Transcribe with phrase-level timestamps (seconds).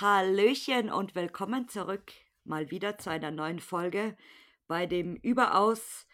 [0.00, 2.12] Hallöchen und willkommen zurück
[2.44, 4.16] mal wieder zu einer neuen Folge
[4.66, 6.07] bei dem überaus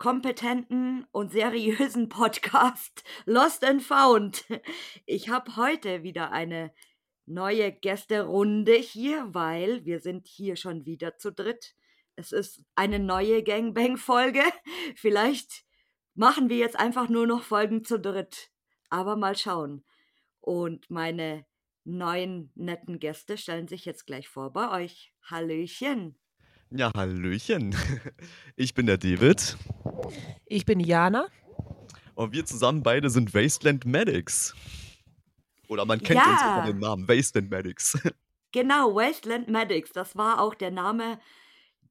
[0.00, 4.46] kompetenten und seriösen Podcast Lost and Found.
[5.04, 6.72] Ich habe heute wieder eine
[7.26, 11.76] neue Gästerunde hier, weil wir sind hier schon wieder zu dritt.
[12.16, 14.42] Es ist eine neue Gangbang-Folge.
[14.96, 15.66] Vielleicht
[16.14, 18.50] machen wir jetzt einfach nur noch Folgen zu dritt.
[18.88, 19.84] Aber mal schauen.
[20.40, 21.44] Und meine
[21.84, 25.12] neuen netten Gäste stellen sich jetzt gleich vor bei euch.
[25.24, 26.18] Hallöchen.
[26.70, 27.74] Ja, Hallöchen.
[28.56, 29.56] Ich bin der David.
[30.46, 31.26] Ich bin Jana.
[32.14, 34.54] Und wir zusammen beide sind Wasteland Medics.
[35.68, 37.98] Oder man kennt uns unter Ja, dem Namen Wasteland Medics.
[38.52, 39.92] genau, Wasteland Medics.
[39.92, 41.18] Das war auch der Name,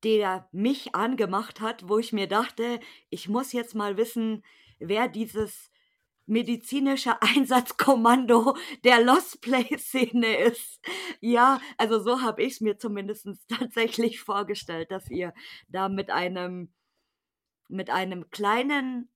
[0.03, 4.43] der mich angemacht hat, wo ich mir dachte, ich muss jetzt mal wissen,
[4.79, 5.68] wer dieses
[6.29, 10.79] medizinische Einsatzkommando der Lost Place-Szene ist.
[11.19, 15.33] Ja, also so habe ich es mir zumindest tatsächlich vorgestellt, dass ihr
[15.67, 16.73] da mit einem,
[17.67, 19.09] mit einem kleinen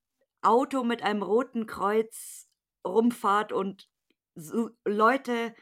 [0.44, 2.50] Auto mit einem roten Kreuz
[2.86, 3.88] rumfahrt und
[4.36, 5.55] so Leute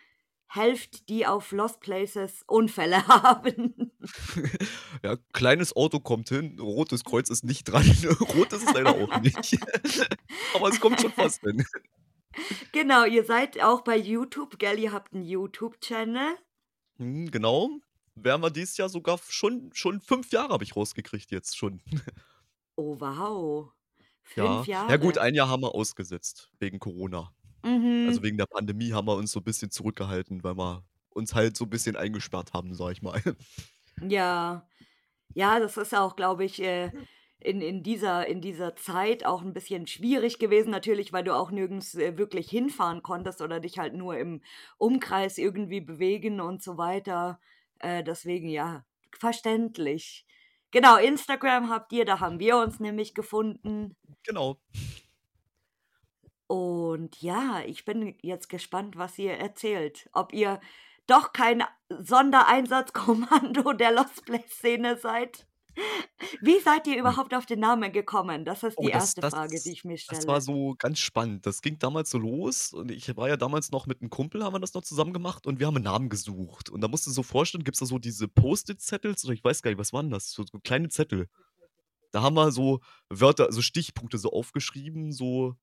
[0.53, 3.91] helft, die auf Lost Places Unfälle haben.
[5.03, 7.83] Ja, kleines Auto kommt hin, rotes Kreuz ist nicht dran.
[8.35, 9.57] Rot ist es leider auch nicht.
[10.55, 11.63] Aber es kommt schon fast hin.
[12.71, 14.77] genau, ihr seid auch bei YouTube, gell?
[14.79, 16.35] Ihr habt einen YouTube-Channel.
[16.97, 17.69] Hm, Genau.
[18.15, 21.81] Wären wir dieses Jahr sogar schon, schon fünf Jahre habe ich rausgekriegt jetzt schon.
[22.75, 23.71] Oh, wow.
[24.35, 24.57] Ja.
[24.63, 25.27] Fünf Ja gut, Jahre.
[25.27, 27.33] ein Jahr haben wir ausgesetzt wegen Corona.
[27.63, 28.05] Mhm.
[28.07, 31.57] Also wegen der Pandemie haben wir uns so ein bisschen zurückgehalten, weil wir uns halt
[31.57, 33.21] so ein bisschen eingesperrt haben, sag ich mal.
[34.01, 34.67] Ja.
[35.33, 36.91] Ja, das ist auch, glaube ich, äh,
[37.39, 41.51] in, in, dieser, in dieser Zeit auch ein bisschen schwierig gewesen, natürlich, weil du auch
[41.51, 44.41] nirgends äh, wirklich hinfahren konntest oder dich halt nur im
[44.77, 47.39] Umkreis irgendwie bewegen und so weiter.
[47.79, 48.85] Äh, deswegen, ja,
[49.17, 50.25] verständlich.
[50.71, 53.95] Genau, Instagram habt ihr, da haben wir uns nämlich gefunden.
[54.23, 54.57] Genau.
[56.51, 60.09] Und ja, ich bin jetzt gespannt, was ihr erzählt.
[60.11, 60.59] Ob ihr
[61.07, 65.47] doch kein Sondereinsatzkommando der Lost Place-Szene seid.
[66.41, 68.43] Wie seid ihr überhaupt auf den Namen gekommen?
[68.43, 70.57] Das ist Oh, die das, erste das, Frage, die ich mir das war stelle.
[70.57, 71.45] so ganz spannend.
[71.45, 74.53] Das ging damals so los und ich war ja damals noch mit einem Kumpel, haben
[74.53, 76.69] wir das noch zusammen gemacht und wir haben einen Namen gesucht.
[76.69, 79.43] Und da musst du dir so vorstellen, gibt es da so diese Post-it-Zettels oder ich
[79.45, 80.31] weiß gar nicht, was waren das?
[80.31, 81.29] So, so kleine Zettel.
[82.11, 85.55] Da haben wir so Wörter, so Stichpunkte so aufgeschrieben, so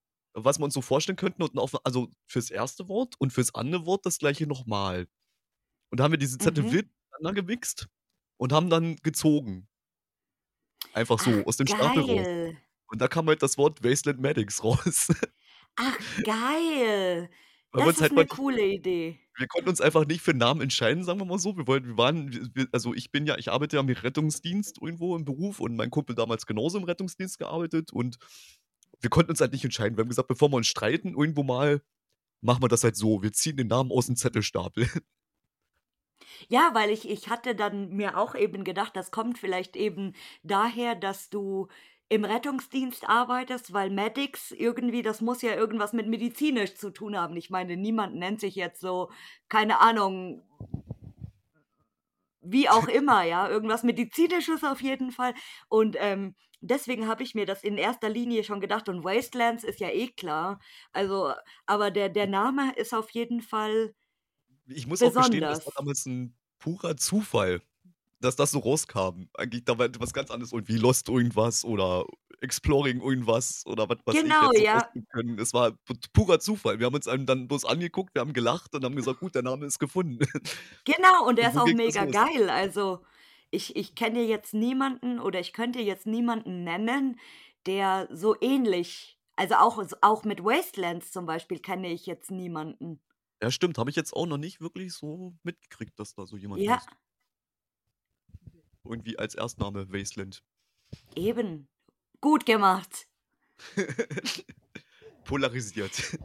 [0.44, 3.86] was wir uns so vorstellen könnten und auf, also fürs erste Wort und fürs andere
[3.86, 5.06] Wort das gleiche nochmal.
[5.90, 6.72] Und da haben wir diese Zettel Mhm.
[6.72, 7.88] wild miteinander gemixt
[8.38, 9.68] und haben dann gezogen.
[10.92, 12.24] Einfach so Ach, aus dem Stapel raus.
[12.24, 12.56] geil.
[12.90, 15.08] Und da kam halt das Wort Wasteland Medics raus.
[15.76, 17.30] Ach, geil.
[17.72, 19.20] Weil Das ist halt eine mal, coole Idee.
[19.36, 21.54] wir konnten uns einfach nicht für einen Namen entscheiden, sagen wir mal so.
[21.56, 25.14] Wir wollten, wir waren, wir- also ich bin ja, ich arbeite ja im Rettungsdienst irgendwo
[25.14, 28.16] im Beruf und mein Kumpel damals genauso im Rettungsdienst gearbeitet und
[29.00, 29.96] wir konnten uns halt nicht entscheiden.
[29.96, 31.82] Wir haben gesagt, bevor wir uns streiten, irgendwo mal,
[32.40, 33.22] machen wir das halt so.
[33.22, 34.88] Wir ziehen den Namen aus dem Zettelstapel.
[36.48, 40.94] Ja, weil ich, ich hatte dann mir auch eben gedacht, das kommt vielleicht eben daher,
[40.94, 41.68] dass du
[42.08, 47.36] im Rettungsdienst arbeitest, weil Medics irgendwie, das muss ja irgendwas mit medizinisch zu tun haben.
[47.36, 49.10] Ich meine, niemand nennt sich jetzt so,
[49.48, 50.42] keine Ahnung,
[52.40, 55.34] wie auch immer, ja, irgendwas medizinisches auf jeden Fall.
[55.68, 58.88] Und ähm, deswegen habe ich mir das in erster Linie schon gedacht.
[58.88, 60.60] Und Wastelands ist ja eh klar.
[60.92, 61.32] Also,
[61.66, 63.94] aber der, der Name ist auf jeden Fall
[64.66, 65.74] Ich muss auch gestehen, das war besonders.
[65.74, 67.62] damals ein purer Zufall,
[68.20, 69.28] dass das so rauskam.
[69.34, 72.04] Eigentlich da war was ganz anderes, irgendwie Lost irgendwas oder
[72.40, 74.88] Exploring irgendwas oder was, was ich Genau, jetzt so ja.
[75.12, 75.38] können.
[75.38, 76.78] Es war pu- purer Zufall.
[76.78, 79.42] Wir haben uns einem dann bloß angeguckt, wir haben gelacht und haben gesagt, gut, der
[79.42, 80.18] Name ist gefunden.
[80.84, 82.48] Genau, und der Und ist auch mega geil.
[82.50, 83.04] Also,
[83.50, 87.18] ich, ich kenne jetzt niemanden oder ich könnte jetzt niemanden nennen,
[87.66, 93.00] der so ähnlich, also auch, auch mit Wastelands zum Beispiel kenne ich jetzt niemanden.
[93.42, 96.62] Ja, stimmt, habe ich jetzt auch noch nicht wirklich so mitgekriegt, dass da so jemand
[96.62, 96.88] Ja, heißt.
[98.84, 100.42] Irgendwie als Erstname Wasteland.
[101.16, 101.68] eben.
[102.22, 103.08] Gut gemacht.
[105.24, 106.18] Polarisiert.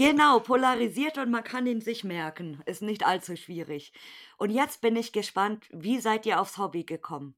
[0.00, 2.60] Genau, polarisiert und man kann ihn sich merken.
[2.66, 3.92] Ist nicht allzu schwierig.
[4.38, 7.36] Und jetzt bin ich gespannt, wie seid ihr aufs Hobby gekommen?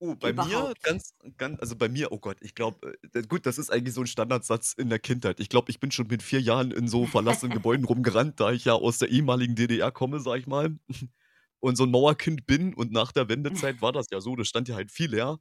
[0.00, 0.78] Oh, bei mir Überhaupt.
[0.82, 4.00] ganz ganz also, bei mir oh Gott, ich glaube, äh, gut, das ist eigentlich so
[4.02, 5.38] 'n Standardsatz in der Kindheit.
[5.40, 8.64] Ich glaube, ich bin schon mit 4 Jahren in so verlassenen Gebäuden rumgerannt, da ich
[8.64, 10.76] ja aus der ehemaligen DDR komme, sage ich mal,
[11.60, 14.68] und so 'n Mauerkind bin und nach der Wendezeit war das ja so, das stand
[14.68, 15.38] ja halt viel leer.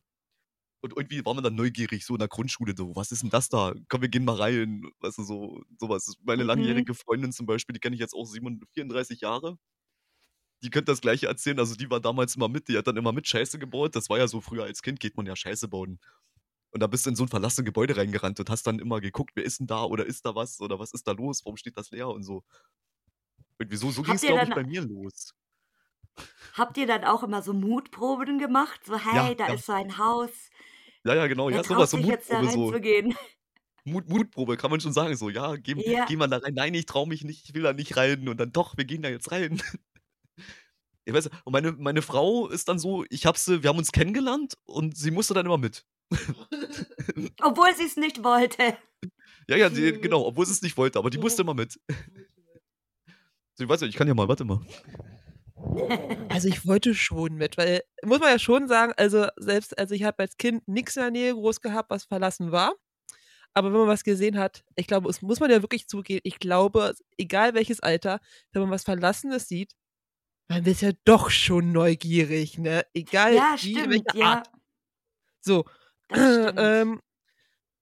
[0.83, 3.49] Und irgendwie war man dann neugierig so in der Grundschule so: „Was ist 'n das
[3.49, 3.73] da?
[3.89, 6.15] Komm, wir gehen mal rein.“ Weißt du, so so was.
[6.23, 6.83] Meine Mhm.
[6.83, 9.57] langjährige Freundin zum Beispiel, die kenne ich jetzt auch siebenund 34 Jahre.
[10.63, 11.59] Die könnte das Gleiche erzählen.
[11.59, 13.95] Also, die war damals immer mit, die hat dann immer mit Scheiße gebaut.
[13.95, 15.99] Das war ja so früher als Kind geht man ja Scheiße bauen.
[16.71, 19.31] Und da bist du in so 'n verlassenes Gebäude reingerannt und hast dann immer geguckt,
[19.35, 21.43] wer ist 'n da oder ist da was oder was ist da los?
[21.45, 22.43] Warum steht das leer und so.
[23.57, 25.33] Irgendwie so so ging's, ihr glaube ich, bei mir los.
[26.53, 28.85] habt ihr dann auch immer so Mutproben gemacht?
[28.85, 29.53] So: Ja, „Hey, da ja.
[29.53, 30.49] ist so ein Haus.
[31.05, 31.49] Ja, ja, genau.
[31.49, 32.75] Wer Ja, so was, traut so Mutprobe so.
[32.75, 33.15] reinzugehen?“
[33.85, 36.05] Mut Mutprobe, kann man schon sagen so: „Ja, geh Ja.
[36.05, 38.37] geh mal da rein.“ „Nein, ich traue mich nicht, ich will da nicht rein.“ Und
[38.39, 39.61] dann: „Doch, wir gehen da jetzt rein.“
[41.05, 43.91] Ich weiß und meine meine Frau ist dann so, ich habe sie wir haben uns
[43.91, 45.85] kennengelernt und sie musste dann immer mit.
[47.41, 48.77] Obwohl sie's nicht wollte.
[49.49, 51.79] Ja, ja, die genau, obwohl sie's nicht wollte, aber die musste immer mit.
[53.55, 54.59] So, ich weiß nicht, ich kann ja mal warte mal.
[56.29, 60.03] Also, ich wollte schon mit, weil muss man ja schon sagen, also, selbst also, ich
[60.03, 62.73] habe als Kind nix in der Nähe groß gehabt, was verlassen war.
[63.55, 66.39] Aber wenn man was gesehen hat ich glaube, das muss man ja wirklich zugeben, ich
[66.39, 68.19] glaube, egal welches Alter,
[68.53, 69.73] wenn man was Verlassenes sieht,
[70.49, 72.85] man ist ja doch schon neugierig, ne?
[72.93, 74.39] Egal Ja, wie, stimmt, welcher Art.
[74.43, 74.51] ja.
[75.41, 75.65] So,
[76.07, 76.73] Das stimmt.
[76.81, 77.01] ähm,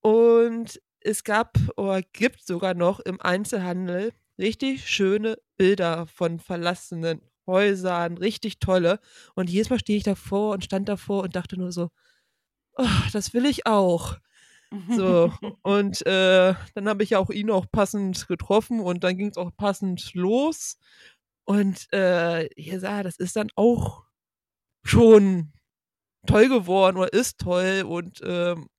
[0.01, 8.17] und es gab oder gibt sogar noch im Einzelhandel richtig schöne Bilder von verlassenen Häusern,
[8.17, 8.99] richtig tolle.
[9.35, 11.89] Und jedes Mal stehe ich davor und stand davor und dachte nur so:
[12.77, 14.17] „Oh, das will ich auch.“
[14.89, 15.31] So,
[15.63, 19.51] und, äh, dann habe ich ja auch ihn auch passend getroffen und dann ging's auch
[19.57, 20.77] passend los.
[21.45, 24.05] Und, äh, ja, das ist dann auch
[24.85, 25.53] schon
[26.27, 28.69] toll geworden oder ist toll und, ähm,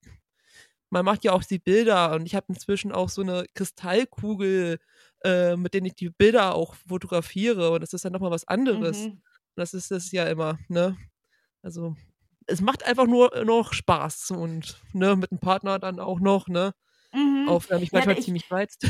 [0.90, 4.78] man macht ja auch die Bilder und ich habe inzwischen auch so 'ne Kristallkugel,
[5.24, 8.46] äh, mit denen ich die Bilder auch fotografiere und das ist dann noch mal was
[8.48, 9.08] anderes.
[9.08, 9.22] Mhm.
[9.56, 10.96] Das ist das ja immer, ne?
[11.62, 11.96] Also,
[12.46, 16.74] es macht einfach nur noch Spaß und, ne, mit 'm Partner dann auch noch, ne?
[17.14, 17.58] Mhm.
[17.58, 18.86] Auch wenn mich Ja, manchmal ich ziemlich reizt.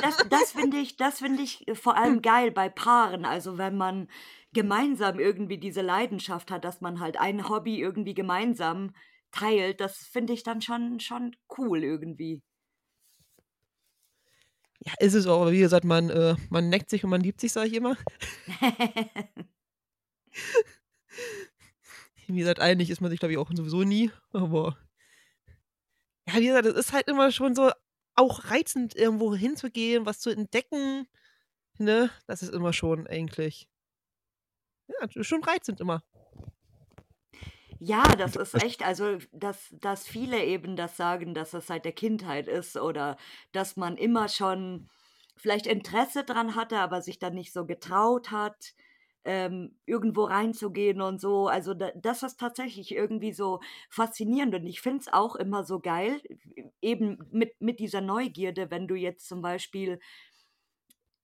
[0.00, 3.24] das das finde ich das finde ich vor allem geil bei Paaren.
[3.24, 4.08] Also, wenn man
[4.52, 8.92] gemeinsam irgendwie diese Leidenschaft hat, dass man halt ein Hobby irgendwie gemeinsam
[9.32, 12.42] teilt, das finde ich dann schon schon cool irgendwie.
[14.86, 17.40] Ja, ist es auch, aber wie gesagt, man äh, man neckt sich und man liebt
[17.40, 17.96] sich, sage ich immer.
[22.26, 24.76] Wie gesagt, einig ist man sich, glaube ich, auch sowieso nie, aber
[26.26, 27.70] ja, wie gesagt, das ist halt immer schon so
[28.14, 31.06] auch reizend, irgendwo hinzugehen, was zu entdecken,
[31.78, 32.10] ne?
[32.26, 33.68] Das ist immer schon eigentlich
[34.88, 36.02] ja, schon reizend immer.
[37.86, 41.92] Ja, das ist echt also, dass dass viele eben das sagen, dass das seit der
[41.92, 43.16] Kindheit ist oder
[43.52, 44.88] dass man immer schon
[45.36, 48.74] vielleicht Interesse dran hatte, aber sich dann nicht so getraut hat,
[49.24, 51.48] ähm, irgendwo reinzugehen und so.
[51.48, 53.60] Also, da das ist tatsächlich irgendwie so
[53.90, 56.22] faszinierend und ich finde es auch immer so geil,
[56.80, 59.98] eben mit mit dieser Neugierde, wenn du jetzt zum Beispiel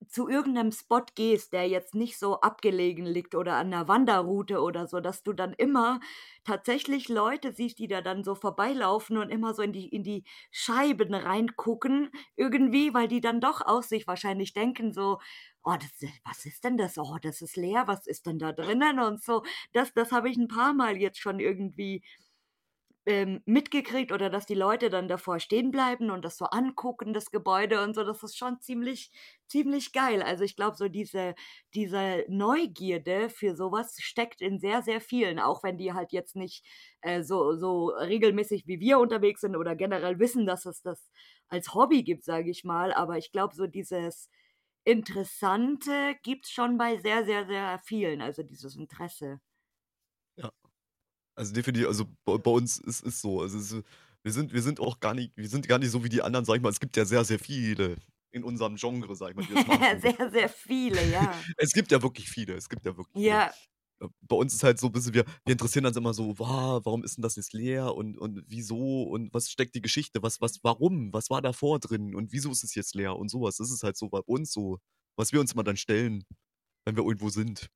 [0.09, 4.61] zu irgend 'nem Spot gehst, der jetzt nicht so abgelegen liegt oder an 'ner Wanderroute
[4.63, 6.01] oder so, dass du dann immer
[6.45, 10.25] tatsächlich Leute siehst, die da dann so vorbeilaufen und immer so in die in die
[10.51, 15.19] Scheiben reingucken irgendwie, weil die dann doch auch sich wahrscheinlich denken so:
[15.65, 16.99] „Oh, das was ist denn das?
[16.99, 17.85] Oh, das ist leer.
[17.87, 19.43] Was ist denn da drinnen?“ Und so.
[19.73, 22.03] Das das habe ich 'n paarmal jetzt schon irgendwie,
[23.11, 27.31] ähm, mitgekriegt oder dass die Leute dann davor stehen bleiben und das so angucken, das
[27.31, 28.05] Gebäude und so.
[28.05, 29.11] Das ist schon ziemlich
[29.49, 30.23] ziemlich geil.
[30.23, 31.35] Also, ich glaube, so diese
[31.75, 36.37] diese Neugierde für so was steckt in sehr, sehr vielen, auch wenn die halt jetzt
[36.37, 36.65] nicht,
[37.03, 41.11] äh, so so regelmäßig wie wir unterwegs sind oder generell wissen, dass es das
[41.49, 42.93] als Hobby gibt, sage ich mal.
[42.95, 44.31] Aber ich glaube, so dieses
[44.85, 49.41] Interessante gibt's schon bei sehr, sehr, sehr vielen, also, dieses Interesse.
[50.37, 50.51] Ja.
[51.37, 53.41] Also, defini also, bei bei uns ist ist so.
[53.41, 53.83] Also, es
[54.23, 56.45] wir sind wir sind auch gar nicht wir sind gar nicht so wie die anderen,
[56.45, 56.69] sage ich mal.
[56.71, 57.97] Es gibt ja sehr, sehr viele
[58.33, 60.13] in unserem Genre, sage ich mal, die das machen und so.
[60.19, 61.45] Sehr, sehr viele, ja.
[61.57, 63.41] Es gibt ja wirklich viele, es gibt ja wirklich viele.
[63.41, 63.55] Ja.
[64.03, 67.05] Äh, bei uns ist halt so bisschen wir wir interessieren uns immer so: „Wa warum
[67.05, 70.23] ist 'n das jetzt leer und und wieso und was steckt die Geschichte?
[70.23, 71.13] Was was warum?
[71.15, 73.57] Was war davor drin und wieso ist es jetzt leer?“ Und so was.
[73.59, 74.79] Das ist halt so bei uns so,
[75.17, 76.25] was wir uns immer dann stellen,
[76.87, 77.69] wenn wir irgendwo sind,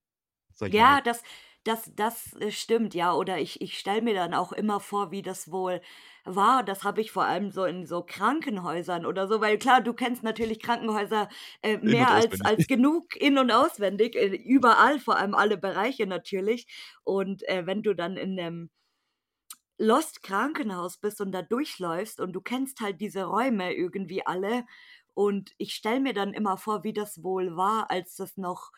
[0.54, 0.86] sage ich mal.
[0.86, 1.22] Ja, das
[1.64, 3.14] das das, äh, stimmt, ja.
[3.14, 5.80] Oder ich ich stelle mir dann auch immer vor, wie das wohl
[6.24, 6.62] war.
[6.64, 10.22] Das habe ich vor allem so in so Krankenhäusern oder so, weil klar, du kennst
[10.22, 11.28] natürlich Krankenhäuser,
[11.62, 16.66] äh, mehr als als genug in und auswendig, äh, überall, vor allem alle Bereiche natürlich.
[17.04, 18.70] Und, äh, wenn du dann in 'nem
[19.78, 24.64] Lost Krankenhaus bist und da durchläufst und du kennst halt diese Räume irgendwie alle.
[25.14, 28.70] Und ich stelle mir dann immer vor, wie das wohl war, als das noch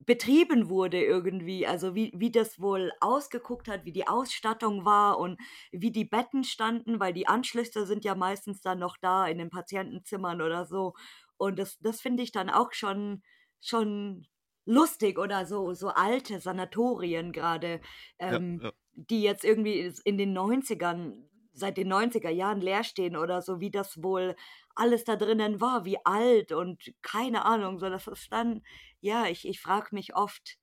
[0.00, 1.66] betrieben wurde irgendwie.
[1.66, 5.40] Also wie, wie das wohl ausgeguckt hat, wie die Ausstattung war und
[5.72, 9.50] wie die Betten standen, weil die Anschlüsse sind ja meistens dann noch da in den
[9.50, 10.94] Patientenzimmern oder so.
[11.36, 13.22] Und das, das finde ich dann auch schon,
[13.60, 14.26] schon
[14.66, 17.80] lustig oder so, so alte Sanatorien gerade,
[18.28, 18.72] Ja, ähm, ja.
[18.92, 23.70] die jetzt irgendwie in den 90ern, seit den 90er Jahren leer stehen oder so, wie
[23.70, 24.36] das wohl
[24.74, 28.62] alles da drinnen war, wie alt und keine Ahnung, so das ist dann,
[29.00, 30.58] ja, ich, ich frage mich oft,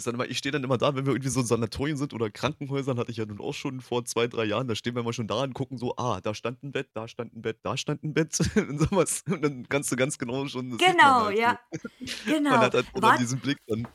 [0.00, 2.14] Ist dann immer, ich stehe dann immer da, wenn wir irgendwie so in Sanatorien sind
[2.14, 5.00] oder Krankenhäusern, hatte ich ja nun auch schon vor zwei, drei Jahren, da stehen wir
[5.02, 7.58] immer schon da und gucken so, ah, da stand ein Bett, da stand ein Bett,
[7.62, 9.22] da stand ein Bett und sowas.
[9.28, 11.42] Und dann kannst du ganz genau schon, man genau, halt so.
[11.42, 11.60] ja,
[12.24, 12.50] Man genau.
[12.60, 13.86] hat halt so dann Wart, diesen Blick dann.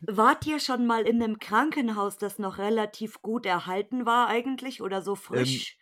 [0.00, 5.02] wart ihr schon mal in einem Krankenhaus, das noch relativ gut erhalten war eigentlich oder
[5.02, 5.78] so Ähm, frisch?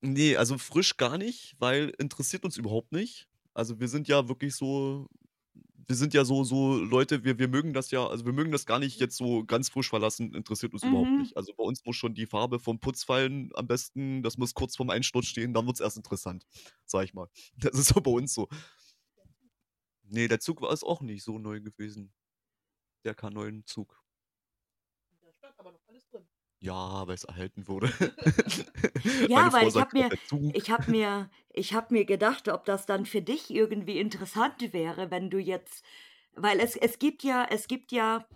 [0.00, 3.28] nee, also frisch gar nicht, weil interessiert uns überhaupt nicht.
[3.54, 5.08] Also wir sind ja wirklich so,
[5.90, 8.64] wir sind ja so, so Leute, wir, wir mögen das ja, also wir mögen das
[8.64, 11.18] gar nicht jetzt so ganz frisch verlassen, interessiert uns überhaupt Mhm.
[11.18, 11.36] nicht.
[11.36, 14.76] Also bei uns muss schon die Farbe vom Putz fallen, am besten, das muss kurz
[14.76, 16.46] vorm Einsturz stehen, dann wird es erst interessant,
[16.86, 17.28] sag ich mal.
[17.72, 18.48] Das ist so bei uns so.
[20.04, 22.12] Nee, der Zug war es auch nicht so neu gewesen.
[23.04, 24.00] Der K9-Zug.
[25.22, 26.28] Da stand aber noch alles drin.
[26.60, 27.90] Ja, weil es erhalten wurde.
[29.26, 30.12] Ja, Meine weil Frau ich sagt habe auch, mir,
[30.52, 35.10] ich habe mir, ich habe mir gedacht, ob das dann für dich irgendwie interessant wäre,
[35.10, 35.84] wenn du jetzt,
[36.34, 38.26] weil es, es gibt ja, es gibt ja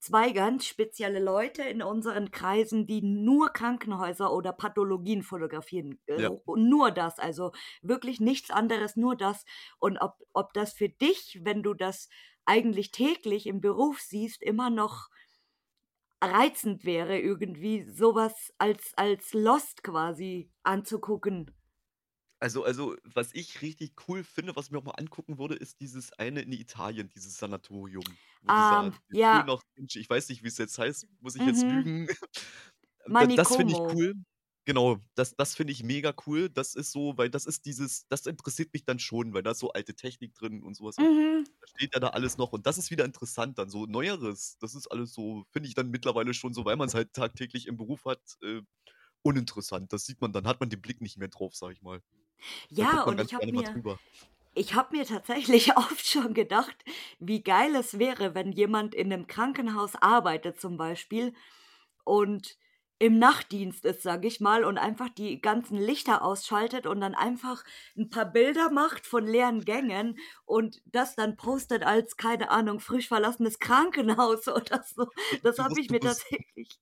[0.00, 5.98] zwei ganz spezielle Leute in unseren Kreisen, die nur Krankenhäuser oder Pathologien fotografieren.
[6.06, 6.30] Äh, Ja.
[6.46, 9.44] Nur das, also wirklich nichts anderes, nur das.
[9.78, 12.08] Und ob, ob das für dich, wenn du das
[12.44, 15.08] eigentlich täglich im Beruf siehst, immer noch
[16.22, 21.50] reizend wäre, irgendwie sowas als, als Lost quasi anzugucken.
[22.40, 25.80] Also also, was ich richtig cool finde, was ich mir auch mal angucken würde, ist
[25.80, 28.04] dieses eine in Italien, dieses Sanatorium,
[28.42, 31.70] dieser Ähm, ja, noch ich weiß nicht, wie es jetzt heißt, muss ich jetzt mhm.
[31.70, 32.08] lügen?
[33.10, 33.94] Da das finde ich Manicomo.
[33.94, 34.14] cool.
[34.68, 36.50] Genau, das das finde ich mega cool.
[36.50, 39.60] Das ist so weil das ist dieses das interessiert mich dann schon, weil da ist
[39.60, 41.44] so alte Technik drin und sowas Mhm.
[41.60, 43.70] da steht ja da alles noch und das ist wieder interessant dann.
[43.70, 47.14] So Neueres, das ist alles so finde ich dann mittlerweile schon so, weil man's halt
[47.14, 48.62] tagtäglich im Beruf hat, äh,
[49.22, 49.92] uninteressant.
[49.94, 52.02] Das sieht man dann hat man den Blick nicht mehr drauf, sage ich mal.
[52.70, 54.00] Ja, man und ich habe mir, drüber.
[54.54, 56.76] ich habe mir tatsächlich oft schon gedacht,
[57.20, 61.34] wie geil es wäre, wenn jemand in einem Krankenhaus arbeitet zum Beispiel
[62.04, 62.58] und
[62.98, 67.64] im Nachtdienst ist, sage ich mal, und einfach die ganzen Lichter ausschaltet und dann einfach
[67.96, 73.08] ein paar Bilder macht von leeren Gängen und das dann postet als, keine Ahnung, frisch
[73.08, 75.06] verlassenes Krankenhaus oder so.
[75.42, 76.80] Das habe musst ich mir musst tatsächlich,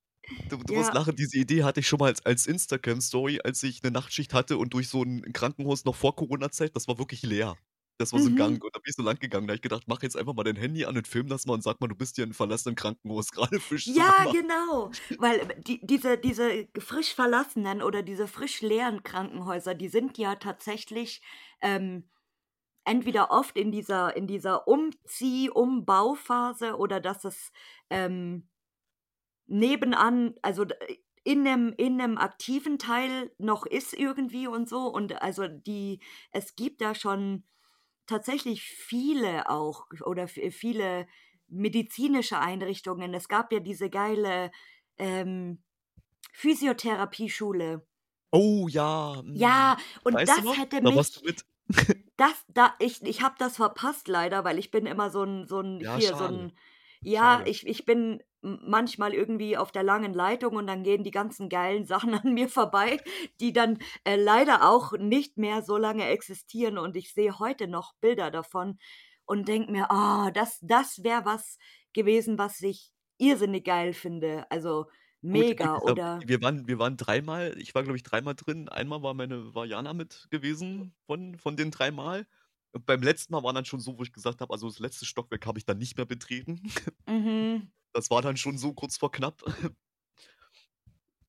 [0.48, 0.94] du du musst ja.
[0.94, 4.58] lachen, diese Idee hatte ich schon mal als als Instagram-Story, als ich 'ne Nachtschicht hatte
[4.58, 7.58] und durch so 'n Krankenhaus noch vor Corona-Zeit, das war wirklich leer.
[7.98, 8.36] Das war so 'n Mhm.
[8.36, 9.46] Gang und da bin ich so lang gegangen.
[9.46, 11.54] Da habe ich gedacht: „Mach jetzt einfach mal dein Handy an und film das mal
[11.54, 15.40] und sag mal, du bist hier in verlassenen Krankenhaus grade frisch Ja, zugemacht.“ genau, weil
[15.40, 21.22] äh, die, diese, diese frisch verlassenen oder diese frisch leeren Krankenhäuser, die sind ja tatsächlich
[21.60, 22.10] ähm,
[22.84, 27.52] entweder oft in dieser, in dieser Umzieh-, Umbauphase oder dass es
[27.90, 28.48] ähm,
[29.46, 30.66] nebenan, also
[31.24, 34.86] in einem, in einem aktiven Teil noch ist irgendwie und so.
[34.88, 36.00] Und also die,
[36.32, 37.44] es gibt da schon
[38.06, 41.06] tatsächlich viele auch oder f- viele
[41.48, 43.14] medizinische Einrichtungen.
[43.14, 44.50] Es gab ja diese geile
[44.98, 45.62] ähm,
[46.32, 47.86] Physiotherapieschule.
[48.32, 49.32] Oh ja, hm.
[49.32, 51.44] Ja, und Weißt das hätte Da warst du mich, mit.
[52.16, 55.60] das, da, ich, ich habe das verpasst leider, weil ich bin immer so ein, so
[55.60, 56.28] ein, Ja, hier, so schade.
[56.28, 56.58] ein,
[57.02, 57.46] ja, Schade.
[57.46, 61.84] ich, ich bin manchmal irgendwie auf der langen Leitung und dann gehen die ganzen geilen
[61.84, 63.00] Sachen an mir vorbei,
[63.40, 67.94] die dann äh, leider auch nicht mehr so lange existieren und ich sehe heute noch
[68.00, 68.78] Bilder davon
[69.24, 71.58] und denke mir, oh, das, das wäre was
[71.92, 74.44] gewesen, was ich irrsinnig geil finde.
[74.50, 74.86] Also
[75.20, 76.20] mega, gut, ähm, oder?
[76.24, 78.68] wir waren wir waren dreimal ich war, glaube ich, dreimal drin.
[78.68, 82.26] Einmal war meine war Jana mit gewesen von von den dreimal.
[82.72, 85.06] Und beim letzten Mal war dann schon so, wo ich gesagt habe also, das letzte
[85.06, 86.60] Stockwerk habe ich dann nicht mehr betreten.
[87.08, 87.70] Mhm.
[87.96, 89.42] Das war dann schon so kurz vor knapp.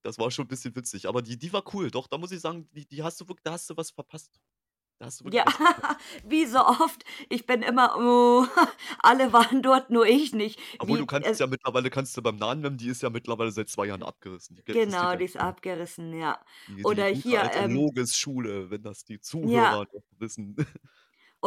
[0.03, 1.91] Das war schon 'n bisschen witzig, aber die die war cool.
[1.91, 4.39] Doch, da muss ich sagen, die die hast du wirk da hast du was verpasst.
[4.99, 5.45] Du wirklich Ja,
[6.23, 7.03] wie so oft.
[7.29, 8.45] Ich bin immer, oh,
[8.99, 10.59] alle waren dort, nur ich nicht.
[10.79, 13.09] Obwohl, du Wie, kannst äh, es ja mittlerweile kannst du beim Nahen die ist ja
[13.09, 14.55] mittlerweile seit 2 Jahren abgerissen.
[14.55, 16.39] Die genau, ja die nicht ist abgerissen, ja.
[16.67, 20.55] Die die Oder gute hier, ähm, Loges-Schule, wenn das die ja, Zuhörer noch wissen.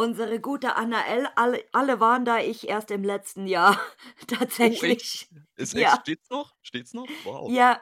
[0.01, 3.77] Unsere gute Anna L., alle, alle waren da, ich erst im letzten Jahr.
[4.59, 5.07] Oh, echt?
[5.07, 5.29] Tatsächlich.
[5.55, 6.55] Ist echt Ja, steht's noch?
[6.61, 7.09] Steht's noch?
[7.23, 7.55] Wow.
[7.55, 7.81] ja,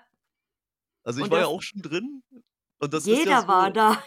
[1.03, 2.23] Also, ich Und war ja auch schon drin
[2.79, 4.03] und das ist ja jeder war so da.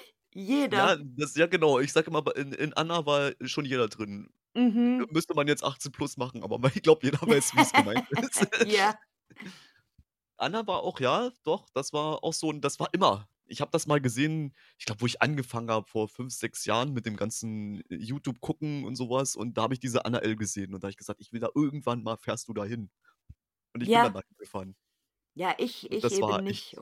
[0.71, 0.97] ja, Jeder.
[0.99, 1.81] das ja genau.
[1.81, 4.31] Ich sage immer, in in Anna war schon jeder drin.
[4.55, 5.07] Mhm.
[5.11, 8.47] Müsste man jetzt 18 plus machen, aber ich glaube, jeder weiß, wie's gemeint ist.
[8.61, 8.95] Ja.
[10.37, 13.29] Anna war auch ja, doch, das war auch so 'n das war immer.
[13.53, 16.93] Ich habe das mal gesehen, ich glaube, wo ich angefangen habe vor 5, 6 Jahren
[16.95, 20.37] mit dem ganzen YouTube gucken und so was und da habe ich diese Anna L
[20.37, 22.91] gesehen und da habe ich gesagt: „Ich will da irgendwann mal fährst du da hin.“
[23.75, 24.15] Und ich bin dann Ja.
[24.15, 24.77] da hingefahren.
[25.35, 26.79] Ja, ich ich das eben war nicht echt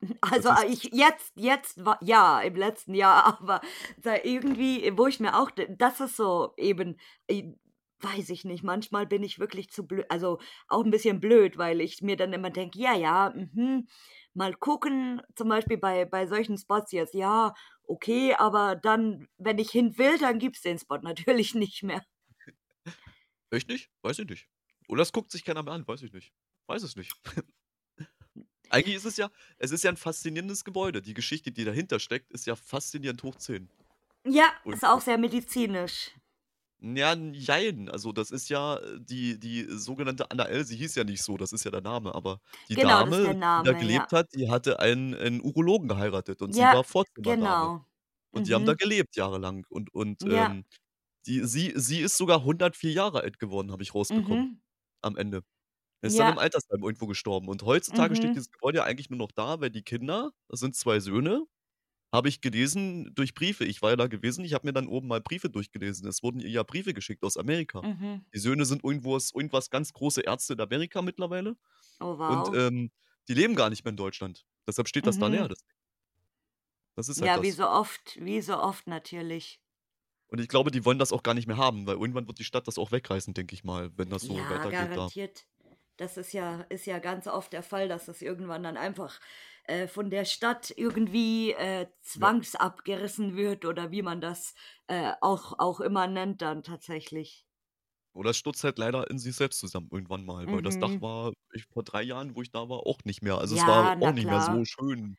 [0.22, 3.60] also, ich jetzt jetzt wa ja, im letzten Jahr, aber
[3.98, 6.98] da irgendwie, wo ich mir auch das ist so eben,
[7.28, 7.52] äh,
[8.00, 10.38] weiß ich nicht, manchmal bin ich wirklich zu blö also,
[10.68, 13.88] auch 'n bisschen blöd, weil ich mir dann immer denke: „Ja, ja, mhm,
[14.34, 17.54] mal gucken.“ Zum Beispiel bei bei solchen Spots jetzt, ja,
[17.84, 22.02] okay, aber dann, wenn ich hin will, dann gibt's den Spot natürlich nicht mehr.
[23.50, 23.90] Echt nicht?
[24.02, 24.48] Weiß ich nicht.
[24.88, 26.32] Oder es guckt sich keiner mehr an, weiß ich nicht.
[26.66, 27.12] Weiß es nicht.
[28.70, 31.02] Eigentlich ist es ja es ist ja 'n faszinierendes Gebäude.
[31.02, 33.70] Die Geschichte, die dahinter steckt, ist ja faszinierend hoch 10.
[34.24, 36.12] Ja, ist auch sehr medizinisch.
[36.80, 37.88] Ja, jein.
[37.88, 40.64] Also, das ist ja, äh, die die sogenannte Anna L.
[40.64, 43.24] Sie hieß ja nicht so, das ist ja der Name, aber die Genau, das ist
[43.24, 44.08] der Dame, die da Name, ja.
[44.08, 47.70] gelebt hat, die hatte einen 'n Urologen geheiratet und sie Ja, war Vorzimmerdame.
[47.70, 47.86] genau.
[48.32, 48.78] Und die haben da Mhm.
[48.78, 50.24] gelebt jahrelang und und, Ja.
[50.30, 50.66] ähm,
[51.26, 54.60] die sie sie ist sogar 104 Jahre alt geworden, habe ich rausbekommen Mhm.
[55.02, 55.42] am Ende.
[56.02, 56.40] Ist dann im Ja.
[56.40, 58.36] Altersheim irgendwo gestorben und heutzutage steht Mhm.
[58.36, 61.44] dieses Gebäude ja eigentlich nur noch da, weil die Kinder das sind 2 Söhne,
[62.12, 63.64] habe ich gelesen durch Briefe.
[63.64, 66.08] Ich war ja da gewesen, ich habe mir dann oben mal Briefe durchgelesen.
[66.08, 67.84] Es wurden ihr ja Briefe geschickt aus Amerika.
[67.84, 68.26] Mhm.
[68.34, 71.56] Die Söhne sind irgendwo aus irgendwas ganz große Ärzte in Amerika mittlerweile
[72.00, 72.54] Oh, und, wow.
[72.54, 72.90] ähm,
[73.28, 74.46] die leben gar nicht mehr in Deutschland.
[74.68, 75.48] Deshalb steht das da leer, Mhm.
[75.48, 75.60] das.
[76.96, 77.52] Das ist halt Ja, wie das.
[77.52, 79.60] so oft wie so oft natürlich.
[80.28, 82.44] Und ich glaube, die wollen das auch gar nicht mehr haben, weil irgendwann wird die
[82.44, 85.10] Stadt das auch wegreißen, denke ich mal, wenn das so Ja, weitergeht da.
[85.10, 85.46] garantiert.
[85.96, 89.20] Das ist ja ist ja ganz oft der Fall, dass das irgendwann dann einfach,
[89.68, 92.28] äh, von der Stadt irgendwie, äh, Ja.
[92.28, 94.54] zwangsabgerissen wird oder wie man das,
[94.88, 97.46] äh, auch auch immer nennt dann tatsächlich.
[98.14, 101.00] Oder es stürzt halt leider in sich selbst zusammen irgendwann mal, weil das Dach Mhm.
[101.00, 103.38] war ich vor 3 Jahren, wo ich da war, auch nicht mehr.
[103.38, 104.64] Also, es war Ja, auch nicht mehr so klar.
[104.64, 105.16] schön,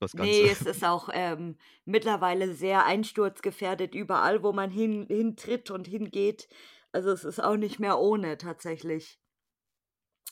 [0.00, 0.44] das Ganze.
[0.44, 6.48] Ne, es ist auch, ähm, mittlerweile sehr einsturzgefährdet überall, wo man hin hintritt und hingeht.
[6.92, 9.20] Also, es ist auch nicht mehr ohne tatsächlich.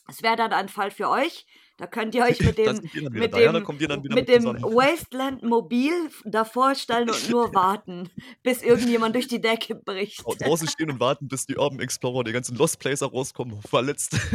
[0.09, 1.45] Es wäre dann ein Fall für euch.
[1.77, 3.39] Da könnt ihr euch mit dem mit da.
[3.39, 4.63] Ja, dem mit mit dem zusammen.
[4.63, 8.09] Wasteland-Mobil f davor stellen und nur warten,
[8.41, 10.23] bis irgendjemand durch die Decke bricht.
[10.25, 14.17] draußen stehen und warten, bis die Urban Explorer, die ganzen Lost Placer rauskommen, verletzt.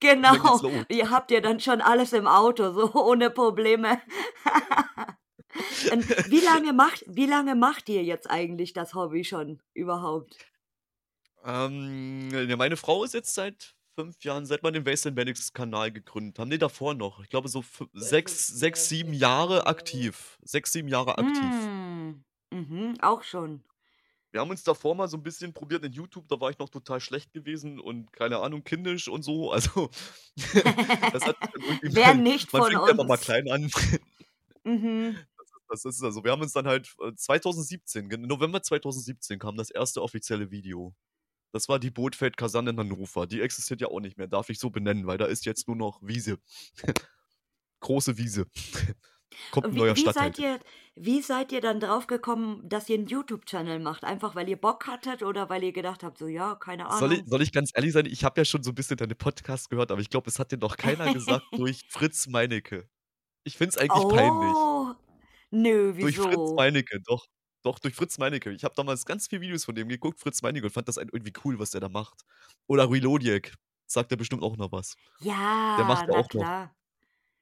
[0.00, 0.60] Genau.
[0.88, 4.00] Ihr habt ja dann schon alles im Auto, so ohne Probleme.
[6.28, 10.36] Wie lange macht wie lange macht ihr jetzt eigentlich das Hobby schon überhaupt?
[11.44, 15.92] Ähm, ja, meine Frau ist jetzt seit 5 Jahren seit wir den Wasteland Medics Kanal
[15.92, 17.20] gegründet haben ne, davor noch.
[17.22, 20.38] Ich glaube, so fü 6 6, 7 Jahre aktiv.
[20.42, 21.68] 6, 7 Jahre aktiv.
[21.72, 22.24] Hm.
[22.50, 23.62] Mhm, auch schon.
[24.34, 26.70] Wir haben uns davor mal so 'n bisschen probiert in YouTube, da war ich noch
[26.70, 29.50] total schlecht gewesen und keine Ahnung, kindisch und so.
[29.52, 29.90] Also,
[31.10, 33.18] das hat irgendwie Wer man nicht man von fängt einfach mal uns?
[33.18, 33.70] klein an.
[34.64, 35.26] Mhm.
[35.70, 39.70] Das ist also, wir haben uns dann halt, äh, 2017, gen November 2017 kam das
[39.70, 40.94] erste offizielle Video.
[41.54, 43.26] Das war die Bootfeld-Kaserne in Hannover.
[43.26, 45.76] Die existiert ja auch nicht mehr, darf ich so benennen, weil da ist jetzt nur
[45.76, 46.38] noch Wiese.
[47.80, 48.46] Große Wiese.
[49.50, 50.60] Kommt 'n Und wie neuer wie Stadtteil seid ihr
[50.96, 54.04] wie seid ihr dann drauf gekommen, dass ihr 'n YouTube-Channel macht?
[54.04, 57.22] Einfach, weil ihr Bock hattet oder weil ihr gedacht habt, so: „Ja, keine Soll ich
[57.22, 58.06] Ahnung?“ soll ich ganz ehrlich sein?
[58.06, 60.52] Ich habe ja schon so 'n bisschen deine Podcasts gehört, aber ich glaube, es hat
[60.52, 62.88] dir noch keiner gesagt durch Fritz Meinecke.
[63.44, 64.68] Ich finde es eigentlich peinlich.
[64.68, 64.94] Oh,
[65.52, 66.56] nö, Durch Fritz wieso?
[66.56, 67.26] Meinecke, doch.
[67.62, 68.50] Doch, durch Fritz Meinecke.
[68.52, 71.32] Ich habe damals ganz viele Videos von dem geguckt, Fritz Meinecke, und fand das irgendwie
[71.44, 72.22] cool, was der da macht.
[72.66, 73.54] Oder Reloadiec,
[73.86, 74.96] sagt dir bestimmt auch noch was.
[75.76, 76.76] Der macht Ja, ja na auch noch klar.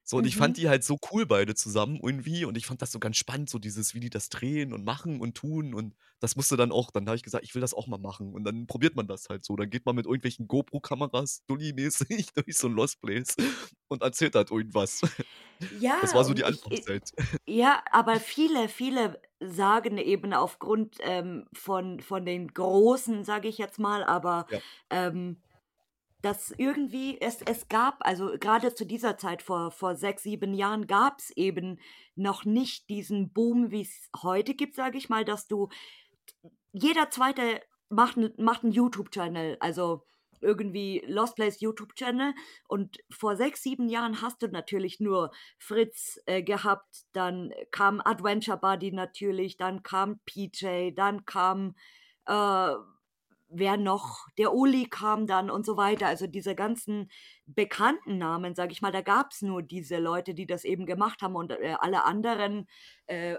[0.03, 0.57] So, und ich fand Mhm.
[0.57, 3.59] die halt so cool beide zusammen irgendwie und ich fand das so ganz spannend, so
[3.59, 7.05] dieses wie die das drehen und machen und tun und das musste dann auch dann
[7.07, 9.45] habe ich gesagt: „Ich will das auch mal machen.“ Und dann probiert man das halt
[9.45, 9.55] so.
[9.55, 13.35] Dann geht man mit irgendwelchen GoPro-Kameras Dulli-mäßig durch so 'n Lost Place
[13.89, 15.01] und erzählt halt irgendwas.
[16.01, 17.11] Das Ja, war so die und ich i Anfangszeit.
[17.47, 23.79] ja, aber viele viele sagen eben aufgrund, ähm, von von den Großen, sage ich jetzt
[23.79, 24.61] mal, aber, Ja.
[24.89, 25.43] ähm,
[26.21, 30.87] dass irgendwie es es gab also, grade zu dieser Zeit vor vor 6, 7 Jahren
[30.87, 31.79] gab's eben
[32.15, 35.69] noch nicht diesen Boom, wie's heute gibt, sage ich mal, dass du
[36.73, 37.61] jeder 2.
[37.89, 40.03] macht macht 'n YouTube-Channel, also,
[40.41, 42.33] irgendwie Lost Place YouTube-Channel.
[42.67, 48.57] Und vor 6, 7 Jahren hast du natürlich nur Fritz, äh, gehabt, dann kam Adventure
[48.57, 51.75] Buddy natürlich, dann kam PJ, dann kam,
[52.27, 52.73] äh,
[53.51, 56.07] wer noch, der Uli kam dann und so weiter.
[56.07, 57.11] Also diese ganzen
[57.45, 61.21] bekannten Namen, sage ich mal, da gab es nur diese Leute, die das eben gemacht
[61.21, 62.67] haben und äh, alle anderen
[63.07, 63.35] äh,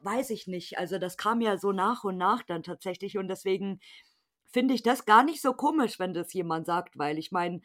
[0.00, 0.78] weiß ich nicht.
[0.78, 3.80] Also das kam ja so nach und nach dann tatsächlich und deswegen
[4.52, 7.60] finde ich das gar nicht so komisch, wenn das jemand sagt, weil ich meine,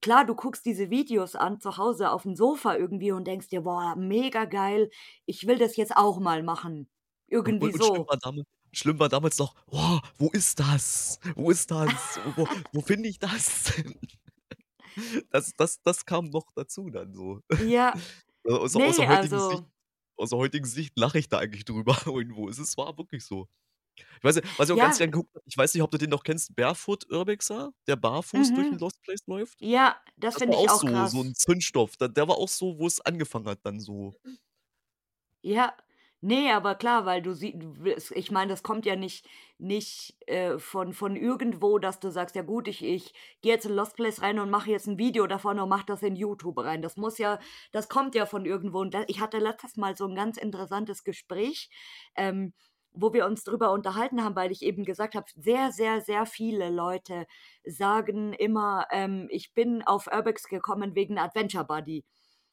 [0.00, 3.62] klar, du guckst diese Videos an zu Hause auf dem Sofa irgendwie und denkst dir,
[3.62, 4.90] boah, mega geil,
[5.26, 6.88] ich will das jetzt auch mal machen.
[7.26, 8.06] Irgendwie und, und so.
[8.22, 11.18] Damals, schlimm war damals noch, oh, wo ist das?
[11.34, 12.18] Wo ist das?
[12.36, 13.72] wo wo finde ich das?
[15.30, 15.82] das, das?
[15.82, 17.40] Das kam noch dazu dann so.
[17.66, 17.94] Ja.
[18.44, 19.50] Also aus, Nee, aus, der heutigen also.
[19.50, 19.64] Sicht,
[20.16, 22.48] aus der heutigen Sicht lache ich da eigentlich drüber irgendwo.
[22.48, 23.48] Es ist- war wirklich so.
[23.94, 25.90] Ich weiß nicht, was ich auch ganz Ja, gern geguckt habe, ich weiß nicht, ob
[25.90, 28.78] du den noch kennst, Barefoot Urbexer, der barfuß durch den mhm.
[28.78, 29.60] Lost Place läuft.
[29.60, 31.14] Ja, das Das finde ich auch auch so, so krass.
[31.14, 31.96] ein Zündstoff.
[31.98, 34.14] Da, der war auch so, wo es angefangen hat, dann so.
[35.42, 35.76] Ja,
[36.22, 39.26] nee, aber klar, weil du siehst, ich meine, das kommt ja nicht,
[39.58, 43.74] nicht äh, von, von irgendwo, dass du sagst, ja gut, ich, ich gehe jetzt in
[43.74, 46.82] Lost Place rein und mache jetzt ein Video davon und mache das in YouTube rein.
[46.82, 47.38] Das muss ja,
[47.72, 48.80] das kommt ja von irgendwo.
[48.80, 51.68] Und da, ich hatte letztes Mal so ein ganz interessantes Gespräch,
[52.16, 52.54] ähm,
[52.94, 56.70] wo wir uns drüber unterhalten haben, weil ich eben gesagt habe, sehr, sehr, sehr viele
[56.70, 57.26] Leute
[57.64, 62.04] sagen immer, ähm, ich bin auf Urbex gekommen wegen Adventure Buddy.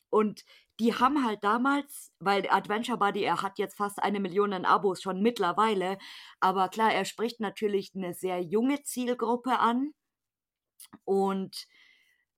[0.10, 0.43] Und
[0.80, 5.02] die haben halt damals, weil Adventure Buddy, er hat jetzt fast eine Million an Abos
[5.02, 5.98] schon mittlerweile,
[6.39, 9.93] aber klar, er spricht natürlich eine sehr junge Zielgruppe an
[11.04, 11.67] und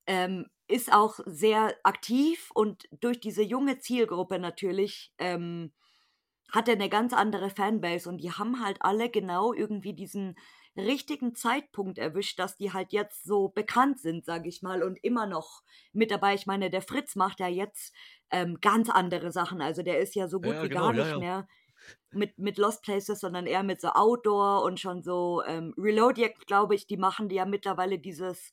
[0.07, 5.71] ähm, ist auch sehr aktiv und durch diese junge Zielgruppe natürlich ähm,
[6.51, 10.35] hat er eine ganz andere Fanbase und die haben halt alle genau irgendwie diesen
[10.75, 15.25] richtigen Zeitpunkt erwischt, dass die halt jetzt so bekannt sind, sage ich mal, und immer
[15.25, 16.33] noch mit dabei.
[16.33, 17.93] Ich meine, der Fritz macht ja jetzt
[18.29, 19.61] ähm, ganz andere Sachen.
[19.61, 21.19] Also der ist ja so gut Ja, wie genau, gar ja, nicht ja.
[21.19, 21.47] mehr
[22.11, 26.75] mit, mit Lost Places, sondern eher mit so Outdoor und schon so ähm, Reloadiac, glaube
[26.75, 28.51] ich, die machen die ja mittlerweile dieses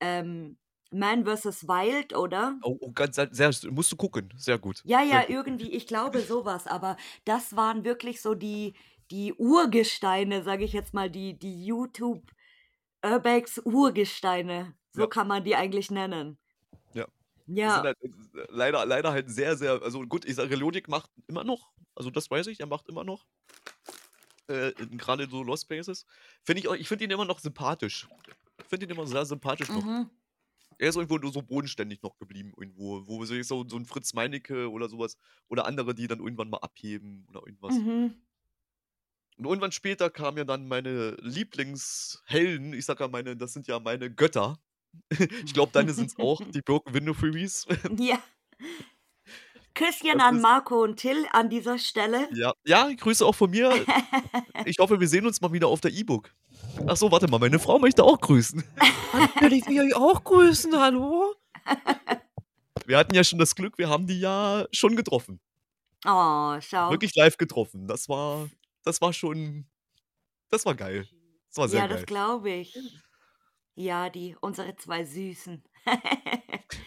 [0.00, 0.58] ähm,
[0.90, 1.68] Man vs.
[1.68, 2.58] Wild, oder?
[2.62, 4.32] Oh, oh ganz sehr, musst du gucken.
[4.36, 4.80] Sehr gut.
[4.84, 8.74] Ja, ja, irgendwie, ich glaube sowas, aber das waren wirklich so die,
[9.10, 12.30] die Urgesteine, sage ich jetzt mal, die, die YouTube
[13.04, 14.74] Urbex Urgesteine.
[14.92, 15.06] So Ja.
[15.06, 16.38] kann man die eigentlich nennen.
[16.94, 17.06] Ja.
[17.46, 18.08] Ja, halt, äh,
[18.48, 22.30] leider, leider halt sehr, sehr, also gut, ich sage, Relodik macht immer noch, also das
[22.30, 23.26] weiß ich, er macht immer noch.
[24.48, 26.04] Äh, Gerade so Lost Places.
[26.44, 28.08] Finde ich, auch- ich finde ihn immer noch sympathisch.
[28.60, 29.84] Ich finde ihn immer sehr sympathisch noch.
[29.84, 30.10] mhm.
[30.78, 33.06] Er ist irgendwo nur so bodenständig noch geblieben, irgendwo.
[33.06, 35.18] Wo so, so so ein Fritz Meinecke oder sowas.
[35.48, 37.74] Oder andere, die dann irgendwann mal abheben oder irgendwas.
[37.74, 38.14] Mhm.
[39.40, 42.74] Und irgendwann später kamen ja dann meine Lieblingshelden.
[42.74, 44.58] Ich sag ja meine, das sind ja meine Götter.
[45.46, 47.66] Ich glaube, deine sind es auch, die Broken Window Freebies.
[47.98, 48.18] Ja.
[49.74, 52.28] Küsschen Das an ist, Marco und Till an dieser Stelle.
[52.34, 53.72] ja, ja, Grüße auch von mir.
[54.66, 56.34] Ich hoffe, wir sehen uns mal wieder auf der E-Book.
[56.86, 58.62] Ach so, warte mal, meine Frau möchte auch grüßen.
[59.36, 61.34] Natürlich will ich euch auch grüßen, hallo?
[62.84, 65.40] Wir hatten ja schon das Glück, wir haben die ja schon getroffen.
[66.04, 66.90] Oh, schau.
[66.90, 67.86] Wirklich live getroffen.
[67.86, 68.50] Das war,
[68.84, 69.66] das war schon,
[70.50, 71.08] das war geil.
[71.48, 72.06] Das war sehr Ja, das geil.
[72.06, 72.76] glaube ich.
[73.74, 75.64] Ja, die, unsere zwei Süßen.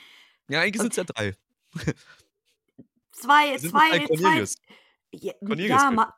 [0.49, 1.36] Ja, eigentlich sind es ja drei.
[3.12, 4.43] zwei, zwei, zwei.
[5.12, 5.91] Ja, ja.
[5.91, 6.13] Ma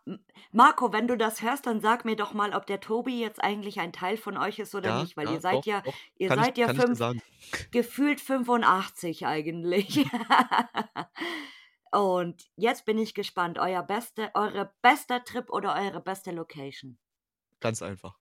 [0.51, 3.79] Marco, wenn du das hörst, dann sag mir doch mal, ob der Tobi jetzt eigentlich
[3.79, 5.93] ein Teil von euch ist oder Ja, nicht, weil ja, ihr seid doch, ja, doch.
[6.17, 6.99] ihr Kann ich, seid ja ich dir fünf,
[7.71, 10.05] gefühlt 85 eigentlich.
[11.91, 16.98] Und jetzt bin ich gespannt, euer beste, eure bester Trip oder eure beste Location?
[17.60, 18.17] Ganz einfach.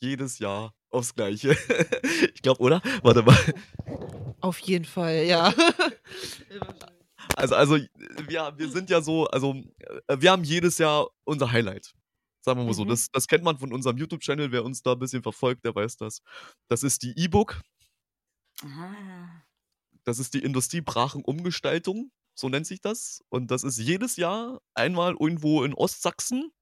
[0.00, 1.50] Jedes Jahr aufs Gleiche.
[2.34, 2.82] ich glaube, oder?
[3.02, 3.36] Warte mal.
[4.40, 5.54] Auf jeden Fall, ja.
[7.36, 9.54] Also, also wir, wir sind ja so, also
[10.08, 11.94] äh, wir haben jedes Jahr unser Highlight.
[12.44, 12.84] Sagen wir mal so.
[12.84, 12.88] Mhm.
[12.88, 14.52] Das, das kennt man von unserem YouTube-Channel.
[14.52, 16.20] Wer uns da ein bisschen verfolgt, der weiß das.
[16.68, 17.62] Das ist die E-Book.
[18.62, 19.42] Ah.
[20.04, 22.10] Das ist die Industriebrachenumgestaltung.
[22.34, 23.22] So nennt sich das.
[23.28, 26.52] Und das ist jedes Jahr einmal irgendwo in Ostsachsen.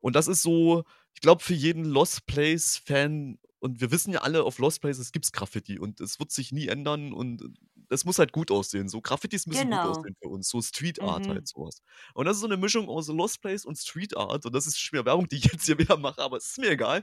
[0.00, 4.44] Und das ist so, ich glaube, für jeden Lost Place-Fan, und wir wissen ja alle,
[4.44, 7.42] auf Lost Places gibt es Graffiti und es wird sich nie ändern und
[7.90, 8.88] es muss halt gut aussehen.
[8.88, 9.90] So Graffitis müssen gut Genau.
[9.90, 10.48] aussehen für uns.
[10.48, 11.30] So Street Art Mhm.
[11.30, 11.82] halt sowas.
[12.14, 14.44] Und das ist so eine Mischung aus Lost Place und Street Art.
[14.44, 16.70] Und das ist schwer Werbung, die ich jetzt hier wieder mache, aber es ist mir
[16.70, 17.02] egal.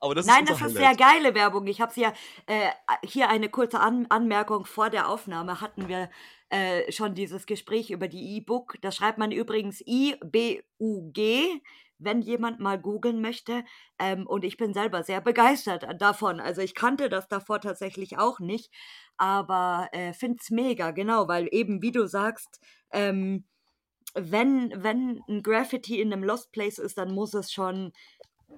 [0.00, 1.66] Aber das Nein, ist das ist sehr geile Werbung.
[1.66, 2.12] Ich habe ja
[2.46, 2.70] äh,
[3.04, 6.10] hier eine kurze An Anmerkung vor der Aufnahme hatten wir
[6.50, 8.76] äh, schon dieses Gespräch über die E-Book.
[8.80, 11.60] Da schreibt man übrigens I-B-U-G,
[11.98, 13.64] wenn jemand mal googeln möchte.
[13.98, 16.40] Ähm, und ich bin selber sehr begeistert davon.
[16.40, 18.72] Also ich kannte das davor tatsächlich auch nicht,
[19.16, 22.60] aber äh, finde es mega, genau, weil eben, wie du sagst,
[22.92, 23.44] ähm,
[24.14, 27.92] wenn, wenn ein Graffiti in einem Lost Place ist, dann muss es schon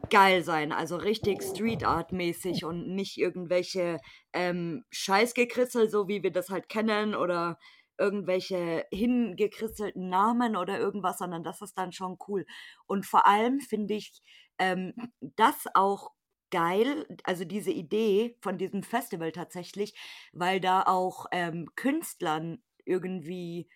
[0.09, 3.99] geil sein, also richtig Street Art mäßig und nicht irgendwelche
[4.33, 7.59] ähm, Scheißgekritzel, so wie wir das halt kennen oder
[8.01, 12.47] irgendwelche hingekritzelten Namen oder irgendwas, sondern das ist dann schon cool.
[12.87, 14.23] Und vor allem finde ich
[14.59, 16.11] ähm, das auch
[16.51, 19.95] geil, also diese Idee von diesem Festival tatsächlich,
[20.33, 23.69] weil da auch ähm, Künstlern irgendwie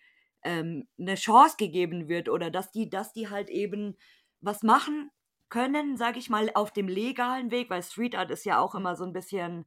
[0.43, 3.95] ähm, eine Chance gegeben wird oder dass die, dass die halt eben
[4.41, 5.11] was machen
[5.49, 8.95] können, sage ich mal, auf dem legalen Weg, weil Street Art ist ja auch immer
[8.95, 9.65] so ein bisschen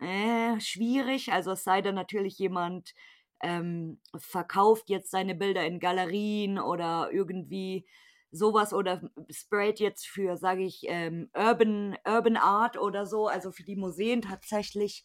[0.00, 1.32] äh, schwierig.
[1.32, 2.94] Also es sei denn natürlich jemand
[3.40, 7.86] ähm, verkauft jetzt seine Bilder in Galerien oder irgendwie
[8.30, 13.64] sowas oder sprayt jetzt für, sage ich, ähm, Urban, Urban Art oder so, also für
[13.64, 15.04] die Museen tatsächlich.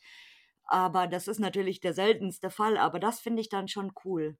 [0.66, 4.38] Aber das ist natürlich der seltenste Fall, aber das finde ich dann schon cool.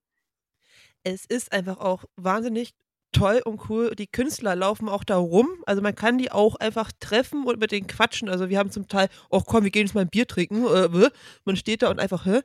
[1.04, 2.76] Es ist einfach auch wahnsinnig
[3.14, 3.96] toll und cool.
[3.96, 5.48] Die Künstler laufen auch da rum.
[5.66, 8.28] Also man kann die auch einfach treffen und mit denen quatschen.
[8.28, 10.66] Also wir haben zum Teil, oh komm, wir gehen jetzt mal ein Bier trinken.
[10.66, 11.10] Äh,
[11.46, 12.42] man steht da und einfach, hä?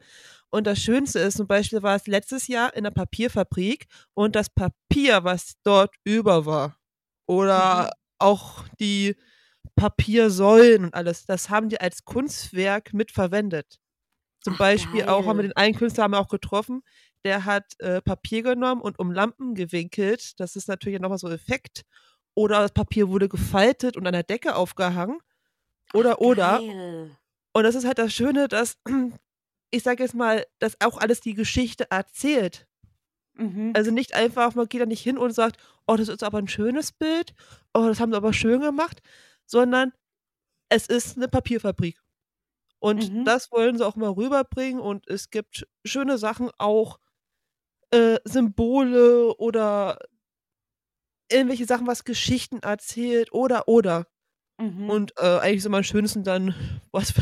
[0.50, 4.48] Und das Schönste ist, zum Beispiel war es letztes Jahr in der Papierfabrik und das
[4.48, 6.78] Papier, was dort über war,
[7.26, 7.90] oder mhm.
[8.18, 9.16] auch die
[9.76, 13.78] Papiersäulen und alles, das haben die als Kunstwerk mitverwendet.
[14.40, 15.08] Zum Ach, Beispiel geil.
[15.10, 16.82] auch haben wir den einen Künstler haben wir auch getroffen,
[17.24, 20.38] der hat äh, Papier genommen und um Lampen gewinkelt.
[20.40, 21.84] Das ist natürlich nochmal so Effekt.
[22.34, 25.18] Oder das Papier wurde gefaltet und an der Decke aufgehangen.
[25.92, 26.60] Oder, Ach, oder.
[27.52, 28.78] Und das ist halt das Schöne, dass,
[29.70, 32.66] ich sage jetzt mal, dass auch alles die Geschichte erzählt.
[33.34, 33.72] Mhm.
[33.74, 36.48] Also nicht einfach, man geht da nicht hin und sagt, oh, das ist aber ein
[36.48, 37.34] schönes Bild,
[37.72, 39.00] oh, das haben sie aber schön gemacht,
[39.46, 39.92] sondern
[40.68, 41.98] es ist eine Papierfabrik.
[42.80, 43.24] Und mhm.
[43.24, 46.98] das wollen sie auch mal rüberbringen und es gibt schöne Sachen auch,
[47.90, 49.98] äh, Symbole oder
[51.30, 54.06] irgendwelche Sachen, was Geschichten erzählt oder oder.
[54.60, 54.90] Mhm.
[54.90, 56.54] Und äh, eigentlich ist immer am schönsten dann,
[56.92, 57.14] was,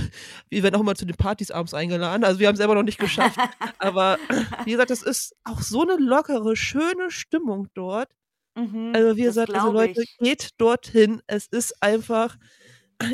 [0.48, 2.24] wir werden auch immer zu den Partys abends eingeladen.
[2.24, 3.38] Also wir haben es selber noch nicht geschafft.
[3.78, 4.18] aber
[4.64, 8.10] wie gesagt, es ist auch so eine lockere, schöne Stimmung dort.
[8.56, 10.16] Mhm, also wie gesagt, also Leute, ich.
[10.18, 11.20] geht dorthin.
[11.26, 12.38] Es ist einfach,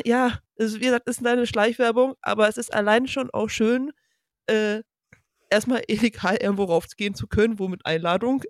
[0.05, 3.91] ja, es, wie gesagt, ist eine Schleichwerbung, aber es ist allein schon auch schön,
[4.47, 4.83] äh,
[5.53, 8.43] erstmal illegal irgendwo raufgehen zu können, wo mit Einladung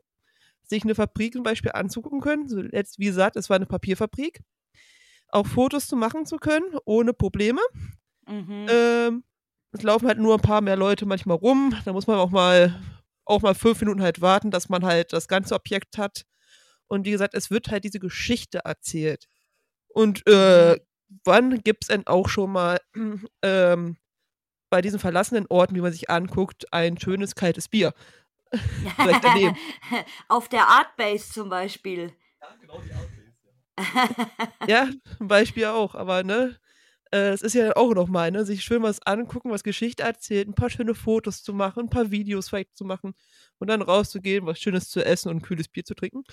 [0.63, 2.47] sich eine Fabrik zum Beispiel anzugucken können.
[2.47, 4.41] So jetzt, wie gesagt, es war eine Papierfabrik.
[5.29, 7.61] Auch Fotos zu machen zu können, ohne Probleme.
[8.27, 8.67] Mhm.
[8.69, 9.23] Ähm,
[9.71, 11.75] es laufen halt nur ein paar mehr Leute manchmal rum.
[11.85, 12.79] Da muss man auch mal,
[13.25, 16.23] auch mal fünf Minuten halt warten, dass man halt das ganze Objekt hat.
[16.87, 19.27] Und wie gesagt, es wird halt diese Geschichte erzählt.
[19.87, 20.79] Und äh, mhm.
[21.23, 22.79] wann gibt es denn auch schon mal
[23.41, 23.97] ähm,
[24.73, 27.93] bei diesen verlassenen Orten, wie man sich anguckt, ein schönes kaltes Bier.
[28.95, 29.55] Vielleicht daneben.
[30.29, 32.11] Auf der Artbase zum Beispiel.
[32.41, 34.53] Ja, genau die Artbase.
[34.67, 35.93] Ja, zum Beispiel auch.
[35.93, 36.57] Aber ne,
[37.11, 40.55] äh, es ist ja auch nochmal, ne, sich schön was angucken, was Geschichte erzählt, ein
[40.55, 43.13] paar schöne Fotos zu machen, ein paar Videos vielleicht zu machen
[43.59, 46.23] und dann rauszugehen, was Schönes zu essen und ein kühles Bier zu trinken.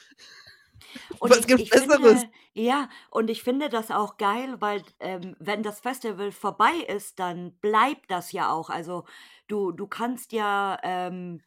[1.19, 2.21] Und Was gibt Besseres?
[2.21, 7.19] Finde, ja, und ich finde das auch geil, weil ähm, wenn das Festival vorbei ist,
[7.19, 8.71] dann bleibt das ja auch.
[8.71, 9.05] Also
[9.49, 11.43] du, du kannst ja ähm,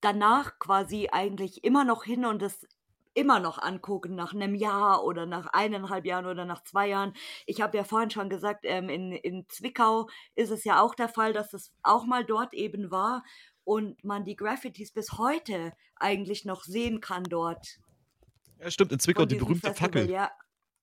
[0.00, 2.66] danach quasi eigentlich immer noch hin und das
[3.14, 7.12] immer noch angucken, nach einem Jahr oder nach eineinhalb Jahren oder nach zwei Jahren.
[7.46, 11.08] Ich habe ja vorhin schon gesagt, ähm, in, in Zwickau ist es ja auch der
[11.08, 13.24] Fall, dass es auch mal dort eben war
[13.64, 17.78] und man die Graffitis bis heute eigentlich noch sehen kann dort.
[18.60, 20.10] Ja, stimmt, in Zwickau die berühmte Festival, Fackel.
[20.10, 20.30] Ja,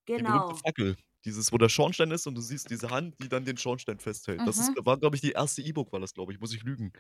[0.05, 0.17] genau.
[0.17, 0.55] Die berühmte genau.
[0.55, 0.97] Fackel.
[1.25, 4.41] Dieses, wo der Schornstein ist und du siehst diese Hand, die dann den Schornstein festhält.
[4.41, 4.45] Mhm.
[4.45, 4.85] Das ist, mhm.
[4.85, 6.39] war, glaube ich, die erste E-Book, war das, glaube ich.
[6.39, 6.93] Muss ich lügen.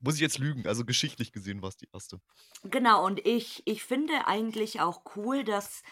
[0.00, 2.20] Muss ich jetzt lügen, also geschichtlich gesehen war es die erste.
[2.64, 5.82] Genau, und ich, ich finde eigentlich auch cool, dass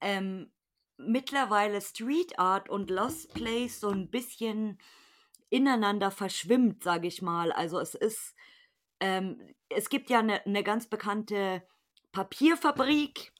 [0.00, 0.50] ähm,
[0.98, 4.78] mittlerweile Street Art und Lost Place so ein bisschen
[5.50, 7.52] ineinander verschwimmt, sage ich mal.
[7.52, 8.34] Also es ist,
[9.00, 11.62] ähm, es gibt ja eine ne ganz bekannte
[12.12, 13.32] Papierfabrik,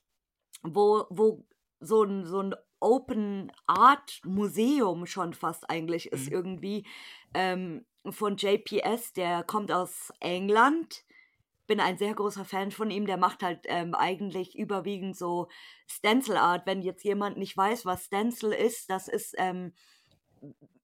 [0.63, 1.45] wo, wo
[1.81, 6.33] so ein, so ein Open Art Museum schon fast eigentlich ist mhm.
[6.33, 6.87] irgendwie
[7.35, 11.05] ähm, von JPS, der kommt aus England.
[11.67, 13.07] Bin ein sehr großer Fan von ihm.
[13.07, 15.49] Der macht halt ähm, eigentlich überwiegend so
[15.87, 16.67] Stencil Art.
[16.67, 19.75] Wenn jetzt jemand nicht weiß, was Stencil ist, das ist ähm,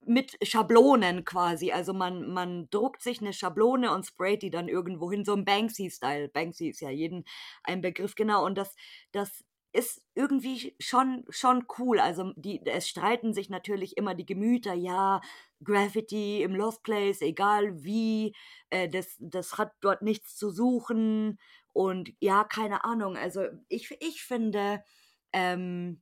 [0.07, 1.73] mit Schablonen quasi.
[1.73, 5.45] Also man, man druckt sich eine Schablone und sprayt die dann irgendwo hin, so ein
[5.45, 6.29] Banksy-Style.
[6.29, 7.25] Banksy ist ja jeden
[7.65, 8.45] ein Begriff, genau.
[8.45, 8.75] Und das,
[9.13, 11.99] das ist irgendwie schon, schon cool.
[11.99, 15.21] Also die, es streiten sich natürlich immer die Gemüter, ja,
[15.65, 18.35] Graffiti im Lost Place, egal wie,
[18.71, 21.39] äh, das, das hat dort nichts zu suchen.
[21.73, 23.17] Und ja, keine Ahnung.
[23.17, 24.85] Also ich, ich finde,
[25.33, 26.01] ähm,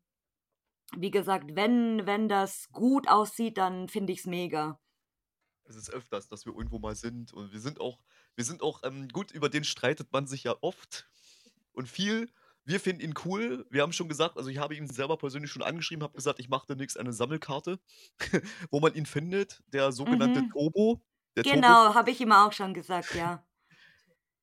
[0.97, 4.81] wie gesagt, wenn, wenn das gut aussieht, dann finde ich es mega.
[5.65, 7.99] Es ist öfters, dass wir irgendwo mal sind und wir sind auch,
[8.35, 11.09] wir sind auch, ähm, gut, über den streitet man sich ja oft
[11.73, 12.31] und viel.
[12.65, 13.67] Wir finden ihn cool.
[13.71, 16.49] Wir haben schon gesagt, also ich habe ihn selber persönlich schon angeschrieben, habe gesagt, ich
[16.49, 17.81] mache demnächst eine Sammelkarte,
[18.71, 20.53] wo man ihn findet, der sogenannte Mhm.
[20.53, 21.03] Turbo.
[21.37, 23.47] Der Genau, habe ich ihm auch schon gesagt, ja.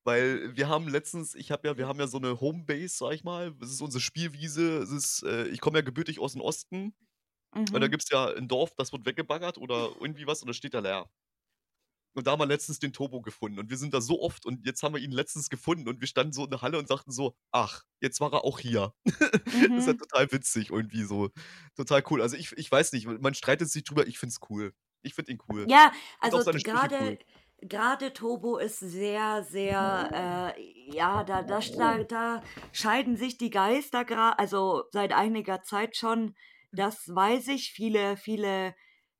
[0.05, 3.23] Weil wir haben letztens, ich habe ja, wir haben ja so eine Homebase, sag ich
[3.23, 3.53] mal.
[3.59, 4.77] Das ist unsere Spielwiese.
[4.79, 6.95] Es ist, äh, ich komme ja gebürtig aus dem Osten.
[7.73, 7.89] Und da Mhm.
[7.89, 10.79] gibt es ja ein Dorf, das wird weggebaggert oder irgendwie was und das steht da
[10.81, 11.09] leer.
[12.15, 13.59] Und da haben wir letztens den Turbo gefunden.
[13.59, 16.07] Und wir sind da so oft und jetzt haben wir ihn letztens gefunden und wir
[16.07, 18.93] standen so in der Halle und sagten so, ach, jetzt war er auch hier.
[19.75, 19.97] das ist ja Mhm.
[19.97, 21.29] total witzig, irgendwie so.
[21.75, 22.21] Total cool.
[22.21, 24.73] Also ich, ich weiß nicht, man streitet sich drüber, ich find's cool.
[25.03, 25.69] Ich find ihn cool.
[25.69, 27.17] Ja, also gerade cool.
[27.61, 34.05] Gerade Turbo ist sehr, sehr, äh, ja, da, da, da, da scheiden sich die Geister
[34.05, 36.35] gerade, also seit einiger Zeit schon.
[36.71, 37.71] Das weiß ich.
[37.71, 38.75] Viele, viele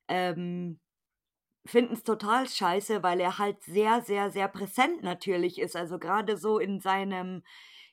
[0.08, 0.80] ähm,
[1.66, 5.76] finden es total scheiße, weil er halt sehr, sehr, sehr präsent natürlich ist.
[5.76, 7.44] Also gerade so in seinem,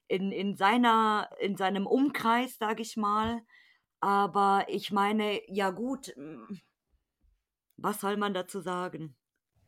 [0.09, 3.41] in, in seiner, in seinem Umkreis, sag ich mal.
[4.01, 6.59] Aber ich meine, ja gut, mm,
[7.77, 9.17] was soll man dazu sagen?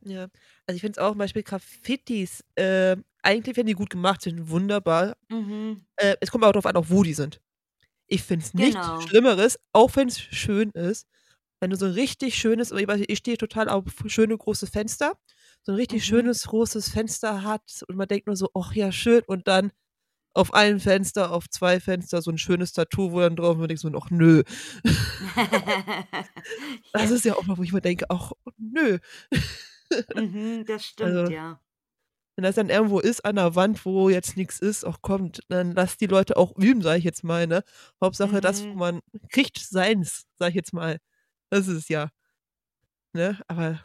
[0.05, 0.29] Ja,
[0.67, 4.49] also ich finde es auch zum Beispiel Graffitis, äh, eigentlich, wenn die gut gemacht sind,
[4.51, 5.17] wunderbar.
[5.31, 5.87] Mhm.
[5.97, 7.41] Äh, es kommt auch darauf an, auch wo die sind.
[8.09, 8.99] Ich finde es nichts Genau.
[8.99, 11.07] Schlimmeres, auch wenn es schön ist,
[11.61, 15.15] wenn du so ein richtig schönes, ich, stehe total auf schöne große Fenster,
[15.63, 16.07] so ein richtig Mhm.
[16.07, 19.73] schönes großes Fenster hat und man denkt nur so, ach ja, schön, und dann
[20.35, 23.69] auf einem Fenster, auf zwei Fenster so ein schönes Tattoo, wo dann drauf und man
[23.69, 24.45] denkt so, ach nö.
[26.95, 28.99] Das ist ja auch mal, wo ich mir denke, ach nö.
[30.13, 31.63] Mhm, das stimmt, Also, ja.
[32.37, 35.73] wenn das dann irgendwo ist an der Wand, wo jetzt nichts ist, ach kommt, dann
[35.75, 37.65] lass die Leute auch üben, sage ich jetzt mal, ne?
[38.03, 38.79] Hauptsache das, wo Mhm.
[38.79, 40.99] man kriegt seins, sage ich jetzt mal.
[41.51, 42.11] Das ist es ja,
[43.15, 43.39] ne?
[43.49, 43.81] Aber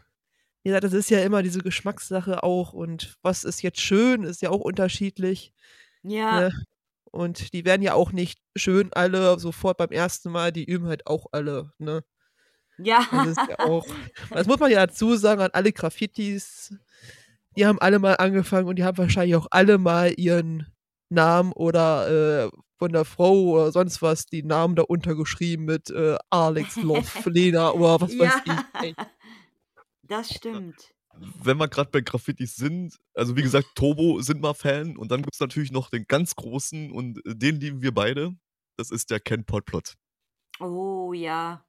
[0.63, 4.41] wie gesagt, das ist ja immer diese Geschmackssache auch und was ist jetzt schön, ist
[4.41, 5.53] ja auch unterschiedlich,
[6.03, 6.31] Ja.
[6.31, 6.51] ne?
[7.11, 11.07] Und die werden ja auch nicht schön alle sofort beim ersten Mal, die üben halt
[11.07, 12.03] auch alle, ne?
[12.83, 13.07] Ja.
[13.11, 13.85] Das ist ja auch
[14.31, 16.75] das muss man ja dazu sagen an alle Graffitis,
[17.55, 20.67] die haben alle mal angefangen und die haben wahrscheinlich auch alle mal ihren
[21.09, 26.17] Namen oder, äh, von der Frau oder sonst was die Namen da untergeschrieben mit, äh,
[26.29, 28.65] Alex, Love, Lena oder was weiß ich, Ja.
[28.81, 28.95] ey.
[30.03, 30.35] Das Ja.
[30.37, 30.93] stimmt.
[31.43, 35.21] Wenn wir gerade bei Graffitis sind, also wie gesagt, Turbo sind wir Fan und dann
[35.21, 38.35] gibt es natürlich noch den ganz großen und äh, den lieben wir beide.
[38.77, 39.93] Das ist der Ken Potplot.
[40.59, 41.63] Oh ja.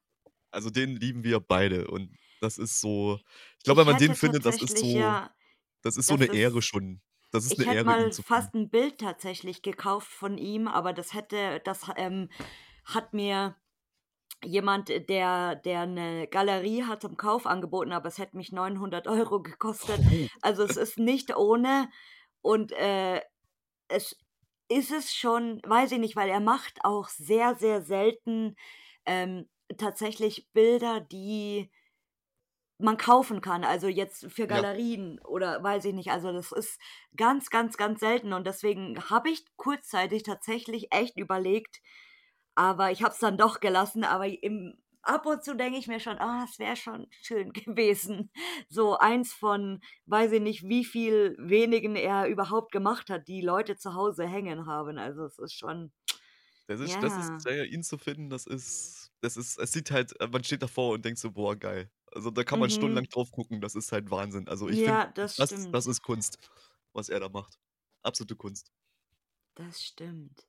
[0.55, 3.19] Also den lieben wir beide und das ist so,
[3.59, 5.35] ich glaube, wenn man den findet, das ist so, ja
[5.83, 7.03] das ist so das eine Ehre ist schon.
[7.33, 10.93] Das ist ich eine hätte Ehre, mal fast ein Bild tatsächlich gekauft von ihm, aber
[10.93, 12.31] das hätte das, ähm,
[12.85, 13.57] hat mir
[14.45, 19.43] jemand, der der 'ne Galerie hat, zum Kauf angeboten, aber es hätte mich 900 €
[19.43, 20.03] gekostet.
[20.11, 20.29] Oh.
[20.43, 21.91] Also, es ist nicht ohne
[22.43, 23.23] und, äh,
[23.89, 24.17] es
[24.71, 28.57] ist es schon weiß ich nicht, weil er macht auch sehr, sehr selten,
[29.07, 31.71] ähm, tatsächlich Bilder, die
[32.79, 34.65] man kaufen kann, also jetzt für Ja.
[34.65, 36.11] Galerien oder weiß ich nicht.
[36.11, 36.81] Also, das ist
[37.17, 41.81] ganz, ganz, ganz selten und deswegen habe ich kurzzeitig tatsächlich echt überlegt,
[42.57, 44.05] aber ich habe es dann doch gelassen.
[44.05, 48.31] Aber im ab und zu denke ich mir schon: „Ah, es wäre schon schön gewesen,
[48.69, 53.77] so eins von weiß ich nicht, wie viel wenigen er überhaupt gemacht hat, die Leute
[53.77, 55.93] zu Hause hängen haben.“ Also, es ist schon
[56.67, 57.47] Das ist das ist ja.
[57.47, 60.93] ja, ihn zu finden, das ist das ist es sieht halt äh, man steht davor
[60.95, 63.13] und denkt so: „Boah, geil.“ Also, da kann man stundenlang Mhm.
[63.13, 64.49] drauf gucken, das ist halt Wahnsinn.
[64.49, 65.87] Also, ich finde, Ja, das das das stimmt.
[65.87, 66.39] ist Kunst,
[66.93, 67.59] was er da macht.
[68.03, 68.73] Absolute Kunst.
[69.57, 70.47] Das stimmt.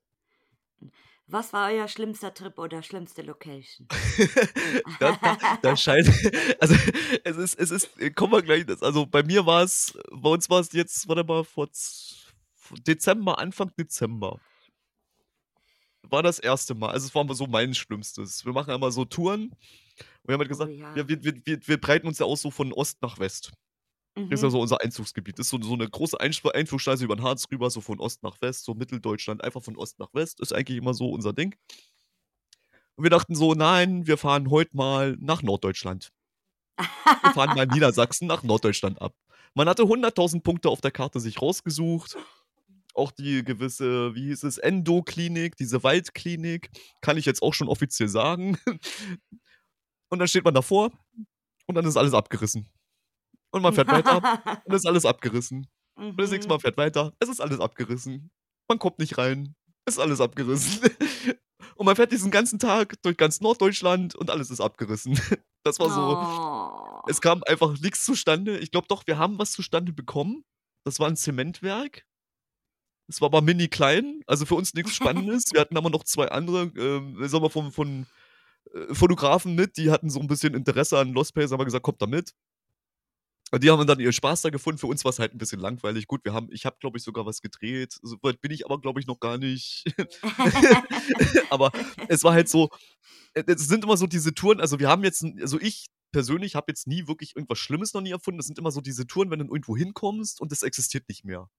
[1.28, 3.89] Was war euer schlimmster Trip oder schlimmste Location?
[4.99, 6.08] Da da da scheint
[6.60, 6.75] also,
[7.23, 10.49] es ist es ist äh, kommen wir gleich das also, bei mir war's bei uns
[10.49, 11.67] war's jetzt, warte mal, vor
[12.88, 14.41] Dezember, Anfang Dezember
[16.12, 16.89] war das erste Mal.
[16.91, 18.46] Also, es war so mein Schlimmstes.
[18.46, 19.56] Wir machen immer so Touren und
[20.28, 21.06] wir haben halt Oh gesagt, ja, ja.
[21.08, 23.54] wir wir wir wir breiten uns ja aus so von Ost nach West.
[24.30, 24.52] Ist ja Mhm.
[24.52, 25.39] so unser Einzugsgebiet.
[25.39, 28.66] Ist so so 'ne große Einflugschneise über 'n Harz rüber, so von Ost nach West,
[28.66, 31.56] so Mitteldeutschland, einfach von Ost nach West, ist eigentlich immer so unser Ding.
[32.95, 36.12] Und wir dachten so: „Nein, wir fahren heute mal nach Norddeutschland.“
[37.22, 39.14] Wir fahren mal Niedersachsen nach Norddeutschland ab.
[39.53, 42.18] Man hatte 100.000 Punkte auf der Karte sich rausgesucht.
[42.96, 46.70] Auch die gewisse, wie hieß es, Endoklinik, diese Waldklinik,
[47.02, 48.58] kann ich jetzt auch schon offiziell sagen.
[50.12, 50.91] Und dann steht man davor
[51.68, 52.70] und dann ist alles abgerissen.
[53.52, 54.18] Und man fährt weiter
[54.66, 55.68] und es ist alles abgerissen.
[55.98, 56.62] Und das nächste Mal Mhm.
[56.62, 58.32] fährt weiter, es ist alles abgerissen.
[58.70, 59.56] Man kommt nicht rein,
[59.88, 60.82] ist alles abgerissen.
[61.78, 65.20] Und man fährt diesen ganzen Tag durch ganz Norddeutschland und alles ist abgerissen.
[65.66, 67.02] Das war so Oh.
[67.10, 68.60] es kam einfach nix zustande.
[68.60, 70.43] Ich glaube doch, wir haben was zustande bekommen.
[70.86, 72.06] Das war 'n Zementwerk.
[73.10, 75.45] Es war aber mini klein, also für uns nix Spannendes.
[75.53, 78.08] Wir hatten aber noch 2 andere, ähm, sagen wir, von von,
[78.74, 81.84] äh, Fotografen mit, die hatten so 'n bisschen Interesse an Lost Place, haben wir gesagt:
[81.84, 82.32] „Kommt da mit.“
[83.51, 84.80] Und die haben dann ihren Spaß da gefunden.
[84.80, 86.08] Für uns war's halt 'n bisschen langweilig.
[86.08, 87.93] Gut, wir haben ich habe, glaube ich, sogar was gedreht.
[88.01, 89.84] So weit bin ich aber, glaube ich, noch gar nicht.
[91.51, 91.72] Aber
[92.08, 92.70] es war halt so
[93.36, 96.68] äh, es sind immer so diese Touren also wir haben jetzt also ich persönlich habe
[96.70, 98.38] jetzt nie wirklich irgendwas Schlimmes noch nie erfunden.
[98.39, 101.49] Das sind immer so diese Touren, wenn du irgendwo hinkommst und es existiert nicht mehr.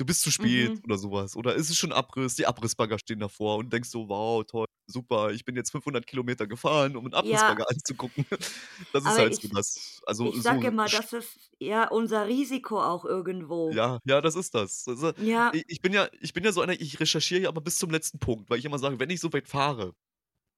[0.00, 0.84] Du bist zu spät Mhm.
[0.84, 1.36] oder so was.
[1.36, 5.30] Oder es ist schon Abriss, die Abrissbagger stehen davor und denkst so: „Wow, toll, super,
[5.32, 7.54] ich bin jetzt 500 Kilometer gefahren, um 'n Ja.
[7.54, 8.24] Abrissbagger anzugucken.“
[8.92, 10.00] Das ist Aber halt so ich das.
[10.06, 13.78] Also ich so sage immer, das ist ja unser Risiko auch irgendwo.
[13.78, 14.86] Ja, ja, das ist das.
[14.86, 15.54] Also, Ja.
[15.54, 17.90] i ich bin ja ich bin ja so einer, ich recherchiere ja immer bis zum
[17.90, 19.94] letzten Punkt, weil ich immer sage: „Wenn ich so weit fahre,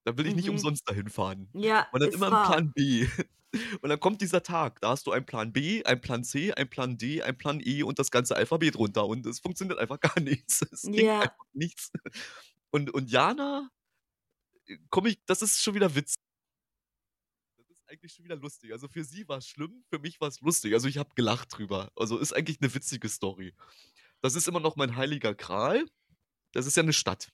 [0.06, 0.50] dann will ich nicht Mhm.
[0.50, 2.42] umsonst dahin fahren.“ Ja, Man hat ist immer 'n wahr.
[2.42, 3.08] Plan B.
[3.82, 6.70] Und dann kommt dieser Tag, da hast du einen Plan B, einen Plan C, einen
[6.70, 10.20] Plan D, einen Plan E und das ganze Alphabet runter und es funktioniert einfach gar
[10.20, 10.62] nichts.
[10.72, 11.20] Es ging Ja.
[11.20, 11.90] einfach nichts.
[12.72, 13.70] Und und Jana,
[14.68, 16.16] äh, komme ich das ist schon wieder Witz
[17.58, 18.72] das ist eigentlich schon wieder lustig.
[18.72, 20.74] Also für sie war's schlimm, für mich war's lustig.
[20.74, 21.90] Also ich habe gelacht drüber.
[21.96, 23.54] Also ist eigentlich 'ne witzige Story.
[24.22, 25.86] Das ist immer noch mein heiliger Gral.
[26.52, 27.32] Das ist ja 'ne Stadt.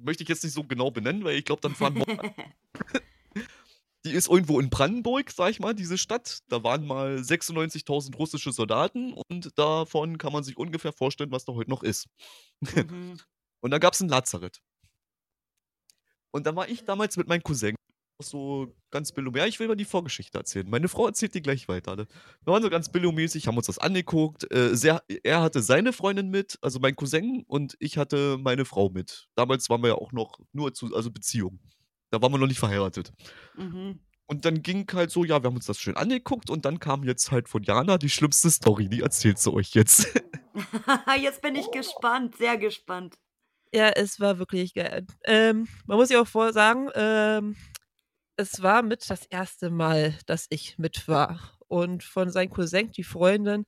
[0.00, 2.08] Möchte ich jetzt nicht so genau benennen, weil ich glaube, dann fahren Mord
[4.04, 6.38] Die ist irgendwo in Brandenburg, sage ich mal, diese Stadt.
[6.48, 11.54] Da waren mal 96.000 russische Soldaten und davon kann man sich ungefähr vorstellen, was da
[11.54, 12.06] heute noch ist.
[12.60, 13.18] Mhm.
[13.62, 14.60] Und da gab's 'n Lazarett.
[16.30, 17.74] Und da war ich damals mit meinem Cousin
[18.18, 20.68] so ganz billo ja, ich will mal die Vorgeschichte erzählen.
[20.68, 22.06] Meine Frau erzählt die gleich weiter, ne?
[22.44, 24.50] Wir waren so ganz billo-mäßig, haben uns das angeguckt.
[24.52, 28.88] Äh, sehr er hatte seine Freundin mit, also mein Cousin, und ich hatte meine Frau
[28.88, 29.28] mit.
[29.34, 31.60] Damals waren wir ja auch noch nur zu also Beziehung.
[32.10, 33.12] Da waren wir noch nicht verheiratet.
[33.56, 34.00] Mhm.
[34.28, 37.04] Und dann ging halt so ja, wir haben uns das schön angeguckt und dann kam
[37.04, 40.08] jetzt halt von Jana die schlimmste Story, die erzählt sie euch jetzt.
[41.20, 43.16] Jetzt bin ich gespannt, sehr gespannt.
[43.72, 45.06] Ja, es war wirklich geil.
[45.24, 47.56] Ähm, man muss ja auch vorher sagen, ähm,
[48.36, 51.40] es war mit das erste Mal, dass ich mit war.
[51.68, 53.66] Und von seinem Cousin, die Freundin,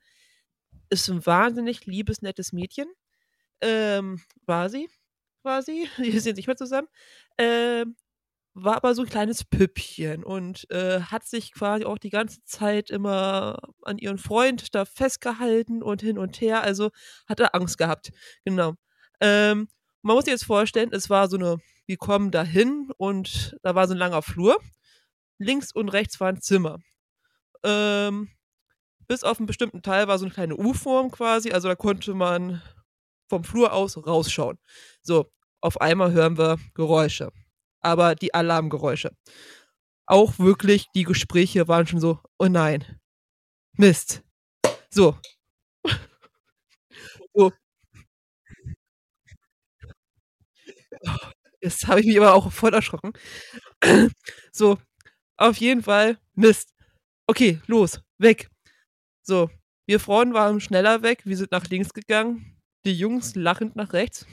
[0.91, 2.89] ist 'n wahnsinnig liebes, nettes Mädchen.
[3.63, 4.89] Ähm, war sie
[5.43, 5.89] quasi.
[5.99, 6.89] Wir sind nicht mehr zusammen.
[7.39, 7.97] Ähm,
[8.55, 12.91] war aber so 'n kleines Püppchen und, äh, hat sich quasi auch die ganze Zeit
[12.91, 16.91] immer an ihren Freund da festgehalten und hin und her, also
[17.29, 18.13] hatte Angst gehabt.
[18.45, 18.75] Genau.
[19.21, 19.69] Ähm,
[20.03, 21.59] man muss sich jetzt vorstellen, es war so 'ne
[21.89, 24.59] wir kommen dahin und da war so 'n langer Flur.
[25.39, 26.79] Links und rechts waren Zimmer.
[27.65, 28.31] Ähm,
[29.09, 32.63] bis auf 'n bestimmten Teil war so 'ne kleine U-Form quasi, also da konnte man
[33.31, 34.59] vom Flur aus rausschauen.
[35.03, 35.31] So,
[35.63, 37.33] auf einmal hören wir Geräusche,
[37.83, 39.13] aber die Alarmgeräusche.
[40.07, 42.85] Auch wirklich die Gespräche waren schon so: „Oh nein.
[43.75, 44.23] Mist.“
[44.91, 45.17] So.
[47.35, 47.53] So.
[51.61, 53.13] Jetzt habe ich mich aber auch voll erschrocken.
[54.53, 54.79] So,
[55.37, 56.75] auf jeden Fall Mist.
[57.29, 58.49] Okay, los, weg.
[59.23, 59.51] So,
[59.87, 64.27] wir Frauen waren schneller weg, wir sind nach links gegangen, die Jungs lachend nach rechts.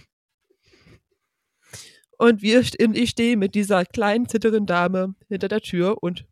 [2.18, 6.26] Und wir ich stehe mit dieser kleinen, zittrigen Dame hinter der Tür und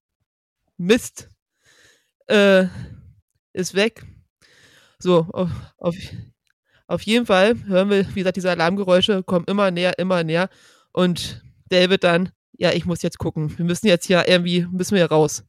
[0.77, 1.29] Mist,
[2.27, 2.67] äh,
[3.53, 4.05] ist weg.
[4.99, 5.95] So, auf auf
[6.87, 10.49] auf jeden Fall hören wir, wie gesagt, diese Alarmgeräusche kommen immer näher, immer näher
[10.93, 13.57] und David dann: „Ja, ich muss jetzt gucken.
[13.57, 15.43] Wir müssen jetzt hier irgendwie müssen wir raus.“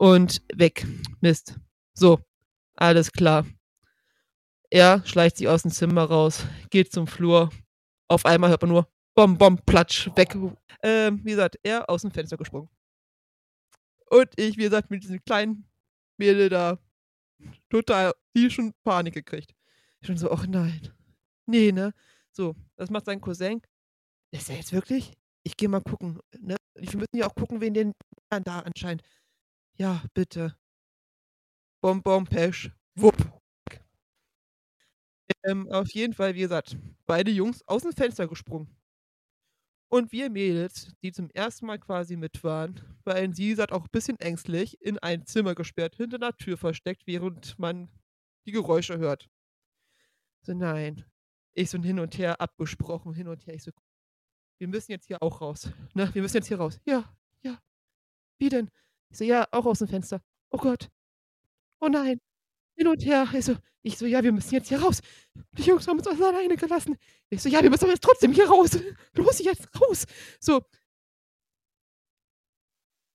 [0.00, 0.86] Und weg.
[1.20, 1.56] Mist.
[1.92, 2.20] So,
[2.76, 3.44] alles klar.
[4.72, 7.50] Er schleicht sich aus'm Zimmer raus, geht zum Flur.
[8.08, 10.36] Auf einmal hört man nur Bom, Bom, Platsch, weg.
[10.82, 12.68] Ähm, wie gesagt, er aus'm Fenster gesprungen.
[14.08, 15.64] Und ich, wie gesagt, mit diesem kleinen
[16.18, 16.78] Mädel da
[17.70, 19.54] total die schon Panik gekriegt.
[20.02, 20.90] Schon so: „Och nein.
[21.46, 21.94] Ne, ne?“
[22.32, 23.62] So, was macht sein Cousin?
[24.34, 25.12] „Ist er jetzt wirklich?
[25.42, 26.56] Ich gehe mal gucken, ne?
[26.76, 27.92] Wir müssen ja auch gucken wegen den
[28.30, 29.02] da anscheinend.“
[29.76, 30.56] „Ja, bitte.“
[31.84, 33.16] Bom, Bom, Pesch, wupp.
[35.44, 36.76] Ähm, auf jeden Fall, wie gesagt,
[37.06, 38.68] beide Jungs aus'm Fenster gesprungen.
[39.92, 44.16] Und wir Mädels, die zum ersten Mal quasi mit waren, weil sie sagt auch bisschen
[44.20, 47.88] ängstlich, in ein Zimmer gesperrt, hinter 'ner Tür versteckt, während man
[48.46, 49.28] die Geräusche hört.
[50.46, 51.04] So: „Nein.“
[51.54, 53.54] Ich so hin und her abgesprochen, hin und her.
[53.54, 53.72] Ich so:
[54.60, 56.10] „Wir müssen jetzt hier auch raus, ne?
[56.14, 57.04] Wir müssen jetzt hier raus.“ „Ja,
[57.42, 57.58] ja.
[58.38, 58.70] Wie denn?“
[59.10, 60.88] Ich so: „Ja, auch aus'm Fenster.“ „Oh Gott.
[61.80, 62.20] Oh nein.
[62.76, 63.28] hin und her.
[63.34, 65.02] Ich so ich so: „Ja, wir müssen jetzt hier raus.
[65.58, 66.96] Die Jungs haben uns alleine gelassen.“
[67.30, 68.72] Ich so: „Ja, wir müssen aber jetzt trotzdem hier raus.
[69.14, 70.06] Los, jetzt raus!“
[70.40, 70.62] So.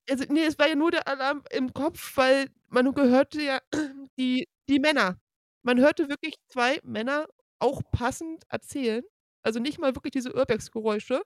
[0.09, 3.59] Also, ne, es war ja nur der Alarm im Kopf, weil man hörte ja
[4.17, 5.17] die die Männer.
[5.63, 7.27] Man hörte wirklich 2 Männer
[7.59, 9.03] auch passend erzählen.
[9.45, 11.21] Also, nicht mal wirklich diese Urbex-Geräusche,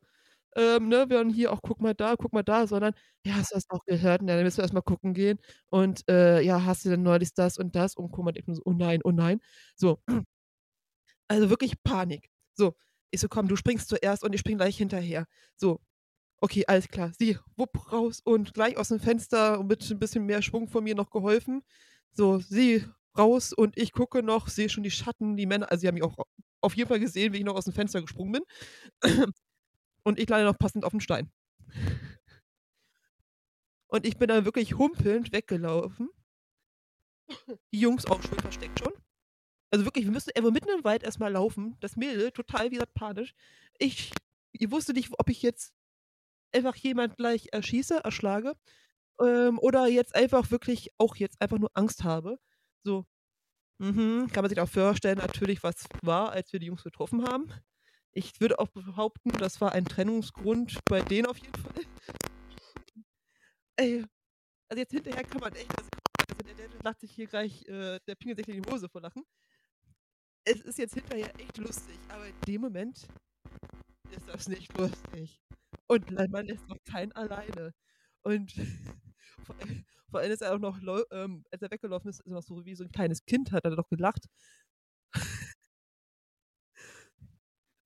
[0.58, 2.94] ähm, ne, wären hier auch: „Guck mal da, guck mal da“, sondern:
[3.26, 4.22] „Ja, hast du das auch gehört?
[4.24, 5.40] Na, dann müssen wir erst mal gucken gehen.
[5.70, 8.62] Und, äh, ja, hast du denn neulich das und das?“ Und guck mal, ich so:
[8.66, 9.42] „Oh nein, oh nein.“
[9.76, 10.02] So.
[11.32, 12.30] Also, wirklich Panik.
[12.56, 12.74] So,
[13.12, 15.80] ich so: „Komm, du springst zuerst und ich springe gleich hinterher.“ So,
[16.42, 17.12] okay, alles klar.
[17.20, 21.12] Sie, wupp, raus und gleich aus'm Fenster mit 'n bisschen mehr Schwung von mir noch
[21.12, 21.64] geholfen.
[22.14, 22.86] So, sie
[23.18, 26.04] raus und ich gucke noch, sehe schon die Schatten, die Männer also, sie haben mich
[26.04, 26.18] auch
[26.62, 28.44] auf jeden Fall gesehen, wie ich noch aus'm Fenster gesprungen bin.
[30.04, 31.32] Und ich lande noch passend auf'm Stein.
[33.88, 36.10] Und ich bin dann wirklich humpelnd weggelaufen.
[37.74, 38.94] Die Jungs auch schön versteckt schon.
[39.72, 41.78] Also, wirklich, wir müssen irgendwo mitten im Wald erst mal laufen.
[41.82, 43.34] Das Mädel total, wie gesagt, panisch.
[43.80, 44.12] Ich
[44.54, 45.74] ich wusste nicht, ob ich jetzt
[46.54, 48.56] einfach jemand gleich erschieße, erschlage,
[49.22, 52.40] ähm, oder jetzt einfach wirklich auch jetzt einfach nur Angst habe.
[52.84, 53.06] So,
[53.80, 57.52] mhm, kann man sich auch vorstellen natürlich, was war, als wir die Jungs getroffen haben.
[58.12, 61.86] Ich würde auch behaupten, das war ein Trennungsgrund bei denen auf jeden Fall.
[63.78, 64.04] Ey,
[64.70, 65.90] also, jetzt hinterher kann man echt also,
[66.46, 69.24] der der lacht sich hier gleich äh, der pinkelt sich in die Hose vor Lachen.
[70.46, 73.08] Es ist jetzt hinterher echt lustig, aber in dem Moment
[74.12, 75.42] ist das nicht lustig.
[75.88, 77.74] Und man lässt auch keinen alleine.
[78.24, 78.54] Und
[80.12, 80.80] vor allem ist er auch noch
[81.12, 83.66] ähm, als er weggelaufen ist, ist er noch so wie so 'n kleines Kind, hat
[83.66, 84.26] er noch gelacht.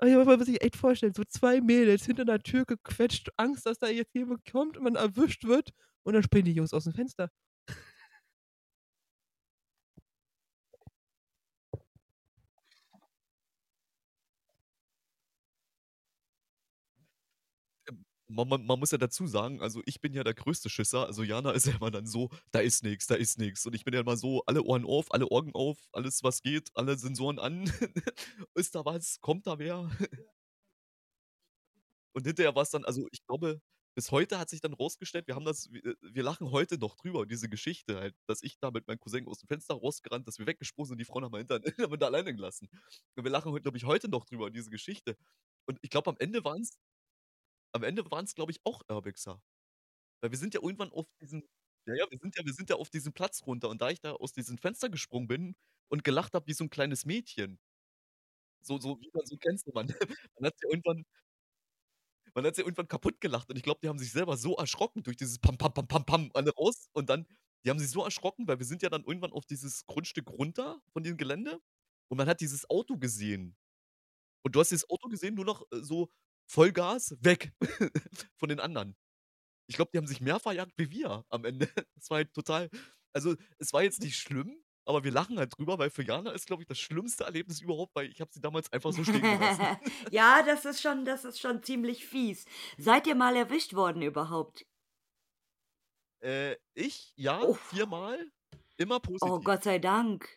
[0.02, 3.80] Also, man muss sich echt vorstellen, so 2 Mädels hinter 'ner Tür gequetscht, Angst, dass
[3.80, 5.72] da jetzt jemand kommt und man erwischt wird
[6.04, 7.30] und dann springen die Jungs aus'm Fenster.
[18.34, 21.06] Ähm, ma ma man muss ja dazu sagen, also, ich bin ja der größte Schisser.
[21.08, 23.84] Also, Jana ist ja immer dann so: „Da ist nix, da ist nix.“ Und ich
[23.86, 27.40] bin ja immer so: alle Ohren auf, alle Augen auf, alles, was geht, alle Sensoren
[27.40, 27.66] an.
[28.56, 29.20] Ist da was?
[29.22, 29.90] Kommt da wer?
[32.16, 33.62] Und hinterher war's dann also, ich glaube,
[33.96, 36.96] bis heute hat sich dann rausgestellt, wir haben das w äh, wir lachen heute noch
[36.96, 40.48] drüber, diese Geschichte halt, dass ich da mit meinem Cousin aus'm Fenster rausgerannt, dass wir
[40.48, 42.70] weggesprungen sind, die Frauen haben wir hinter haben wir da alleine gelassen.
[43.16, 45.18] Und wir lachen heute glaube ich, heute noch drüber, diese Geschichte.
[45.68, 46.72] Und ich glaube, am Ende waren's
[47.74, 49.42] am Ende waren's, glaube ich, auch Urbexer.
[50.22, 51.44] Weil wir sind ja irgendwann auf diesen
[51.88, 54.02] ja, ja, wir sind ja wir sind ja auf diesen Platz runter und da ich
[54.02, 55.56] da aus diesem Fenster gesprungen bin
[55.90, 57.60] und gelacht habe wie so 'n kleines Mädchen
[58.62, 59.88] so so wie man so kennst du man
[60.40, 61.04] man hat sich irgendwann
[62.36, 65.18] man hat sich irgendwann kaputtgelacht und ich glaube, die haben sich selber so erschrocken durch
[65.18, 67.28] dieses Pam Pam Pam Pam Pam alle raus und dann
[67.66, 70.82] die haben sich so erschrocken, weil wir sind ja dann irgendwann auf dieses Grundstück runter
[70.92, 71.60] von dem Gelände
[72.10, 73.56] und man hat dieses Auto gesehen.
[74.44, 76.10] Und du hast dieses Auto gesehen, nur noch, äh, so
[76.54, 77.52] Vollgas, weg
[78.38, 78.96] von den anderen.
[79.68, 81.68] Ich glaube, die haben sich mehr verjagt wie wir am Ende.
[81.96, 82.70] Das war halt total
[83.14, 86.48] also, es war jetzt nicht schlimm, aber wir lachen halt drüber, weil für Jana ist,
[86.48, 89.78] glaube ich, das schlimmste Erlebnis überhaupt, weil ich habe sie damals einfach so stehen gelassen.
[90.12, 92.46] Ja, das ist schon das ist schon ziemlich fies.
[92.78, 94.66] Seid ihr mal erwischt worden überhaupt?
[96.22, 97.60] Äh, ich, ja, Uff.
[97.70, 98.32] viermal,
[98.78, 99.44] immer Oh, positiv.
[99.44, 100.28] Gott sei Dank.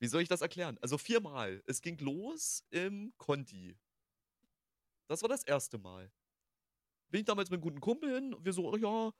[0.00, 0.78] Wie soll ich das erklären?
[0.80, 1.62] Also, viermal.
[1.66, 3.76] Es ging los im Conti.
[5.10, 5.78] Das war das 1.
[5.78, 6.10] Mal.
[7.12, 9.12] Bin ich damals mit 'nem guten Kumpel hin und wir so: „Oh ja,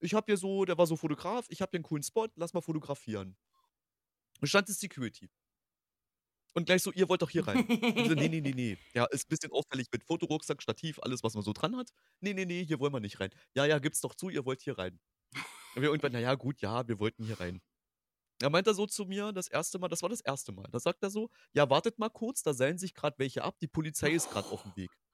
[0.00, 2.54] ich habe hier so“ der war so Fotograf: „Ich habe hier 'n coolen Spot, lass
[2.54, 3.36] mal fotografieren.“
[4.42, 5.28] Und stand die Security.
[6.56, 9.04] Und gleich so: „Ihr wollt doch hier rein.“ Und so: „Ne, ne, ne, ne.“ Ja,
[9.04, 11.90] ist bisschen auffällig mit Fotorucksack, Stativ, alles, was man so dran hat.
[12.20, 14.62] „Ne, ne, ne, hier wollen wir nicht rein.“ „Ja, ja, gib's doch zu, ihr wollt
[14.62, 14.98] hier rein.“
[15.74, 17.62] Und wir irgendwann: „Na ja, gut, ja, wir wollten hier rein.“
[18.40, 19.78] Da meint er so zu mir das 1.
[19.78, 20.52] Mal das war das 1.
[20.52, 20.68] Mal.
[20.72, 23.68] Da sagt er so: „Ja, wartet mal kurz, da seilen sich grad welche ab, die
[23.68, 25.05] Polizei ist grad auf'm Weg.“ Und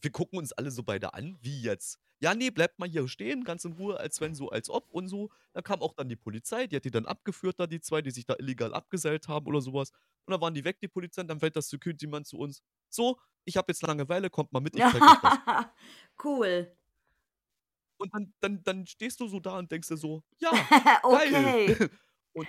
[0.00, 3.44] wir gucken uns alle so beide an: „Wie jetzt?“ „Ja, ne, bleibt mal hier stehen,
[3.44, 6.16] ganz in Ruhe, als wenn so als ob und so.“ Da kam auch dann die
[6.16, 9.46] Polizei, die hat die dann abgeführt da, die 2, die sich da illegal abgeseilt haben
[9.46, 9.90] oder so was.
[10.26, 13.18] Und dann waren die weg, die Polizei, und dann fällt das Security-Mann zu uns: „So,
[13.44, 15.40] ich habe jetzt Langeweile, kommt mal mit, ich zeige euch was.“
[16.18, 16.76] Cool.
[18.00, 20.68] Und dann dann dann stehst du so da und denkst dir so: „Ja,
[21.08, 21.66] geil.“ Okay.
[22.32, 22.48] Und